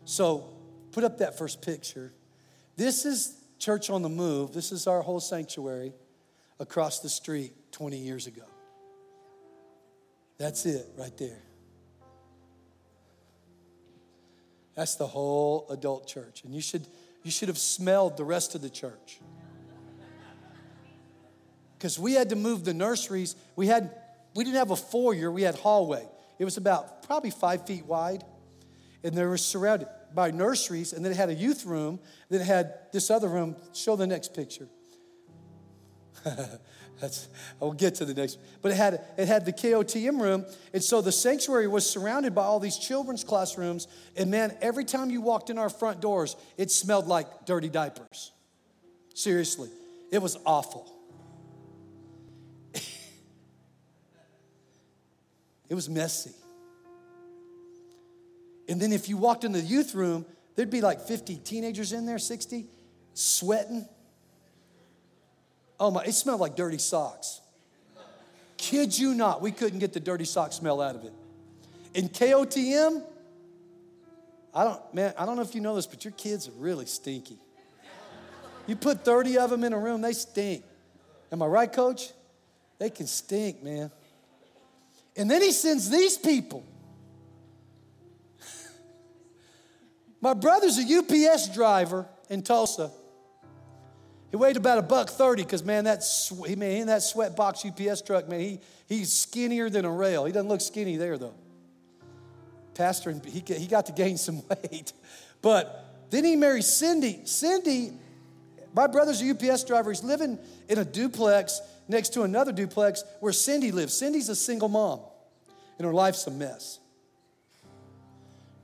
So, 0.06 0.50
put 0.92 1.04
up 1.04 1.18
that 1.18 1.36
first 1.36 1.64
picture. 1.64 2.14
This 2.76 3.06
is 3.06 3.38
Church 3.58 3.90
on 3.90 4.04
the 4.04 4.10
Move. 4.10 4.54
This 4.54 4.72
is 4.72 4.86
our 4.86 5.02
whole 5.02 5.20
sanctuary 5.20 5.94
across 6.60 7.00
the 7.00 7.10
street 7.10 7.54
20 7.72 7.98
years 7.98 8.28
ago. 8.28 8.44
That's 10.38 10.68
it 10.68 10.86
right 10.96 11.18
there. 11.18 11.42
That's 14.76 14.94
the 14.94 15.08
whole 15.08 15.66
adult 15.72 16.08
church. 16.08 16.44
And 16.44 16.54
you 16.54 16.62
should 16.62 16.86
you 17.28 17.32
should 17.32 17.50
have 17.50 17.58
smelled 17.58 18.16
the 18.16 18.24
rest 18.24 18.56
of 18.56 18.62
the 18.62 18.70
church. 18.70 19.20
Because 21.78 22.00
we 22.00 22.14
had 22.14 22.30
to 22.30 22.38
move 22.38 22.64
the 22.64 22.74
nurseries. 22.74 23.36
We 23.58 23.68
had 23.68 23.94
we 24.34 24.46
didn't 24.46 24.56
have 24.56 24.72
a 24.72 24.78
foyer, 24.78 25.30
we 25.30 25.42
had 25.42 25.56
hallway. 25.56 26.08
It 26.40 26.46
was 26.46 26.56
about 26.56 27.04
probably 27.04 27.32
five 27.32 27.68
feet 27.68 27.86
wide. 27.86 28.24
And 29.04 29.14
they 29.14 29.26
were 29.26 29.38
surrounded 29.38 29.90
by 30.14 30.32
nurseries, 30.32 30.94
and 30.94 31.04
then 31.04 31.12
it 31.12 31.18
had 31.18 31.30
a 31.30 31.34
youth 31.34 31.66
room, 31.66 32.00
then 32.30 32.40
it 32.40 32.46
had 32.46 32.74
this 32.94 33.12
other 33.12 33.28
room. 33.28 33.58
Show 33.74 33.98
the 33.98 34.08
next 34.08 34.34
picture. 34.34 34.70
That's, 37.00 37.28
I 37.62 37.66
will 37.66 37.74
get 37.74 37.96
to 37.96 38.06
the 38.06 38.14
next. 38.14 38.40
But 38.62 38.72
it 38.72 38.76
had, 38.76 39.02
it 39.18 39.28
had 39.28 39.46
the 39.46 39.54
KOTM 39.54 40.20
room. 40.20 40.46
And 40.74 40.84
so 40.84 41.02
the 41.02 41.12
sanctuary 41.12 41.68
was 41.68 41.88
surrounded 41.88 42.34
by 42.34 42.44
all 42.44 42.60
these 42.60 42.78
children's 42.78 43.24
classrooms. 43.24 43.88
And 44.16 44.32
man, 44.32 44.58
every 44.62 44.84
time 44.84 45.10
you 45.12 45.22
walked 45.22 45.50
in 45.50 45.58
our 45.58 45.70
front 45.70 46.02
doors, 46.02 46.36
it 46.58 46.72
smelled 46.72 47.08
like 47.08 47.46
dirty 47.46 47.70
diapers. 47.70 48.32
Seriously, 49.14 49.70
it 50.12 50.22
was 50.22 50.38
awful. 50.46 50.92
it 52.74 52.84
was 55.76 55.88
messy. 55.90 56.32
And 58.70 58.82
then 58.82 58.92
if 58.92 59.08
you 59.08 59.18
walked 59.18 59.44
in 59.44 59.52
the 59.52 59.62
youth 59.62 59.94
room, 59.94 60.26
there'd 60.56 60.72
be 60.72 60.82
like 60.82 61.02
50 61.02 61.38
teenagers 61.38 61.94
in 61.94 62.06
there, 62.08 62.20
60, 62.20 62.66
sweating 63.14 63.88
Oh 65.80 65.92
my, 65.92 66.04
it 66.04 66.14
smelled 66.14 66.42
like 66.42 66.56
dirty 66.56 66.78
socks. 66.78 67.42
Kid 68.58 68.98
you 68.98 69.14
not, 69.14 69.42
we 69.42 69.52
couldn't 69.52 69.80
get 69.80 69.94
the 69.94 70.00
dirty 70.00 70.26
sock 70.26 70.52
smell 70.52 70.82
out 70.82 70.96
of 70.96 71.04
it. 71.04 71.14
In 71.94 72.10
KOTM, 72.10 73.04
I 74.54 74.64
don't, 74.64 74.94
man, 74.94 75.14
I 75.18 75.26
don't 75.26 75.36
know 75.36 75.44
if 75.44 75.54
you 75.54 75.62
know 75.62 75.76
this, 75.76 75.86
but 75.86 76.04
your 76.04 76.14
kids 76.14 76.48
are 76.48 76.54
really 76.54 76.88
stinky. 76.88 77.38
You 78.66 78.76
put 78.76 79.06
30 79.06 79.38
of 79.38 79.50
them 79.50 79.64
in 79.64 79.74
a 79.74 79.80
room, 79.80 80.02
they 80.02 80.14
stink. 80.14 80.64
Am 81.32 81.42
I 81.42 81.46
right, 81.46 81.72
coach? 81.72 82.12
They 82.80 82.90
can 82.90 83.08
stink, 83.08 83.64
man. 83.64 83.92
And 85.16 85.30
then 85.30 85.42
he 85.42 85.52
sends 85.52 85.90
these 85.90 86.18
people. 86.18 86.64
My 90.22 90.34
brother's 90.34 90.78
a 90.78 90.98
UPS 90.98 91.50
driver 91.54 92.08
in 92.30 92.42
Tulsa. 92.42 92.92
He 94.38 94.40
weighed 94.40 94.56
about 94.56 94.78
a 94.78 94.84
buck 94.84 95.10
thirty 95.10 95.42
because 95.42 95.64
man, 95.64 95.86
that 95.86 96.04
sw- 96.04 96.56
man 96.56 96.82
in 96.82 96.88
that 96.88 97.02
sweatbox 97.02 97.66
UPS 97.66 98.04
truck, 98.04 98.30
man, 98.30 98.40
he 98.40 98.60
he's 98.88 99.12
skinnier 99.12 99.68
than 99.68 99.84
a 99.84 99.90
rail. 99.90 100.26
He 100.26 100.32
doesn't 100.32 100.48
look 100.48 100.62
skinny 100.62 100.96
there 100.96 101.18
though. 101.18 101.34
Pastor, 102.76 103.20
he 103.26 103.44
he 103.48 103.66
got 103.66 103.88
to 103.88 103.94
gain 103.94 104.16
some 104.16 104.44
weight, 104.50 104.94
but 105.42 106.06
then 106.12 106.24
he 106.24 106.36
marries 106.36 106.68
Cindy. 106.68 107.22
Cindy, 107.26 107.94
my 108.76 108.86
brother's 108.86 109.24
a 109.24 109.32
UPS 109.32 109.64
driver. 109.64 109.90
He's 109.90 110.04
living 110.04 110.38
in 110.70 110.78
a 110.78 110.86
duplex 110.86 111.60
next 111.88 112.10
to 112.10 112.22
another 112.22 112.52
duplex 112.52 113.04
where 113.22 113.34
Cindy 113.34 113.72
lives. 113.72 113.96
Cindy's 113.96 114.30
a 114.30 114.36
single 114.36 114.70
mom, 114.70 115.00
and 115.80 115.88
her 115.88 115.94
life's 115.94 116.28
a 116.28 116.32
mess. 116.32 116.78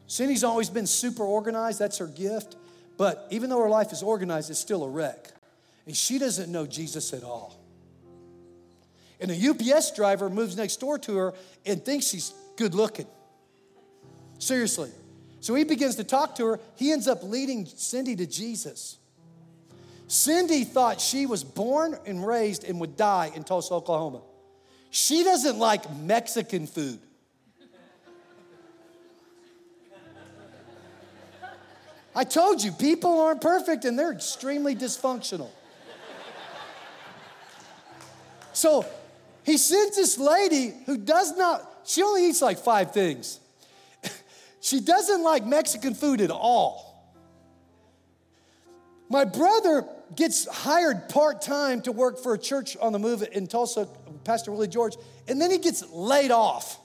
Cindy's 0.05 0.43
always 0.43 0.69
been 0.69 0.86
super 0.86 1.24
organized. 1.24 1.80
That's 1.80 1.97
her 1.97 2.05
gift. 2.05 2.57
But 2.95 3.28
even 3.32 3.49
though 3.49 3.63
her 3.63 3.69
life 3.69 3.91
is 3.91 4.03
organized, 4.03 4.51
it's 4.51 4.59
still 4.59 4.84
a 4.84 4.88
wreck. 4.88 5.33
And 5.86 5.96
she 5.96 6.18
doesn't 6.18 6.52
know 6.52 6.66
Jesus 6.66 7.14
at 7.14 7.24
all. 7.24 7.60
And 9.20 9.32
a 9.32 9.50
UPS 9.50 9.96
driver 9.96 10.30
moves 10.30 10.58
next 10.58 10.80
door 10.80 10.98
to 11.00 11.18
her 11.18 11.34
and 11.66 11.84
thinks 11.84 12.08
she's 12.08 12.34
good 12.58 12.74
looking. 12.74 13.08
Seriously. 14.40 14.92
So 15.40 15.56
he 15.56 15.64
begins 15.64 15.96
to 15.96 16.04
talk 16.04 16.36
to 16.36 16.46
her. 16.48 16.60
He 16.76 16.92
ends 16.92 17.08
up 17.08 17.24
leading 17.24 17.66
Cindy 17.66 18.16
to 18.16 18.26
Jesus. 18.26 18.98
Cindy 20.08 20.64
thought 20.64 21.02
she 21.02 21.26
was 21.26 21.44
born 21.44 21.98
and 22.06 22.26
raised 22.26 22.64
and 22.64 22.80
would 22.80 22.98
die 22.98 23.32
in 23.36 23.44
Tulsa, 23.44 23.74
Oklahoma. 23.74 24.22
She 24.90 25.24
doesn't 25.24 25.58
like 25.58 25.92
Mexican 25.96 26.68
food. 26.68 27.00
I 32.16 32.24
told 32.24 32.64
you, 32.64 32.72
people 32.72 33.22
aren't 33.22 33.42
perfect 33.42 33.86
and 33.86 33.98
they're 33.98 34.12
extremely 34.12 34.76
dysfunctional. 34.76 35.50
So 38.54 38.86
he 39.43 39.58
sends 39.58 39.97
this 39.97 40.18
lady 40.18 40.74
who 40.86 40.97
does 40.97 41.36
not, 41.36 41.82
she 41.86 42.01
only 42.01 42.28
eats 42.28 42.41
like 42.41 42.60
five 42.60 42.93
things. 42.93 43.39
she 44.62 44.80
doesn't 44.80 45.24
like 45.24 45.45
Mexican 45.45 45.93
food 45.93 46.22
at 46.22 46.32
all. 46.32 46.93
My 49.10 49.26
brother 49.26 49.86
gets 50.16 50.47
hired 50.47 51.10
part 51.10 51.41
time 51.41 51.82
to 51.82 51.91
work 51.91 52.22
for 52.22 52.34
a 52.34 52.38
church 52.38 52.78
on 52.78 52.93
the 52.93 52.99
move 52.99 53.24
in 53.32 53.47
Tulsa, 53.47 53.88
Pastor 54.24 54.51
Willie 54.51 54.68
George, 54.68 54.95
and 55.28 55.41
then 55.41 55.51
he 55.51 55.58
gets 55.58 55.88
laid 55.89 56.32
off. 56.32 56.80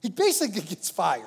He 0.00 0.08
basically 0.08 0.60
gets 0.68 0.90
fired. 0.90 1.26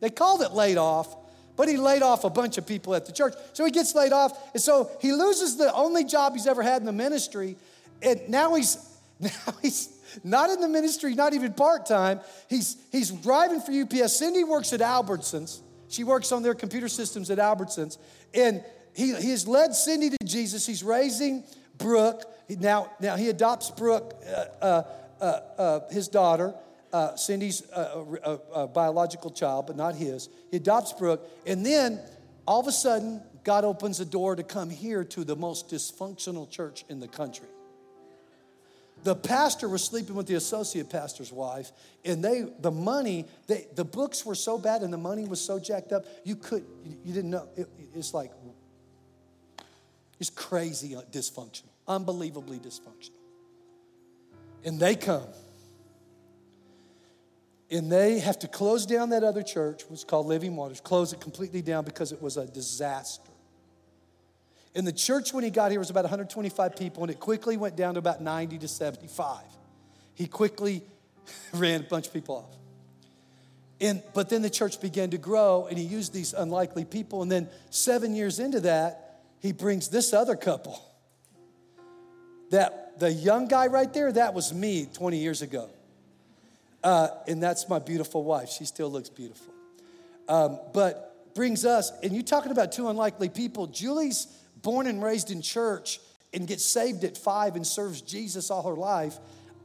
They 0.00 0.10
called 0.10 0.42
it 0.42 0.52
laid 0.52 0.78
off, 0.78 1.14
but 1.62 1.68
he 1.68 1.76
laid 1.76 2.02
off 2.02 2.24
a 2.24 2.28
bunch 2.28 2.58
of 2.58 2.66
people 2.66 2.92
at 2.92 3.06
the 3.06 3.12
church. 3.12 3.34
So 3.52 3.64
he 3.64 3.70
gets 3.70 3.94
laid 3.94 4.12
off, 4.12 4.36
and 4.52 4.60
so 4.60 4.90
he 5.00 5.12
loses 5.12 5.56
the 5.56 5.72
only 5.72 6.02
job 6.02 6.32
he's 6.32 6.48
ever 6.48 6.60
had 6.60 6.82
in 6.82 6.86
the 6.86 6.92
ministry, 6.92 7.56
and 8.02 8.20
now 8.28 8.56
he's 8.56 8.78
now 9.20 9.30
he's 9.62 9.88
not 10.24 10.50
in 10.50 10.60
the 10.60 10.66
ministry, 10.66 11.14
not 11.14 11.34
even 11.34 11.52
part 11.52 11.86
time. 11.86 12.18
He's 12.48 12.76
he's 12.90 13.12
driving 13.12 13.60
for 13.60 13.70
UPS. 13.70 14.16
Cindy 14.16 14.42
works 14.42 14.72
at 14.72 14.80
Albertsons. 14.80 15.60
She 15.86 16.02
works 16.02 16.32
on 16.32 16.42
their 16.42 16.54
computer 16.54 16.88
systems 16.88 17.30
at 17.30 17.38
Albertsons, 17.38 17.96
and 18.34 18.64
he, 18.92 19.14
he 19.14 19.30
has 19.30 19.46
led 19.46 19.72
Cindy 19.72 20.10
to 20.10 20.16
Jesus. 20.24 20.66
He's 20.66 20.82
raising 20.82 21.44
Brooke. 21.78 22.24
Now, 22.48 22.90
now 22.98 23.14
he 23.14 23.28
adopts 23.28 23.70
Brooke, 23.70 24.20
uh, 24.26 24.44
uh, 24.60 24.82
uh, 25.20 25.24
uh 25.24 25.80
his 25.92 26.08
daughter 26.08 26.54
uh, 26.92 27.16
Cindy's 27.16 27.62
uh, 27.70 28.66
biological 28.74 29.30
child, 29.30 29.66
but 29.66 29.76
not 29.76 29.94
his. 29.94 30.28
He 30.50 30.58
adopts 30.58 30.92
Brooke, 30.92 31.26
and 31.46 31.64
then 31.64 32.00
all 32.46 32.60
of 32.60 32.66
a 32.66 32.72
sudden, 32.72 33.22
God 33.44 33.64
opens 33.64 34.00
a 34.00 34.04
door 34.04 34.36
to 34.36 34.42
come 34.42 34.70
here 34.70 35.04
to 35.04 35.24
the 35.24 35.36
most 35.36 35.68
dysfunctional 35.68 36.48
church 36.48 36.84
in 36.88 37.00
the 37.00 37.08
country. 37.08 37.48
The 39.04 39.16
pastor 39.16 39.68
was 39.68 39.82
sleeping 39.82 40.14
with 40.14 40.28
the 40.28 40.34
associate 40.34 40.88
pastor's 40.88 41.32
wife, 41.32 41.72
and 42.04 42.24
they, 42.24 42.46
the 42.60 42.70
money, 42.70 43.26
they, 43.48 43.66
the 43.74 43.84
books 43.84 44.24
were 44.24 44.36
so 44.36 44.58
bad 44.58 44.82
and 44.82 44.92
the 44.92 44.98
money 44.98 45.24
was 45.24 45.40
so 45.40 45.58
jacked 45.58 45.92
up, 45.92 46.04
you 46.24 46.36
could, 46.36 46.64
you 47.04 47.12
didn't 47.12 47.30
know. 47.30 47.48
It, 47.56 47.68
it's 47.94 48.14
like, 48.14 48.30
it's 50.20 50.30
crazy 50.30 50.96
dysfunctional, 51.10 51.64
unbelievably 51.88 52.60
dysfunctional. 52.60 53.10
And 54.64 54.78
they 54.78 54.94
come 54.94 55.26
and 57.72 57.90
they 57.90 58.18
have 58.18 58.38
to 58.40 58.48
close 58.48 58.84
down 58.84 59.08
that 59.10 59.24
other 59.24 59.42
church, 59.42 59.84
which 59.88 60.00
is 60.00 60.04
called 60.04 60.26
Living 60.26 60.54
Waters, 60.54 60.80
close 60.80 61.14
it 61.14 61.20
completely 61.20 61.62
down 61.62 61.84
because 61.84 62.12
it 62.12 62.20
was 62.20 62.36
a 62.36 62.46
disaster. 62.46 63.30
And 64.74 64.86
the 64.86 64.92
church, 64.92 65.32
when 65.32 65.42
he 65.42 65.50
got 65.50 65.70
here, 65.70 65.80
was 65.80 65.88
about 65.88 66.04
125 66.04 66.76
people, 66.76 67.02
and 67.02 67.10
it 67.10 67.18
quickly 67.18 67.56
went 67.56 67.74
down 67.74 67.94
to 67.94 67.98
about 67.98 68.20
90 68.20 68.58
to 68.58 68.68
75. 68.68 69.38
He 70.14 70.26
quickly 70.26 70.82
ran 71.54 71.80
a 71.80 71.84
bunch 71.84 72.08
of 72.08 72.12
people 72.12 72.36
off. 72.36 72.56
And, 73.80 74.02
but 74.12 74.28
then 74.28 74.42
the 74.42 74.50
church 74.50 74.80
began 74.80 75.10
to 75.10 75.18
grow, 75.18 75.66
and 75.66 75.78
he 75.78 75.84
used 75.84 76.12
these 76.12 76.34
unlikely 76.34 76.84
people. 76.84 77.22
And 77.22 77.32
then 77.32 77.48
seven 77.70 78.14
years 78.14 78.38
into 78.38 78.60
that, 78.60 79.22
he 79.40 79.52
brings 79.52 79.88
this 79.88 80.12
other 80.12 80.36
couple. 80.36 80.80
That 82.50 82.98
the 83.00 83.10
young 83.10 83.48
guy 83.48 83.68
right 83.68 83.92
there, 83.92 84.12
that 84.12 84.34
was 84.34 84.52
me 84.52 84.86
20 84.92 85.16
years 85.16 85.40
ago. 85.40 85.70
Uh, 86.82 87.08
and 87.28 87.42
that's 87.42 87.68
my 87.68 87.78
beautiful 87.78 88.24
wife. 88.24 88.48
She 88.50 88.64
still 88.64 88.90
looks 88.90 89.08
beautiful. 89.08 89.52
Um, 90.28 90.58
but 90.72 91.34
brings 91.34 91.64
us, 91.64 91.92
and 92.02 92.12
you're 92.12 92.22
talking 92.22 92.52
about 92.52 92.72
two 92.72 92.88
unlikely 92.88 93.28
people. 93.28 93.66
Julie's 93.66 94.26
born 94.56 94.86
and 94.86 95.02
raised 95.02 95.30
in 95.30 95.42
church 95.42 96.00
and 96.34 96.46
gets 96.46 96.64
saved 96.64 97.04
at 97.04 97.16
five 97.16 97.56
and 97.56 97.66
serves 97.66 98.00
Jesus 98.00 98.50
all 98.50 98.62
her 98.62 98.76
life. 98.76 99.18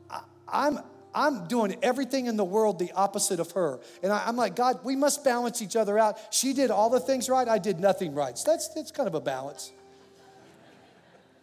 I, 0.10 0.22
I'm 0.48 0.80
I'm 1.18 1.48
doing 1.48 1.78
everything 1.82 2.28
in 2.28 2.38
the 2.38 2.46
world 2.46 2.78
the 2.78 2.92
opposite 2.92 3.40
of 3.40 3.52
her. 3.54 3.80
And 4.04 4.12
I, 4.12 4.30
am 4.30 4.36
like, 4.36 4.56
God, 4.56 4.82
we 4.84 4.96
must 4.96 5.24
balance 5.24 5.64
each 5.64 5.76
other 5.76 5.98
out. 5.98 6.20
She 6.32 6.54
did 6.54 6.70
all 6.70 6.92
the 6.92 7.00
things 7.00 7.28
right, 7.28 7.48
I 7.48 7.58
did 7.58 7.80
nothing 7.80 8.14
right. 8.14 8.38
So 8.38 8.52
that's, 8.52 8.68
that's 8.70 8.92
kind 8.92 9.08
of 9.08 9.16
a 9.16 9.20
balance. 9.20 9.72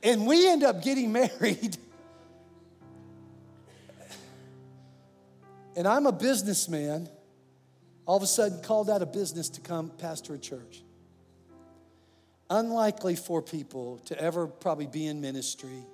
And 0.04 0.28
we 0.28 0.48
end 0.48 0.62
up 0.62 0.82
getting 0.82 1.12
married 1.12 1.76
and 5.76 5.88
I'm 5.88 6.06
a 6.06 6.12
businessman, 6.12 7.08
all 8.06 8.16
of 8.16 8.22
a 8.22 8.26
sudden 8.26 8.60
called 8.62 8.90
out 8.90 9.02
of 9.02 9.12
business 9.12 9.48
to 9.50 9.60
come 9.60 9.90
pastor 9.98 10.34
a 10.34 10.38
church. 10.38 10.82
Unlikely 12.50 13.16
for 13.16 13.42
people 13.42 13.98
to 14.06 14.20
ever 14.20 14.46
probably 14.46 14.86
be 14.86 15.06
in 15.06 15.20
ministry, 15.20 15.84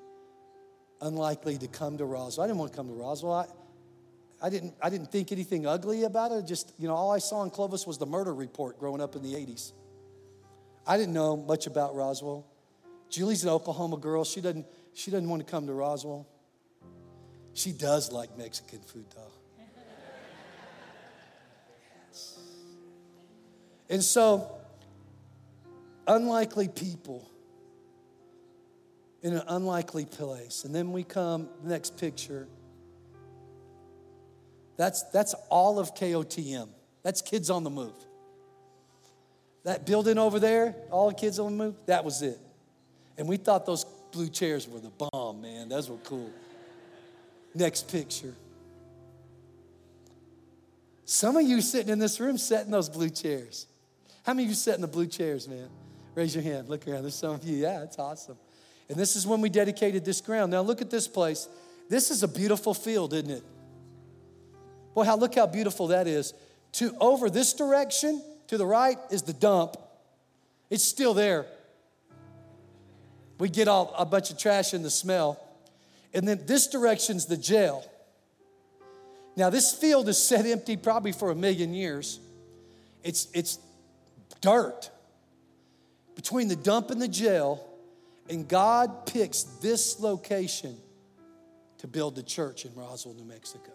unlikely 1.00 1.58
to 1.58 1.68
come 1.68 1.96
to 1.98 2.04
Roswell. 2.04 2.44
I 2.44 2.48
didn't 2.48 2.58
want 2.58 2.72
to 2.72 2.76
come 2.76 2.88
to 2.88 2.94
Roswell. 2.94 3.32
I, 3.32 3.46
I 4.42 4.50
didn't, 4.50 4.74
I 4.82 4.90
didn't 4.90 5.12
think 5.12 5.32
anything 5.32 5.66
ugly 5.66 6.04
about 6.04 6.32
it. 6.32 6.46
Just, 6.46 6.72
you 6.78 6.88
know, 6.88 6.94
all 6.94 7.10
I 7.10 7.18
saw 7.18 7.42
in 7.44 7.50
Clovis 7.50 7.86
was 7.86 7.98
the 7.98 8.06
murder 8.06 8.34
report 8.34 8.78
growing 8.78 9.00
up 9.00 9.14
in 9.14 9.22
the 9.22 9.34
80s. 9.34 9.72
I 10.86 10.96
didn't 10.96 11.14
know 11.14 11.36
much 11.36 11.66
about 11.66 11.94
Roswell. 11.94 12.46
Julie's 13.10 13.44
an 13.44 13.50
Oklahoma 13.50 13.96
girl. 13.96 14.24
She 14.24 14.40
doesn't, 14.40 14.66
she 14.94 15.10
doesn't 15.10 15.28
want 15.28 15.46
to 15.46 15.50
come 15.50 15.66
to 15.66 15.72
Roswell. 15.72 16.26
She 17.52 17.72
does 17.72 18.12
like 18.12 18.36
Mexican 18.38 18.80
food, 18.80 19.06
though. 19.14 19.39
And 23.90 24.02
so, 24.02 24.48
unlikely 26.06 26.68
people 26.68 27.28
in 29.22 29.34
an 29.34 29.42
unlikely 29.48 30.06
place. 30.06 30.64
And 30.64 30.74
then 30.74 30.92
we 30.92 31.02
come, 31.02 31.48
next 31.62 31.98
picture. 31.98 32.46
That's, 34.76 35.02
that's 35.10 35.34
all 35.50 35.78
of 35.78 35.94
KOTM. 35.94 36.68
That's 37.02 37.20
kids 37.20 37.50
on 37.50 37.64
the 37.64 37.70
move. 37.70 37.92
That 39.64 39.84
building 39.84 40.16
over 40.16 40.38
there, 40.38 40.74
all 40.90 41.08
the 41.08 41.14
kids 41.14 41.38
on 41.38 41.58
the 41.58 41.64
move, 41.64 41.74
that 41.86 42.04
was 42.04 42.22
it. 42.22 42.38
And 43.18 43.28
we 43.28 43.36
thought 43.36 43.66
those 43.66 43.84
blue 44.12 44.28
chairs 44.28 44.66
were 44.66 44.80
the 44.80 44.92
bomb, 45.10 45.42
man. 45.42 45.68
Those 45.68 45.90
were 45.90 45.98
cool. 46.04 46.30
Next 47.54 47.90
picture. 47.90 48.34
Some 51.04 51.36
of 51.36 51.42
you 51.42 51.60
sitting 51.60 51.92
in 51.92 51.98
this 51.98 52.20
room 52.20 52.38
sat 52.38 52.64
in 52.64 52.70
those 52.70 52.88
blue 52.88 53.10
chairs. 53.10 53.66
How 54.24 54.34
many 54.34 54.44
of 54.44 54.50
you 54.50 54.54
sat 54.54 54.74
in 54.74 54.80
the 54.80 54.86
blue 54.86 55.06
chairs, 55.06 55.48
man? 55.48 55.68
Raise 56.14 56.34
your 56.34 56.44
hand. 56.44 56.68
Look 56.68 56.86
around. 56.86 57.02
There's 57.02 57.14
some 57.14 57.34
of 57.34 57.44
you. 57.44 57.56
Yeah, 57.56 57.82
it's 57.82 57.98
awesome. 57.98 58.36
And 58.88 58.98
this 58.98 59.16
is 59.16 59.26
when 59.26 59.40
we 59.40 59.48
dedicated 59.48 60.04
this 60.04 60.20
ground. 60.20 60.50
Now, 60.50 60.62
look 60.62 60.82
at 60.82 60.90
this 60.90 61.06
place. 61.06 61.48
This 61.88 62.10
is 62.10 62.22
a 62.22 62.28
beautiful 62.28 62.74
field, 62.74 63.14
isn't 63.14 63.30
it? 63.30 63.44
Boy, 64.94 65.04
how 65.04 65.16
look 65.16 65.34
how 65.34 65.46
beautiful 65.46 65.88
that 65.88 66.06
is. 66.06 66.34
To 66.72 66.94
over 67.00 67.30
this 67.30 67.52
direction, 67.52 68.22
to 68.48 68.58
the 68.58 68.66
right, 68.66 68.98
is 69.10 69.22
the 69.22 69.32
dump. 69.32 69.76
It's 70.68 70.84
still 70.84 71.14
there. 71.14 71.46
We 73.38 73.48
get 73.48 73.68
all 73.68 73.94
a 73.96 74.04
bunch 74.04 74.30
of 74.30 74.38
trash 74.38 74.74
in 74.74 74.82
the 74.82 74.90
smell. 74.90 75.40
And 76.12 76.26
then 76.26 76.42
this 76.46 76.66
direction's 76.66 77.26
the 77.26 77.36
jail. 77.36 77.88
Now, 79.36 79.48
this 79.50 79.72
field 79.72 80.08
is 80.08 80.22
set 80.22 80.44
empty 80.44 80.76
probably 80.76 81.12
for 81.12 81.30
a 81.30 81.34
million 81.34 81.72
years. 81.72 82.20
It's, 83.02 83.28
it's 83.32 83.58
dirt 84.40 84.90
between 86.14 86.48
the 86.48 86.56
dump 86.56 86.90
and 86.90 87.00
the 87.00 87.08
jail, 87.08 87.66
and 88.28 88.46
God 88.46 89.06
picks 89.06 89.42
this 89.42 90.00
location 90.00 90.76
to 91.78 91.86
build 91.86 92.16
the 92.16 92.22
church 92.22 92.64
in 92.64 92.74
Roswell, 92.74 93.14
New 93.14 93.24
Mexico. 93.24 93.72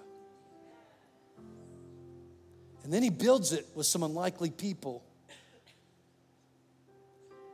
And 2.83 2.93
then 2.93 3.01
he 3.01 3.09
builds 3.09 3.51
it 3.51 3.65
with 3.73 3.87
some 3.87 4.03
unlikely 4.03 4.51
people. 4.51 5.03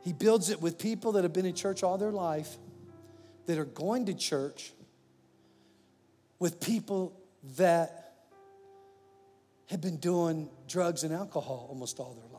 He 0.04 0.12
builds 0.12 0.50
it 0.50 0.60
with 0.60 0.78
people 0.78 1.12
that 1.12 1.22
have 1.22 1.32
been 1.32 1.46
in 1.46 1.54
church 1.54 1.82
all 1.82 1.96
their 1.96 2.10
life, 2.10 2.56
that 3.46 3.58
are 3.58 3.64
going 3.64 4.06
to 4.06 4.14
church, 4.14 4.72
with 6.38 6.60
people 6.60 7.18
that 7.56 8.14
have 9.66 9.80
been 9.80 9.96
doing 9.96 10.50
drugs 10.68 11.02
and 11.02 11.14
alcohol 11.14 11.66
almost 11.70 11.98
all 11.98 12.14
their. 12.14 12.31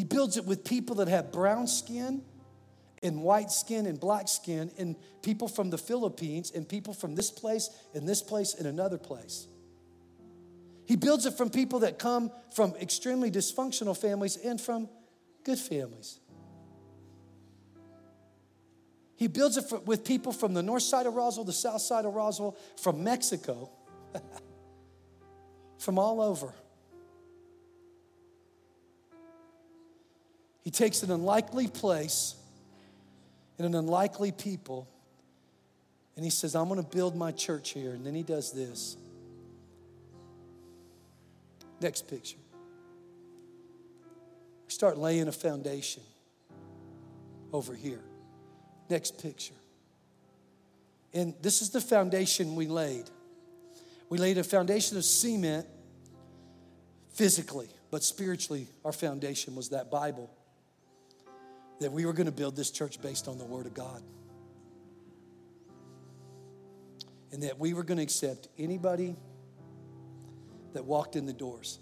He 0.00 0.04
builds 0.04 0.38
it 0.38 0.46
with 0.46 0.64
people 0.64 0.96
that 0.96 1.08
have 1.08 1.30
brown 1.30 1.66
skin 1.66 2.22
and 3.02 3.22
white 3.22 3.50
skin 3.50 3.84
and 3.84 4.00
black 4.00 4.28
skin, 4.28 4.70
and 4.78 4.96
people 5.20 5.46
from 5.46 5.68
the 5.68 5.76
Philippines, 5.76 6.52
and 6.54 6.66
people 6.66 6.94
from 6.94 7.14
this 7.14 7.30
place, 7.30 7.68
and 7.92 8.08
this 8.08 8.22
place, 8.22 8.54
and 8.54 8.66
another 8.66 8.96
place. 8.96 9.46
He 10.86 10.96
builds 10.96 11.26
it 11.26 11.34
from 11.34 11.50
people 11.50 11.80
that 11.80 11.98
come 11.98 12.32
from 12.54 12.74
extremely 12.80 13.30
dysfunctional 13.30 13.94
families 13.94 14.38
and 14.38 14.58
from 14.58 14.88
good 15.44 15.58
families. 15.58 16.18
He 19.16 19.26
builds 19.26 19.58
it 19.58 19.68
for, 19.68 19.80
with 19.80 20.02
people 20.02 20.32
from 20.32 20.54
the 20.54 20.62
north 20.62 20.84
side 20.84 21.04
of 21.04 21.12
Roswell, 21.12 21.44
the 21.44 21.52
south 21.52 21.82
side 21.82 22.06
of 22.06 22.14
Roswell, 22.14 22.56
from 22.82 23.04
Mexico, 23.04 23.68
from 25.78 25.98
all 25.98 26.22
over. 26.22 26.54
He 30.70 30.72
takes 30.72 31.02
an 31.02 31.10
unlikely 31.10 31.66
place 31.66 32.36
and 33.58 33.66
an 33.66 33.74
unlikely 33.74 34.30
people, 34.30 34.86
and 36.14 36.24
he 36.24 36.30
says, 36.30 36.54
I'm 36.54 36.68
going 36.68 36.80
to 36.80 36.88
build 36.88 37.16
my 37.16 37.32
church 37.32 37.70
here. 37.70 37.90
And 37.90 38.06
then 38.06 38.14
he 38.14 38.22
does 38.22 38.52
this. 38.52 38.96
Next 41.80 42.06
picture. 42.06 42.38
We 44.68 44.72
start 44.72 44.96
laying 44.96 45.26
a 45.26 45.32
foundation 45.32 46.04
over 47.52 47.74
here. 47.74 48.04
Next 48.88 49.20
picture. 49.20 49.54
And 51.12 51.34
this 51.42 51.62
is 51.62 51.70
the 51.70 51.80
foundation 51.80 52.54
we 52.54 52.68
laid. 52.68 53.10
We 54.08 54.18
laid 54.18 54.38
a 54.38 54.44
foundation 54.44 54.96
of 54.98 55.04
cement 55.04 55.66
physically, 57.08 57.70
but 57.90 58.04
spiritually, 58.04 58.68
our 58.84 58.92
foundation 58.92 59.56
was 59.56 59.70
that 59.70 59.90
Bible 59.90 60.30
that 61.80 61.90
we 61.90 62.04
were 62.06 62.12
going 62.12 62.26
to 62.26 62.32
build 62.32 62.56
this 62.56 62.70
church 62.70 63.00
based 63.00 63.26
on 63.26 63.38
the 63.38 63.44
Word 63.44 63.66
of 63.66 63.74
God. 63.74 64.02
And 67.32 67.42
that 67.42 67.58
we 67.58 67.74
were 67.74 67.82
going 67.82 67.96
to 67.96 68.02
accept 68.02 68.48
anybody 68.58 69.16
that 70.74 70.84
walked 70.84 71.16
in 71.16 71.26
the 71.26 71.32
doors. 71.32 71.78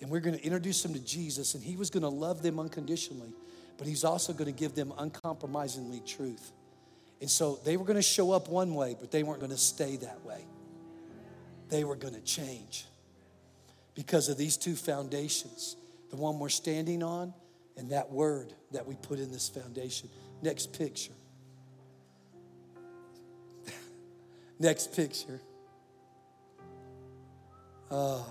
And 0.00 0.10
we're 0.10 0.20
going 0.20 0.36
to 0.36 0.44
introduce 0.44 0.82
them 0.82 0.94
to 0.94 1.00
Jesus, 1.00 1.54
and 1.54 1.62
He 1.62 1.76
was 1.76 1.90
going 1.90 2.02
to 2.02 2.08
love 2.08 2.42
them 2.42 2.58
unconditionally, 2.58 3.32
but 3.78 3.86
He's 3.86 4.04
also 4.04 4.32
going 4.32 4.52
to 4.52 4.58
give 4.58 4.74
them 4.74 4.92
uncompromisingly 4.98 6.00
truth. 6.00 6.52
And 7.20 7.30
so 7.30 7.60
they 7.64 7.76
were 7.76 7.84
going 7.84 7.96
to 7.96 8.02
show 8.02 8.32
up 8.32 8.48
one 8.48 8.74
way, 8.74 8.96
but 8.98 9.12
they 9.12 9.22
weren't 9.22 9.38
going 9.38 9.52
to 9.52 9.58
stay 9.58 9.96
that 9.98 10.24
way. 10.24 10.44
They 11.68 11.84
were 11.84 11.94
going 11.94 12.14
to 12.14 12.20
change 12.20 12.86
because 13.94 14.28
of 14.28 14.36
these 14.36 14.56
two 14.56 14.74
foundations 14.74 15.76
the 16.10 16.16
one 16.16 16.38
we're 16.38 16.50
standing 16.50 17.02
on 17.02 17.32
and 17.76 17.90
that 17.90 18.10
word 18.10 18.52
that 18.72 18.86
we 18.86 18.94
put 18.94 19.18
in 19.18 19.32
this 19.32 19.48
foundation. 19.48 20.08
Next 20.42 20.72
picture. 20.72 21.12
Next 24.58 24.94
picture. 24.94 25.40
Oh, 27.90 28.26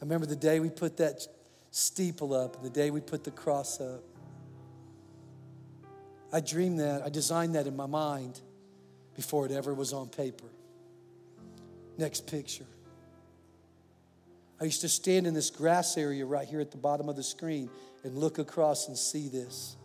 I 0.00 0.04
remember 0.04 0.26
the 0.26 0.36
day 0.36 0.60
we 0.60 0.70
put 0.70 0.96
that 0.98 1.26
steeple 1.70 2.34
up, 2.34 2.62
the 2.62 2.70
day 2.70 2.90
we 2.90 3.00
put 3.00 3.24
the 3.24 3.30
cross 3.30 3.80
up. 3.80 4.02
I 6.32 6.40
dreamed 6.40 6.80
that, 6.80 7.02
I 7.02 7.08
designed 7.08 7.54
that 7.56 7.66
in 7.66 7.76
my 7.76 7.86
mind 7.86 8.40
before 9.14 9.44
it 9.46 9.52
ever 9.52 9.74
was 9.74 9.92
on 9.92 10.08
paper. 10.08 10.46
Next 11.98 12.26
picture. 12.26 12.66
I 14.60 14.64
used 14.64 14.80
to 14.82 14.88
stand 14.88 15.26
in 15.26 15.34
this 15.34 15.50
grass 15.50 15.96
area 15.96 16.24
right 16.24 16.46
here 16.46 16.60
at 16.60 16.70
the 16.70 16.78
bottom 16.78 17.08
of 17.08 17.16
the 17.16 17.22
screen 17.22 17.68
and 18.04 18.18
look 18.18 18.38
across 18.38 18.88
and 18.88 18.96
see 18.96 19.28
this. 19.28 19.76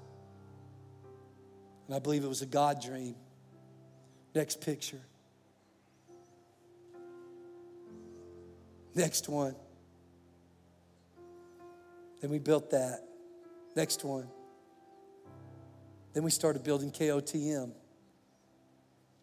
And 1.87 1.95
I 1.95 1.99
believe 1.99 2.23
it 2.23 2.27
was 2.27 2.41
a 2.41 2.47
God 2.47 2.81
dream. 2.81 3.15
Next 4.35 4.61
picture. 4.61 5.01
Next 8.93 9.29
one. 9.29 9.55
Then 12.21 12.31
we 12.31 12.39
built 12.39 12.71
that. 12.71 13.03
Next 13.75 14.03
one. 14.03 14.27
Then 16.13 16.23
we 16.23 16.31
started 16.31 16.63
building 16.63 16.91
KOTM. 16.91 17.71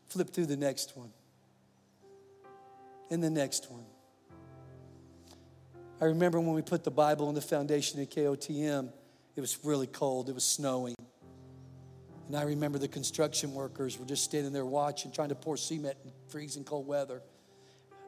Flip 0.09 0.31
through 0.31 0.47
the 0.47 0.57
next 0.57 0.97
one. 0.97 1.11
And 3.11 3.23
the 3.23 3.31
next 3.31 3.71
one. 3.71 3.85
I 6.01 6.07
remember 6.07 6.41
when 6.41 6.55
we 6.55 6.63
put 6.63 6.85
the 6.85 6.91
Bible 6.91 7.29
in 7.29 7.35
the 7.35 7.41
foundation 7.41 8.01
at 8.01 8.11
KOTM, 8.11 8.93
it 9.37 9.41
was 9.41 9.59
really 9.65 9.87
cold, 9.87 10.29
it 10.29 10.35
was 10.35 10.45
snowing. 10.45 10.95
And 12.27 12.37
I 12.37 12.43
remember 12.43 12.79
the 12.79 12.89
construction 12.89 13.55
workers 13.55 13.99
were 13.99 14.07
just 14.07 14.25
standing 14.25 14.53
there 14.53 14.65
watching, 14.65 15.13
trying 15.13 15.29
to 15.29 15.35
pour 15.35 15.57
cement 15.57 15.97
in 16.05 16.11
freezing 16.29 16.65
cold 16.65 16.87
weather 16.87 17.23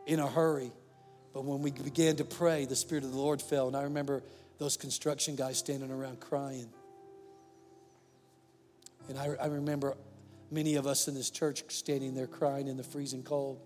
in 0.07 0.21
a 0.21 0.27
hurry. 0.27 0.73
But 1.35 1.45
when 1.45 1.61
we 1.63 1.71
began 1.71 2.17
to 2.17 2.25
pray, 2.25 2.65
the 2.65 2.77
Spirit 2.77 3.05
of 3.05 3.13
the 3.13 3.19
Lord 3.19 3.43
fell. 3.43 3.69
And 3.69 3.77
I 3.77 3.83
remember 3.83 4.23
those 4.59 4.77
construction 4.77 5.37
guys 5.37 5.59
standing 5.59 5.91
around 5.91 6.19
crying. 6.19 6.71
And 9.09 9.19
I, 9.19 9.37
I 9.41 9.47
remember 9.47 9.97
many 10.51 10.77
of 10.77 10.87
us 10.87 11.09
in 11.09 11.15
this 11.15 11.31
church 11.31 11.63
standing 11.69 12.15
there 12.15 12.27
crying 12.27 12.69
in 12.69 12.77
the 12.77 12.83
freezing 12.83 13.23
cold. 13.23 13.61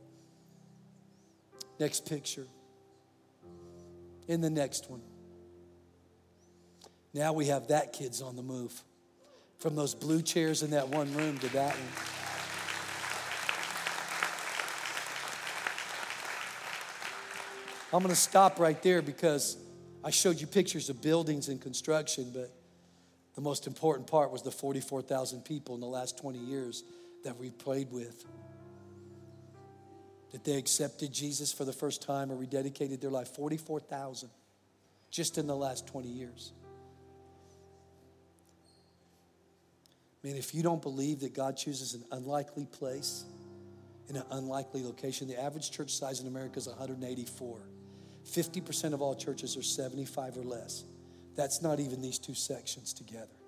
Next 1.79 2.07
picture 2.09 2.47
in 4.31 4.41
the 4.41 4.49
next 4.49 4.89
one. 4.89 5.03
Now 7.12 7.33
we 7.33 7.47
have 7.47 7.66
that 7.68 7.93
kids 7.93 8.22
on 8.22 8.37
the 8.37 8.45
move. 8.45 8.81
From 9.59 9.74
those 9.74 9.93
blue 9.93 10.22
chairs 10.22 10.62
in 10.62 10.70
that 10.70 10.89
one 10.89 11.12
room 11.14 11.37
to 11.39 11.49
that 11.49 11.74
one. 11.74 11.89
I'm 17.93 18.05
going 18.05 18.14
to 18.14 18.20
stop 18.20 18.61
right 18.61 18.81
there 18.81 19.03
because 19.03 19.57
I 20.05 20.11
showed 20.11 20.41
you 20.41 20.47
pictures 20.47 20.89
of 20.91 21.03
buildings 21.03 21.49
and 21.49 21.61
construction, 21.61 22.31
but 22.33 22.53
the 23.35 23.41
most 23.41 23.66
important 23.66 24.07
part 24.07 24.31
was 24.31 24.43
the 24.43 24.53
44,000 24.53 25.45
people 25.45 25.74
in 25.74 25.81
the 25.81 25.89
last 25.89 26.16
20 26.18 26.39
years 26.39 26.85
that 27.24 27.37
we 27.37 27.51
played 27.51 27.91
with 27.91 28.24
that 30.33 30.45
they 30.45 30.57
accepted 30.57 31.12
Jesus 31.12 31.53
for 31.53 31.64
the 31.64 31.72
first 31.72 32.03
time 32.03 32.31
or 32.31 32.37
rededicated 32.37 33.01
their 33.01 33.11
life 33.11 33.28
44,000 33.35 34.31
just 35.11 35.39
in 35.39 35.47
the 35.47 35.57
last 35.57 35.87
20 35.89 36.09
years. 36.09 36.53
Man, 40.22 40.37
if 40.37 40.55
you 40.55 40.62
don't 40.62 40.83
believe 40.83 41.20
that 41.20 41.35
God 41.35 41.57
chooses 41.57 41.95
an 41.95 42.05
unlikely 42.12 42.66
place 42.66 43.24
in 44.09 44.16
an 44.16 44.24
unlikely 44.31 44.83
location, 44.83 45.28
the 45.28 45.41
average 45.41 45.70
church 45.70 45.95
size 45.95 46.20
in 46.20 46.26
America 46.26 46.59
is 46.59 46.68
184. 46.68 47.59
50% 48.26 48.93
of 48.93 49.01
all 49.01 49.14
churches 49.14 49.57
are 49.57 49.62
75 49.62 50.37
or 50.37 50.43
less. 50.43 50.85
That's 51.37 51.62
not 51.62 51.81
even 51.81 52.03
these 52.03 52.18
two 52.18 52.35
sections 52.35 52.93
together. 52.93 53.39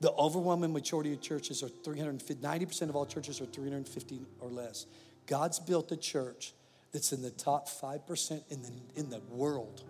The 0.00 0.12
overwhelming 0.12 0.72
majority 0.72 1.12
of 1.12 1.20
churches 1.20 1.62
are 1.62 1.68
350, 1.68 2.42
90% 2.42 2.88
of 2.88 2.96
all 2.96 3.06
churches 3.06 3.40
are 3.40 3.46
350 3.46 4.20
or 4.40 4.48
less. 4.48 4.86
God's 5.26 5.58
built 5.58 5.92
a 5.92 5.96
church 5.96 6.54
that's 6.92 7.12
in 7.12 7.22
the 7.22 7.30
top 7.30 7.68
5% 7.68 8.42
in 8.50 8.62
the, 8.62 8.72
in 8.96 9.10
the 9.10 9.20
world 9.30 9.84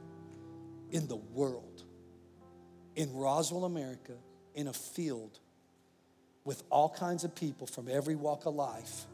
in 0.93 1.07
the 1.07 1.17
world, 1.17 1.85
in 2.97 3.15
Roswell, 3.15 3.65
America, 3.65 4.15
in 4.55 4.69
a 4.69 4.73
field 4.73 5.39
with 6.45 6.63
all 6.71 6.89
kinds 6.89 7.25
of 7.25 7.35
people 7.35 7.67
from 7.67 7.89
every 7.89 8.17
walk 8.17 8.47
of 8.47 8.55
life 8.55 9.05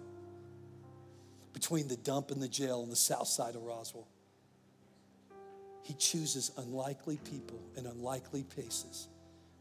between 1.53 1.89
the 1.89 1.97
dump 1.97 2.31
and 2.31 2.41
the 2.41 2.49
jail 2.49 2.81
on 2.83 2.91
the 2.91 2.97
south 2.97 3.29
side 3.29 3.57
of 3.57 3.63
Roswell. 3.63 4.07
He 5.83 5.95
chooses 5.95 6.51
unlikely 6.57 7.19
people 7.25 7.61
in 7.77 7.87
unlikely 7.87 8.43
places 8.45 9.09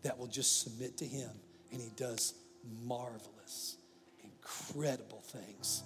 that 0.06 0.20
will 0.20 0.28
just 0.28 0.62
submit 0.62 0.98
to 0.98 1.06
Him, 1.06 1.30
and 1.72 1.82
He 1.82 1.90
does 1.96 2.36
marvelous, 2.84 3.78
incredible 4.24 5.22
things. 5.26 5.82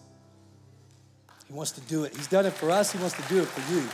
He 1.48 1.54
wants 1.54 1.72
to 1.72 1.82
do 1.82 2.04
it. 2.04 2.14
He's 2.14 2.28
done 2.28 2.46
it 2.46 2.52
for 2.52 2.70
us, 2.70 2.92
He 2.92 3.00
wants 3.00 3.16
to 3.16 3.24
do 3.34 3.42
it 3.42 3.48
for 3.48 3.74
you. 3.74 3.88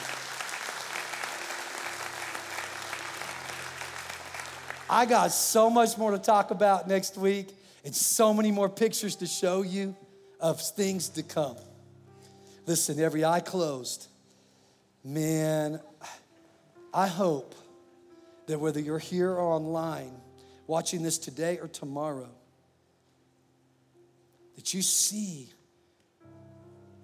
I 4.90 5.06
got 5.06 5.32
so 5.32 5.70
much 5.70 5.96
more 5.96 6.10
to 6.10 6.18
talk 6.18 6.50
about 6.50 6.88
next 6.88 7.18
week 7.18 7.50
and 7.84 7.96
so 7.96 8.34
many 8.34 8.50
more 8.50 8.68
pictures 8.68 9.16
to 9.18 9.28
show 9.28 9.62
you 9.62 9.96
of 10.40 10.60
things 10.60 11.10
to 11.10 11.22
come. 11.22 11.58
Listen, 12.66 13.00
every 13.00 13.24
eye 13.24 13.42
closed. 13.42 14.08
Man, 15.04 15.80
I 16.92 17.08
hope 17.08 17.54
that 18.48 18.60
whether 18.60 18.80
you're 18.80 19.00
here 19.00 19.32
or 19.32 19.54
online, 19.54 20.14
watching 20.68 21.04
this 21.04 21.18
today 21.18 21.58
or 21.60 21.68
tomorrow, 21.68 22.30
that 24.56 24.74
you 24.74 24.82
see 24.82 25.50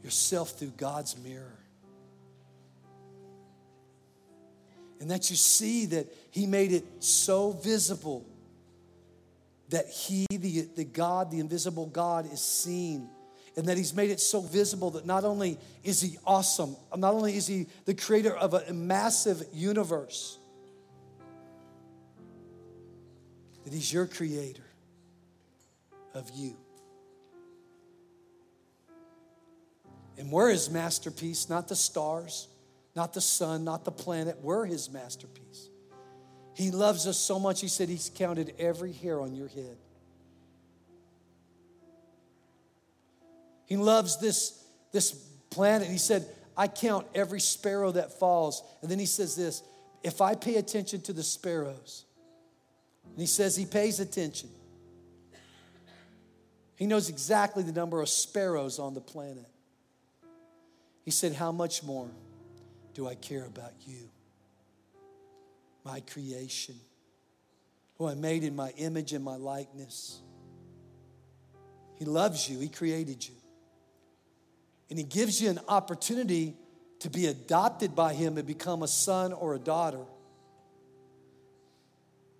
yourself 0.03 0.51
through 0.51 0.73
God's 0.77 1.17
mirror. 1.17 1.57
And 4.99 5.09
that 5.09 5.29
you 5.29 5.35
see 5.35 5.87
that 5.87 6.07
He 6.29 6.45
made 6.45 6.71
it 6.71 6.85
so 6.99 7.51
visible 7.51 8.25
that 9.69 9.87
He, 9.87 10.27
the, 10.29 10.67
the 10.75 10.83
God, 10.83 11.31
the 11.31 11.39
invisible 11.39 11.87
God, 11.87 12.31
is 12.31 12.41
seen. 12.41 13.09
And 13.57 13.65
that 13.65 13.77
He's 13.77 13.93
made 13.93 14.11
it 14.11 14.19
so 14.19 14.41
visible 14.41 14.91
that 14.91 15.05
not 15.05 15.23
only 15.23 15.57
is 15.83 16.01
He 16.01 16.17
awesome, 16.25 16.75
not 16.95 17.13
only 17.13 17.35
is 17.35 17.47
He 17.47 17.67
the 17.85 17.95
creator 17.95 18.35
of 18.35 18.53
a 18.53 18.71
massive 18.71 19.43
universe, 19.53 20.37
that 23.63 23.73
He's 23.73 23.91
your 23.91 24.07
creator 24.07 24.65
of 26.13 26.29
you. 26.33 26.55
And 30.17 30.31
we're 30.31 30.49
His 30.49 30.69
masterpiece, 30.69 31.49
not 31.49 31.67
the 31.67 31.75
stars, 31.75 32.47
not 32.95 33.13
the 33.13 33.21
sun, 33.21 33.63
not 33.63 33.85
the 33.85 33.91
planet. 33.91 34.37
We're 34.41 34.65
His 34.65 34.91
masterpiece. 34.91 35.69
He 36.53 36.71
loves 36.71 37.07
us 37.07 37.17
so 37.17 37.39
much, 37.39 37.61
He 37.61 37.67
said 37.67 37.89
He's 37.89 38.11
counted 38.13 38.53
every 38.59 38.91
hair 38.91 39.19
on 39.19 39.33
your 39.33 39.47
head. 39.47 39.77
He 43.65 43.77
loves 43.77 44.19
this, 44.19 44.61
this 44.91 45.11
planet. 45.49 45.87
He 45.87 45.97
said, 45.97 46.25
I 46.57 46.67
count 46.67 47.07
every 47.15 47.39
sparrow 47.39 47.91
that 47.93 48.19
falls. 48.19 48.63
And 48.81 48.91
then 48.91 48.99
He 48.99 49.05
says 49.05 49.35
this 49.35 49.63
if 50.03 50.19
I 50.21 50.35
pay 50.35 50.55
attention 50.55 51.01
to 51.01 51.13
the 51.13 51.23
sparrows, 51.23 52.05
and 53.11 53.19
He 53.19 53.27
says 53.27 53.55
He 53.55 53.65
pays 53.65 53.99
attention. 53.99 54.49
He 56.75 56.87
knows 56.87 57.09
exactly 57.09 57.61
the 57.61 57.71
number 57.71 58.01
of 58.01 58.09
sparrows 58.09 58.79
on 58.79 58.93
the 58.93 59.01
planet. 59.01 59.45
He 61.03 61.11
said, 61.11 61.33
How 61.33 61.51
much 61.51 61.83
more 61.83 62.09
do 62.93 63.07
I 63.07 63.15
care 63.15 63.45
about 63.45 63.73
you? 63.85 64.09
my 65.83 65.99
creation, 66.01 66.75
who 67.97 68.07
I 68.07 68.13
made 68.13 68.43
in 68.43 68.55
my 68.55 68.71
image 68.77 69.13
and 69.13 69.23
my 69.23 69.35
likeness. 69.35 70.19
He 71.95 72.05
loves 72.05 72.49
you, 72.49 72.59
He 72.59 72.69
created 72.69 73.27
you. 73.27 73.35
And 74.89 74.97
He 74.97 75.05
gives 75.05 75.41
you 75.41 75.49
an 75.49 75.59
opportunity 75.67 76.55
to 76.99 77.09
be 77.09 77.27
adopted 77.27 77.95
by 77.95 78.13
Him 78.13 78.37
and 78.37 78.45
become 78.45 78.83
a 78.83 78.87
son 78.87 79.33
or 79.33 79.55
a 79.55 79.59
daughter. 79.59 80.05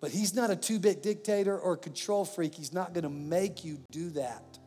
But 0.02 0.12
He's 0.12 0.34
not 0.34 0.50
a 0.52 0.56
two 0.58 0.80
bit 0.80 1.02
dictator 1.02 1.58
or 1.58 1.74
a 1.74 1.78
control 1.78 2.26
freak. 2.26 2.56
He's 2.56 2.74
not 2.74 2.94
going 2.94 3.04
to 3.04 3.10
make 3.10 3.64
you 3.64 3.80
do 3.92 4.10
that. 4.12 4.60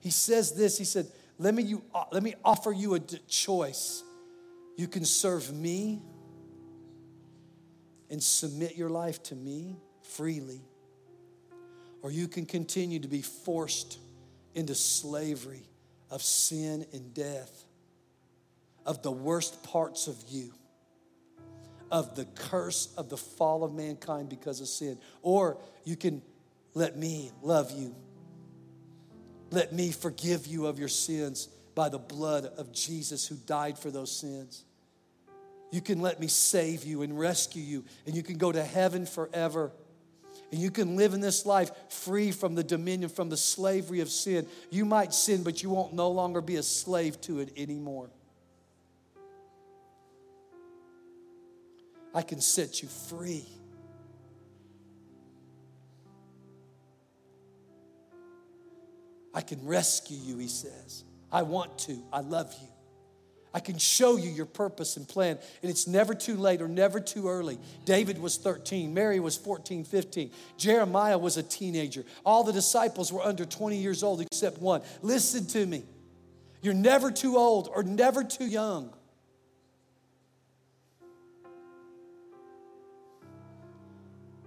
He 0.00 0.10
says 0.10 0.52
this 0.52 0.76
He 0.76 0.84
said, 0.84 1.06
let 1.38 1.54
me, 1.54 1.62
you, 1.62 1.82
uh, 1.94 2.04
let 2.10 2.22
me 2.22 2.34
offer 2.44 2.72
you 2.72 2.94
a 2.94 3.00
choice. 3.00 4.02
You 4.76 4.88
can 4.88 5.04
serve 5.04 5.52
me 5.52 6.02
and 8.10 8.22
submit 8.22 8.76
your 8.76 8.88
life 8.88 9.22
to 9.24 9.36
me 9.36 9.76
freely, 10.02 10.60
or 12.02 12.10
you 12.10 12.26
can 12.26 12.44
continue 12.44 12.98
to 13.00 13.08
be 13.08 13.22
forced 13.22 13.98
into 14.54 14.74
slavery 14.74 15.62
of 16.10 16.22
sin 16.22 16.86
and 16.92 17.14
death, 17.14 17.64
of 18.84 19.02
the 19.02 19.10
worst 19.10 19.62
parts 19.62 20.08
of 20.08 20.16
you, 20.28 20.52
of 21.90 22.14
the 22.14 22.24
curse 22.24 22.92
of 22.96 23.08
the 23.08 23.16
fall 23.16 23.64
of 23.64 23.72
mankind 23.72 24.28
because 24.28 24.60
of 24.60 24.68
sin. 24.68 24.98
Or 25.22 25.58
you 25.84 25.96
can 25.96 26.22
let 26.74 26.96
me 26.96 27.30
love 27.42 27.70
you. 27.70 27.94
Let 29.50 29.72
me 29.72 29.90
forgive 29.90 30.46
you 30.46 30.66
of 30.66 30.78
your 30.78 30.88
sins 30.88 31.48
by 31.74 31.88
the 31.88 31.98
blood 31.98 32.46
of 32.56 32.72
Jesus 32.72 33.26
who 33.26 33.36
died 33.36 33.78
for 33.78 33.90
those 33.90 34.14
sins. 34.14 34.64
You 35.70 35.80
can 35.80 36.00
let 36.00 36.18
me 36.18 36.28
save 36.28 36.84
you 36.84 37.02
and 37.02 37.18
rescue 37.18 37.62
you, 37.62 37.84
and 38.06 38.14
you 38.14 38.22
can 38.22 38.38
go 38.38 38.50
to 38.50 38.62
heaven 38.62 39.06
forever. 39.06 39.72
And 40.50 40.60
you 40.60 40.70
can 40.70 40.96
live 40.96 41.12
in 41.12 41.20
this 41.20 41.44
life 41.44 41.70
free 41.90 42.32
from 42.32 42.54
the 42.54 42.64
dominion, 42.64 43.10
from 43.10 43.28
the 43.28 43.36
slavery 43.36 44.00
of 44.00 44.08
sin. 44.08 44.46
You 44.70 44.86
might 44.86 45.12
sin, 45.12 45.42
but 45.42 45.62
you 45.62 45.68
won't 45.68 45.92
no 45.92 46.10
longer 46.10 46.40
be 46.40 46.56
a 46.56 46.62
slave 46.62 47.20
to 47.22 47.40
it 47.40 47.52
anymore. 47.56 48.08
I 52.14 52.22
can 52.22 52.40
set 52.40 52.82
you 52.82 52.88
free. 52.88 53.44
I 59.34 59.40
can 59.40 59.64
rescue 59.66 60.16
you, 60.16 60.38
he 60.38 60.48
says. 60.48 61.04
I 61.30 61.42
want 61.42 61.78
to. 61.80 62.02
I 62.12 62.20
love 62.20 62.52
you. 62.60 62.68
I 63.52 63.60
can 63.60 63.78
show 63.78 64.16
you 64.16 64.30
your 64.30 64.46
purpose 64.46 64.96
and 64.96 65.08
plan. 65.08 65.38
And 65.62 65.70
it's 65.70 65.86
never 65.86 66.14
too 66.14 66.36
late 66.36 66.60
or 66.60 66.68
never 66.68 67.00
too 67.00 67.28
early. 67.28 67.58
David 67.84 68.20
was 68.20 68.36
13, 68.36 68.92
Mary 68.92 69.20
was 69.20 69.36
14, 69.36 69.84
15. 69.84 70.30
Jeremiah 70.56 71.18
was 71.18 71.36
a 71.36 71.42
teenager. 71.42 72.04
All 72.24 72.44
the 72.44 72.52
disciples 72.52 73.12
were 73.12 73.22
under 73.22 73.44
20 73.44 73.76
years 73.76 74.02
old 74.02 74.20
except 74.20 74.58
one. 74.58 74.82
Listen 75.02 75.46
to 75.46 75.64
me. 75.64 75.84
You're 76.60 76.74
never 76.74 77.10
too 77.10 77.36
old 77.36 77.70
or 77.72 77.82
never 77.82 78.24
too 78.24 78.46
young. 78.46 78.92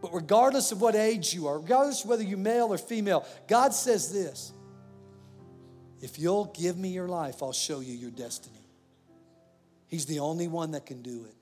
But 0.02 0.14
regardless 0.14 0.72
of 0.72 0.82
what 0.82 0.96
age 0.96 1.34
you 1.34 1.48
are, 1.48 1.60
regardless 1.60 2.04
whether 2.06 2.24
you're 2.24 2.38
male 2.38 2.74
or 2.74 2.78
female, 2.78 3.26
God 3.48 3.74
says 3.74 4.12
this 4.12 4.52
if 6.02 6.18
you'll 6.18 6.46
give 6.46 6.78
me 6.78 6.90
your 6.90 7.08
life, 7.08 7.44
I'll 7.44 7.54
show 7.54 7.80
you 7.80 7.94
your 7.94 8.10
destiny. 8.10 8.58
He's 9.88 10.08
the 10.08 10.20
only 10.20 10.48
one 10.48 10.72
that 10.72 10.86
can 10.86 11.02
do 11.04 11.26
it. 11.26 11.36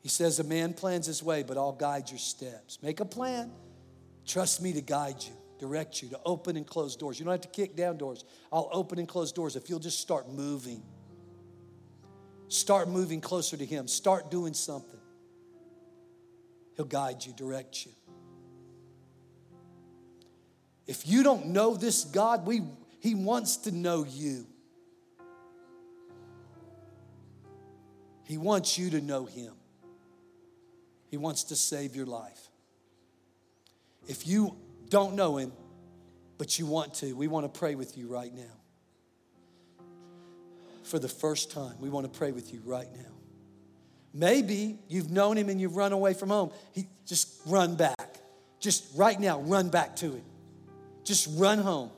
He 0.00 0.08
says, 0.08 0.38
A 0.38 0.44
man 0.44 0.72
plans 0.72 1.06
his 1.06 1.22
way, 1.22 1.42
but 1.42 1.58
I'll 1.58 1.72
guide 1.72 2.10
your 2.10 2.20
steps. 2.20 2.78
Make 2.80 3.00
a 3.00 3.04
plan. 3.04 3.50
Trust 4.24 4.62
me 4.62 4.72
to 4.72 4.80
guide 4.80 5.16
you, 5.22 5.32
direct 5.58 6.00
you, 6.00 6.08
to 6.10 6.20
open 6.24 6.56
and 6.56 6.66
close 6.66 6.96
doors. 6.96 7.18
You 7.18 7.24
don't 7.24 7.32
have 7.32 7.40
to 7.40 7.48
kick 7.48 7.76
down 7.76 7.98
doors. 7.98 8.24
I'll 8.52 8.70
open 8.72 8.98
and 8.98 9.08
close 9.08 9.32
doors 9.32 9.56
if 9.56 9.68
you'll 9.68 9.80
just 9.80 10.00
start 10.00 10.30
moving. 10.30 10.82
Start 12.48 12.88
moving 12.88 13.20
closer 13.20 13.56
to 13.56 13.64
Him. 13.64 13.88
Start 13.88 14.30
doing 14.30 14.54
something. 14.54 15.00
He'll 16.76 16.86
guide 16.86 17.24
you, 17.24 17.32
direct 17.32 17.86
you. 17.86 17.92
If 20.86 21.06
you 21.06 21.22
don't 21.22 21.46
know 21.46 21.74
this 21.74 22.04
God, 22.04 22.46
we, 22.46 22.62
He 23.00 23.14
wants 23.14 23.56
to 23.58 23.72
know 23.72 24.04
you. 24.04 24.46
He 28.24 28.38
wants 28.38 28.78
you 28.78 28.90
to 28.90 29.00
know 29.00 29.24
Him. 29.24 29.52
He 31.10 31.16
wants 31.16 31.44
to 31.44 31.56
save 31.56 31.96
your 31.96 32.06
life. 32.06 32.50
If 34.06 34.26
you 34.26 34.56
don't 34.88 35.14
know 35.14 35.36
Him, 35.36 35.52
but 36.38 36.58
you 36.58 36.66
want 36.66 36.94
to, 36.94 37.12
we 37.14 37.28
want 37.28 37.52
to 37.52 37.58
pray 37.58 37.74
with 37.74 37.96
you 37.96 38.08
right 38.08 38.32
now. 38.32 38.42
For 40.86 41.00
the 41.00 41.08
first 41.08 41.50
time, 41.50 41.74
we 41.80 41.88
want 41.88 42.10
to 42.10 42.18
pray 42.18 42.30
with 42.30 42.52
you 42.52 42.60
right 42.64 42.88
now. 42.94 43.10
Maybe 44.14 44.78
you've 44.88 45.10
known 45.10 45.36
Him 45.36 45.48
and 45.48 45.60
you've 45.60 45.76
run 45.76 45.92
away 45.92 46.14
from 46.14 46.30
home. 46.30 46.52
He, 46.72 46.86
just 47.04 47.40
run 47.44 47.74
back. 47.74 48.20
Just 48.60 48.96
right 48.96 49.18
now, 49.18 49.40
run 49.40 49.68
back 49.68 49.96
to 49.96 50.12
Him. 50.12 50.22
Just 51.02 51.28
run 51.38 51.58
home. 51.58 51.90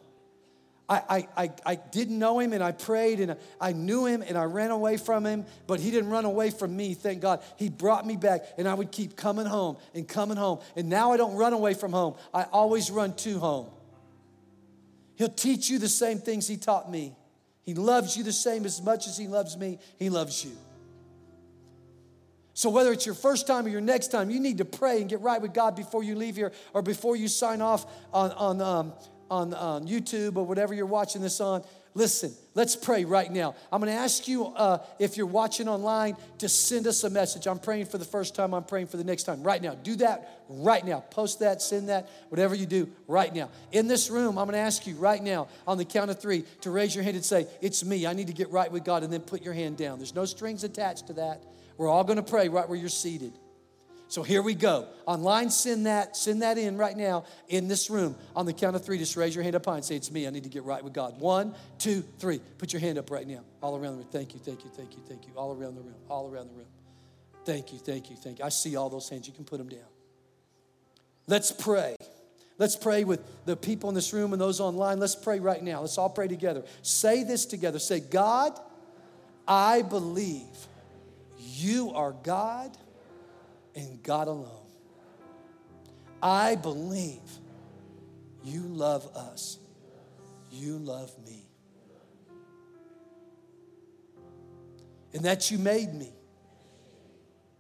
I, 0.89 1.29
I, 1.37 1.51
I 1.67 1.75
didn't 1.75 2.19
know 2.19 2.39
him 2.39 2.55
and 2.55 2.65
I 2.65 2.73
prayed 2.73 3.21
and 3.21 3.37
I 3.61 3.73
knew 3.73 4.07
him 4.07 4.23
and 4.27 4.39
I 4.39 4.45
ran 4.45 4.71
away 4.71 4.97
from 4.97 5.27
him, 5.27 5.45
but 5.67 5.81
he 5.81 5.91
didn't 5.91 6.09
run 6.09 6.25
away 6.25 6.49
from 6.49 6.75
me, 6.75 6.95
thank 6.95 7.21
God. 7.21 7.43
He 7.59 7.69
brought 7.69 8.07
me 8.07 8.17
back 8.17 8.47
and 8.57 8.67
I 8.67 8.73
would 8.73 8.91
keep 8.91 9.15
coming 9.15 9.45
home 9.45 9.77
and 9.95 10.09
coming 10.09 10.39
home. 10.39 10.61
And 10.77 10.89
now 10.89 11.13
I 11.13 11.19
don't 11.19 11.35
run 11.35 11.53
away 11.53 11.75
from 11.75 11.93
home, 11.93 12.15
I 12.33 12.45
always 12.45 12.91
run 12.91 13.15
to 13.17 13.39
home. 13.39 13.67
He'll 15.17 15.29
teach 15.29 15.69
you 15.69 15.79
the 15.79 15.91
same 15.91 16.21
things 16.21 16.49
he 16.49 16.57
taught 16.57 16.91
me. 16.91 17.15
He 17.69 17.75
loves 17.75 18.17
you 18.17 18.25
the 18.25 18.33
same 18.33 18.65
as 18.65 18.81
much 18.81 19.07
as 19.07 19.19
he 19.19 19.29
loves 19.29 19.55
me, 19.55 19.79
he 19.99 20.09
loves 20.09 20.43
you. 20.43 20.53
So, 22.55 22.71
whether 22.71 22.91
it's 22.93 23.05
your 23.05 23.15
first 23.15 23.47
time 23.47 23.67
or 23.67 23.69
your 23.69 23.83
next 23.83 24.09
time, 24.09 24.31
you 24.31 24.41
need 24.41 24.57
to 24.57 24.65
pray 24.65 25.03
and 25.03 25.11
get 25.11 25.21
right 25.21 25.39
with 25.39 25.53
God 25.53 25.77
before 25.77 26.03
you 26.03 26.17
leave 26.17 26.35
here 26.35 26.53
or 26.73 26.81
before 26.81 27.15
you 27.15 27.29
sign 27.29 27.61
off 27.61 27.85
on, 28.11 28.31
on, 28.33 28.63
um, 28.63 28.95
on, 29.31 29.53
on 29.53 29.87
YouTube 29.87 30.37
or 30.39 30.47
whatever 30.47 30.73
you're 30.73 30.87
watching 30.87 31.21
this 31.21 31.43
on. 31.43 31.63
Listen, 31.99 32.33
let's 32.55 32.77
pray 32.77 33.05
right 33.05 33.29
now. 33.29 33.57
I'm 33.73 33.81
going 33.81 33.93
to 33.93 33.99
ask 33.99 34.29
you 34.29 34.47
uh, 34.47 34.79
if 35.01 35.17
you're 35.17 35.27
watching 35.27 35.69
online 35.69 36.17
to 36.39 36.49
send 36.49 36.87
us 36.87 37.03
a 37.03 37.11
message. 37.11 37.49
I'm 37.49 37.59
praying 37.59 37.87
for 37.87 37.99
the 37.99 38.05
first 38.05 38.37
time, 38.37 38.55
I'm 38.55 38.63
praying 38.63 38.87
for 38.87 38.99
the 38.99 39.03
next 39.03 39.25
time. 39.25 39.43
Right 39.43 39.61
now. 39.61 39.75
Do 39.75 39.97
that 39.97 40.45
right 40.49 40.87
now. 40.87 41.01
Post 41.01 41.41
that, 41.41 41.61
send 41.61 41.89
that, 41.89 42.09
whatever 42.29 42.55
you 42.55 42.67
do 42.67 42.89
right 43.09 43.35
now. 43.35 43.51
In 43.73 43.89
this 43.89 44.11
room, 44.11 44.39
I'm 44.39 44.47
going 44.47 44.53
to 44.53 44.61
ask 44.61 44.87
you 44.87 44.95
right 44.95 45.21
now 45.21 45.49
on 45.67 45.77
the 45.77 45.85
count 45.85 46.09
of 46.09 46.21
three 46.21 46.45
to 46.61 46.71
raise 46.71 46.95
your 46.95 47.03
hand 47.03 47.17
and 47.17 47.25
say, 47.25 47.49
It's 47.61 47.85
me. 47.85 48.07
I 48.07 48.13
need 48.13 48.29
to 48.29 48.33
get 48.33 48.53
right 48.53 48.71
with 48.71 48.85
God, 48.85 49.03
and 49.03 49.13
then 49.13 49.23
put 49.23 49.43
your 49.43 49.55
hand 49.55 49.77
down. 49.77 49.99
There's 49.99 50.15
no 50.15 50.25
strings 50.25 50.63
attached 50.63 51.09
to 51.09 51.15
that. 51.15 51.43
We're 51.79 51.89
all 51.89 52.05
going 52.05 52.19
to 52.19 52.23
pray 52.23 52.49
right 52.49 52.69
where 52.69 52.79
you're 52.79 52.91
seated. 52.91 53.33
So 54.09 54.23
here 54.23 54.41
we 54.41 54.55
go. 54.55 54.87
Online, 55.07 55.51
send 55.51 55.85
that, 55.85 56.17
send 56.17 56.41
that 56.41 56.57
in 56.57 56.79
right 56.79 56.97
now 56.97 57.25
in 57.49 57.69
this 57.69 57.91
room. 57.91 58.17
On 58.35 58.47
the 58.47 58.55
count 58.55 58.75
of 58.75 58.83
three, 58.85 58.97
just 58.97 59.17
raise 59.17 59.35
your 59.35 59.45
hand 59.45 59.55
up 59.55 59.67
high 59.67 59.77
and 59.77 59.85
say, 59.85 59.97
It's 59.97 60.11
me. 60.11 60.27
I 60.27 60.31
need 60.31 60.45
to 60.45 60.49
get 60.49 60.65
right 60.65 60.83
with 60.83 60.95
God. 60.95 61.21
One, 61.21 61.55
two, 61.79 62.03
three. 62.19 62.41
Put 62.57 62.73
your 62.73 62.81
hand 62.81 62.97
up 62.97 63.11
right 63.11 63.27
now. 63.27 63.41
All 63.63 63.77
around 63.77 63.93
the 63.93 63.99
room. 63.99 64.09
Thank 64.11 64.33
you, 64.33 64.41
thank 64.41 64.65
you, 64.65 64.71
thank 64.71 64.95
you, 64.95 65.03
thank 65.07 65.27
you. 65.27 65.33
All 65.37 65.53
around 65.53 65.77
the 65.77 65.83
room. 65.83 65.95
All 66.09 66.31
around 66.31 66.49
the 66.49 66.55
room. 66.55 66.67
Thank 67.45 67.73
you, 67.73 67.79
thank 67.79 68.11
you, 68.11 68.17
thank 68.17 68.39
you. 68.39 68.45
I 68.47 68.49
see 68.49 68.77
all 68.77 68.89
those 68.89 69.09
hands. 69.11 69.27
You 69.27 69.35
can 69.35 69.45
put 69.45 69.59
them 69.59 69.69
down. 69.69 69.81
Let's 71.27 71.53
pray. 71.53 71.95
Let's 72.57 72.77
pray 72.77 73.05
with 73.05 73.21
the 73.45 73.57
people 73.57 73.91
in 73.91 73.95
this 73.95 74.13
room 74.15 74.33
and 74.33 74.41
those 74.41 74.59
online. 74.59 74.99
Let's 74.99 75.15
pray 75.15 75.39
right 75.39 75.63
now. 75.63 75.83
Let's 75.83 75.99
all 75.99 76.11
pray 76.11 76.29
together. 76.29 76.65
Say 76.81 77.25
this 77.25 77.45
together. 77.45 77.79
Say, 77.79 78.01
God, 78.01 78.59
I 79.47 79.83
believe 79.83 80.47
you 81.39 81.93
are 81.95 82.13
God 82.23 82.77
and 83.79 84.03
God 84.03 84.29
alone. 84.29 84.67
I 86.23 86.57
believe 86.57 87.21
you 88.43 88.63
love 88.63 89.07
us. 89.15 89.59
You 90.51 90.79
love 90.79 91.13
me. 91.25 91.45
And 95.15 95.25
that 95.25 95.51
you 95.51 95.59
made 95.59 95.95
me 95.95 96.13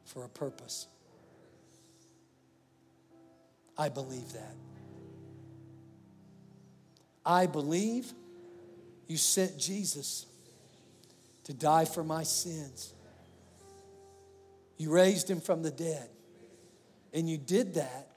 for 0.04 0.24
a 0.24 0.28
purpose. 0.28 0.86
I 3.76 3.88
believe 3.88 4.32
that. 4.32 4.54
I 7.24 7.46
believe 7.46 8.12
you 9.06 9.16
sent 9.16 9.56
Jesus 9.58 10.26
to 11.44 11.54
die 11.54 11.84
for 11.84 12.02
my 12.02 12.24
sins 12.24 12.92
you 14.78 14.90
raised 14.90 15.28
him 15.28 15.40
from 15.40 15.62
the 15.62 15.70
dead. 15.70 16.08
And 17.12 17.28
you 17.28 17.36
did 17.36 17.74
that 17.74 18.08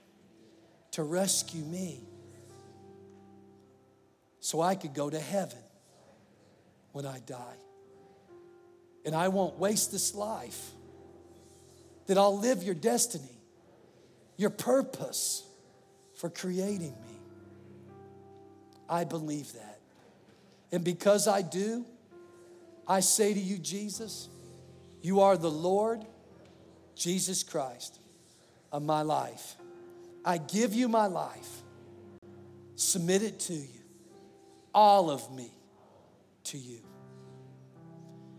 to 0.92 1.04
rescue 1.04 1.64
me 1.64 2.02
so 4.40 4.62
I 4.62 4.76
could 4.76 4.94
go 4.94 5.10
to 5.10 5.20
heaven 5.20 5.58
when 6.92 7.06
I 7.06 7.20
die. 7.20 7.58
And 9.06 9.16
I 9.16 9.30
won't 9.30 9.58
waste 9.58 9.92
this 9.92 10.14
life, 10.14 10.72
that 12.08 12.18
I'll 12.18 12.38
live 12.38 12.62
your 12.62 12.76
destiny, 12.76 13.42
your 14.38 14.50
purpose 14.50 15.44
for 16.16 16.30
creating 16.30 16.92
me. 16.92 17.20
I 18.88 19.06
believe 19.06 19.54
that. 19.54 19.80
And 20.72 20.84
because 20.84 21.28
I 21.28 21.42
do, 21.42 21.86
I 22.88 23.00
say 23.00 23.34
to 23.34 23.40
you, 23.40 23.58
Jesus, 23.58 24.28
you 25.02 25.22
are 25.22 25.38
the 25.38 25.50
Lord 25.50 26.06
Jesus 27.02 27.42
Christ 27.42 28.00
of 28.72 28.84
my 28.84 29.02
life. 29.02 29.56
I 30.24 30.38
give 30.38 30.76
you 30.76 30.88
my 30.88 31.08
life, 31.08 31.64
submit 32.76 33.24
it 33.24 33.40
to 33.42 33.54
you, 33.54 33.82
all 34.72 35.10
of 35.10 35.34
me 35.34 35.50
to 36.46 36.60
you. 36.60 36.78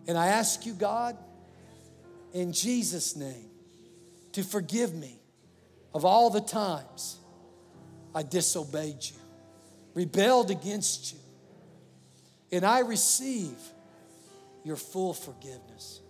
And 0.06 0.16
I 0.16 0.28
ask 0.28 0.64
you, 0.64 0.74
God, 0.74 1.16
in 2.32 2.52
Jesus' 2.52 3.16
name, 3.16 3.50
to 4.30 4.44
forgive 4.44 4.94
me 4.94 5.18
of 5.92 6.04
all 6.04 6.30
the 6.30 6.40
times 6.40 7.18
I 8.14 8.22
disobeyed 8.22 9.04
you, 9.04 9.16
rebelled 9.94 10.52
against 10.52 11.12
you. 11.12 11.18
And 12.52 12.64
I 12.64 12.80
receive 12.80 13.58
your 14.62 14.76
full 14.76 15.14
forgiveness, 15.14 16.00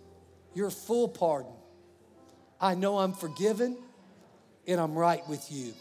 your 0.53 0.69
full 0.69 1.07
pardon 1.07 1.53
I 2.63 2.75
know 2.75 2.99
I'm 2.99 3.11
forgiven 3.11 3.75
and 4.65 4.79
I'm 4.79 4.95
right 4.95 5.27
with 5.27 5.51
you. 5.51 5.73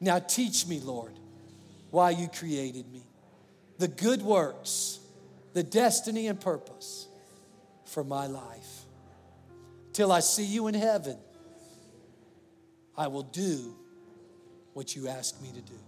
Now 0.00 0.20
teach 0.20 0.64
me, 0.64 0.78
Lord, 0.78 1.10
why 1.90 2.10
you 2.10 2.28
created 2.28 2.90
me, 2.92 3.02
the 3.78 3.88
good 3.88 4.22
works, 4.22 5.00
the 5.52 5.64
destiny 5.64 6.28
and 6.28 6.40
purpose 6.40 7.08
for 7.86 8.04
my 8.04 8.28
life. 8.28 8.84
Till 9.92 10.12
I 10.12 10.20
see 10.20 10.44
you 10.44 10.68
in 10.68 10.74
heaven, 10.74 11.18
I 12.96 13.08
will 13.08 13.24
do 13.24 13.74
what 14.74 14.94
you 14.94 15.08
ask 15.08 15.42
me 15.42 15.48
to 15.48 15.60
do. 15.60 15.78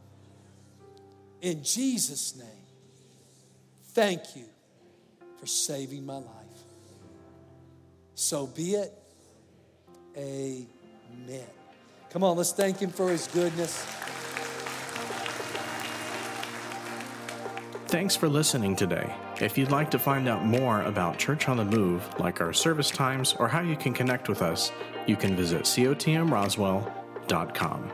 In 1.42 1.62
Jesus' 1.62 2.34
name, 2.36 2.66
thank 3.92 4.34
you 4.34 4.46
for 5.38 5.46
saving 5.46 6.04
my 6.04 6.16
life. 6.16 6.24
So 8.16 8.48
be 8.48 8.74
it. 8.74 8.97
Amen. 10.18 11.46
Come 12.10 12.24
on, 12.24 12.36
let's 12.36 12.52
thank 12.52 12.78
Him 12.78 12.90
for 12.90 13.10
His 13.10 13.28
goodness. 13.28 13.86
Thanks 17.86 18.16
for 18.16 18.28
listening 18.28 18.76
today. 18.76 19.14
If 19.40 19.56
you'd 19.56 19.70
like 19.70 19.90
to 19.92 19.98
find 19.98 20.28
out 20.28 20.44
more 20.44 20.82
about 20.82 21.18
Church 21.18 21.48
on 21.48 21.56
the 21.56 21.64
Move, 21.64 22.06
like 22.20 22.42
our 22.42 22.52
service 22.52 22.90
times 22.90 23.34
or 23.38 23.48
how 23.48 23.62
you 23.62 23.76
can 23.76 23.94
connect 23.94 24.28
with 24.28 24.42
us, 24.42 24.70
you 25.06 25.16
can 25.16 25.34
visit 25.34 25.62
cotmroswell.com. 25.62 27.92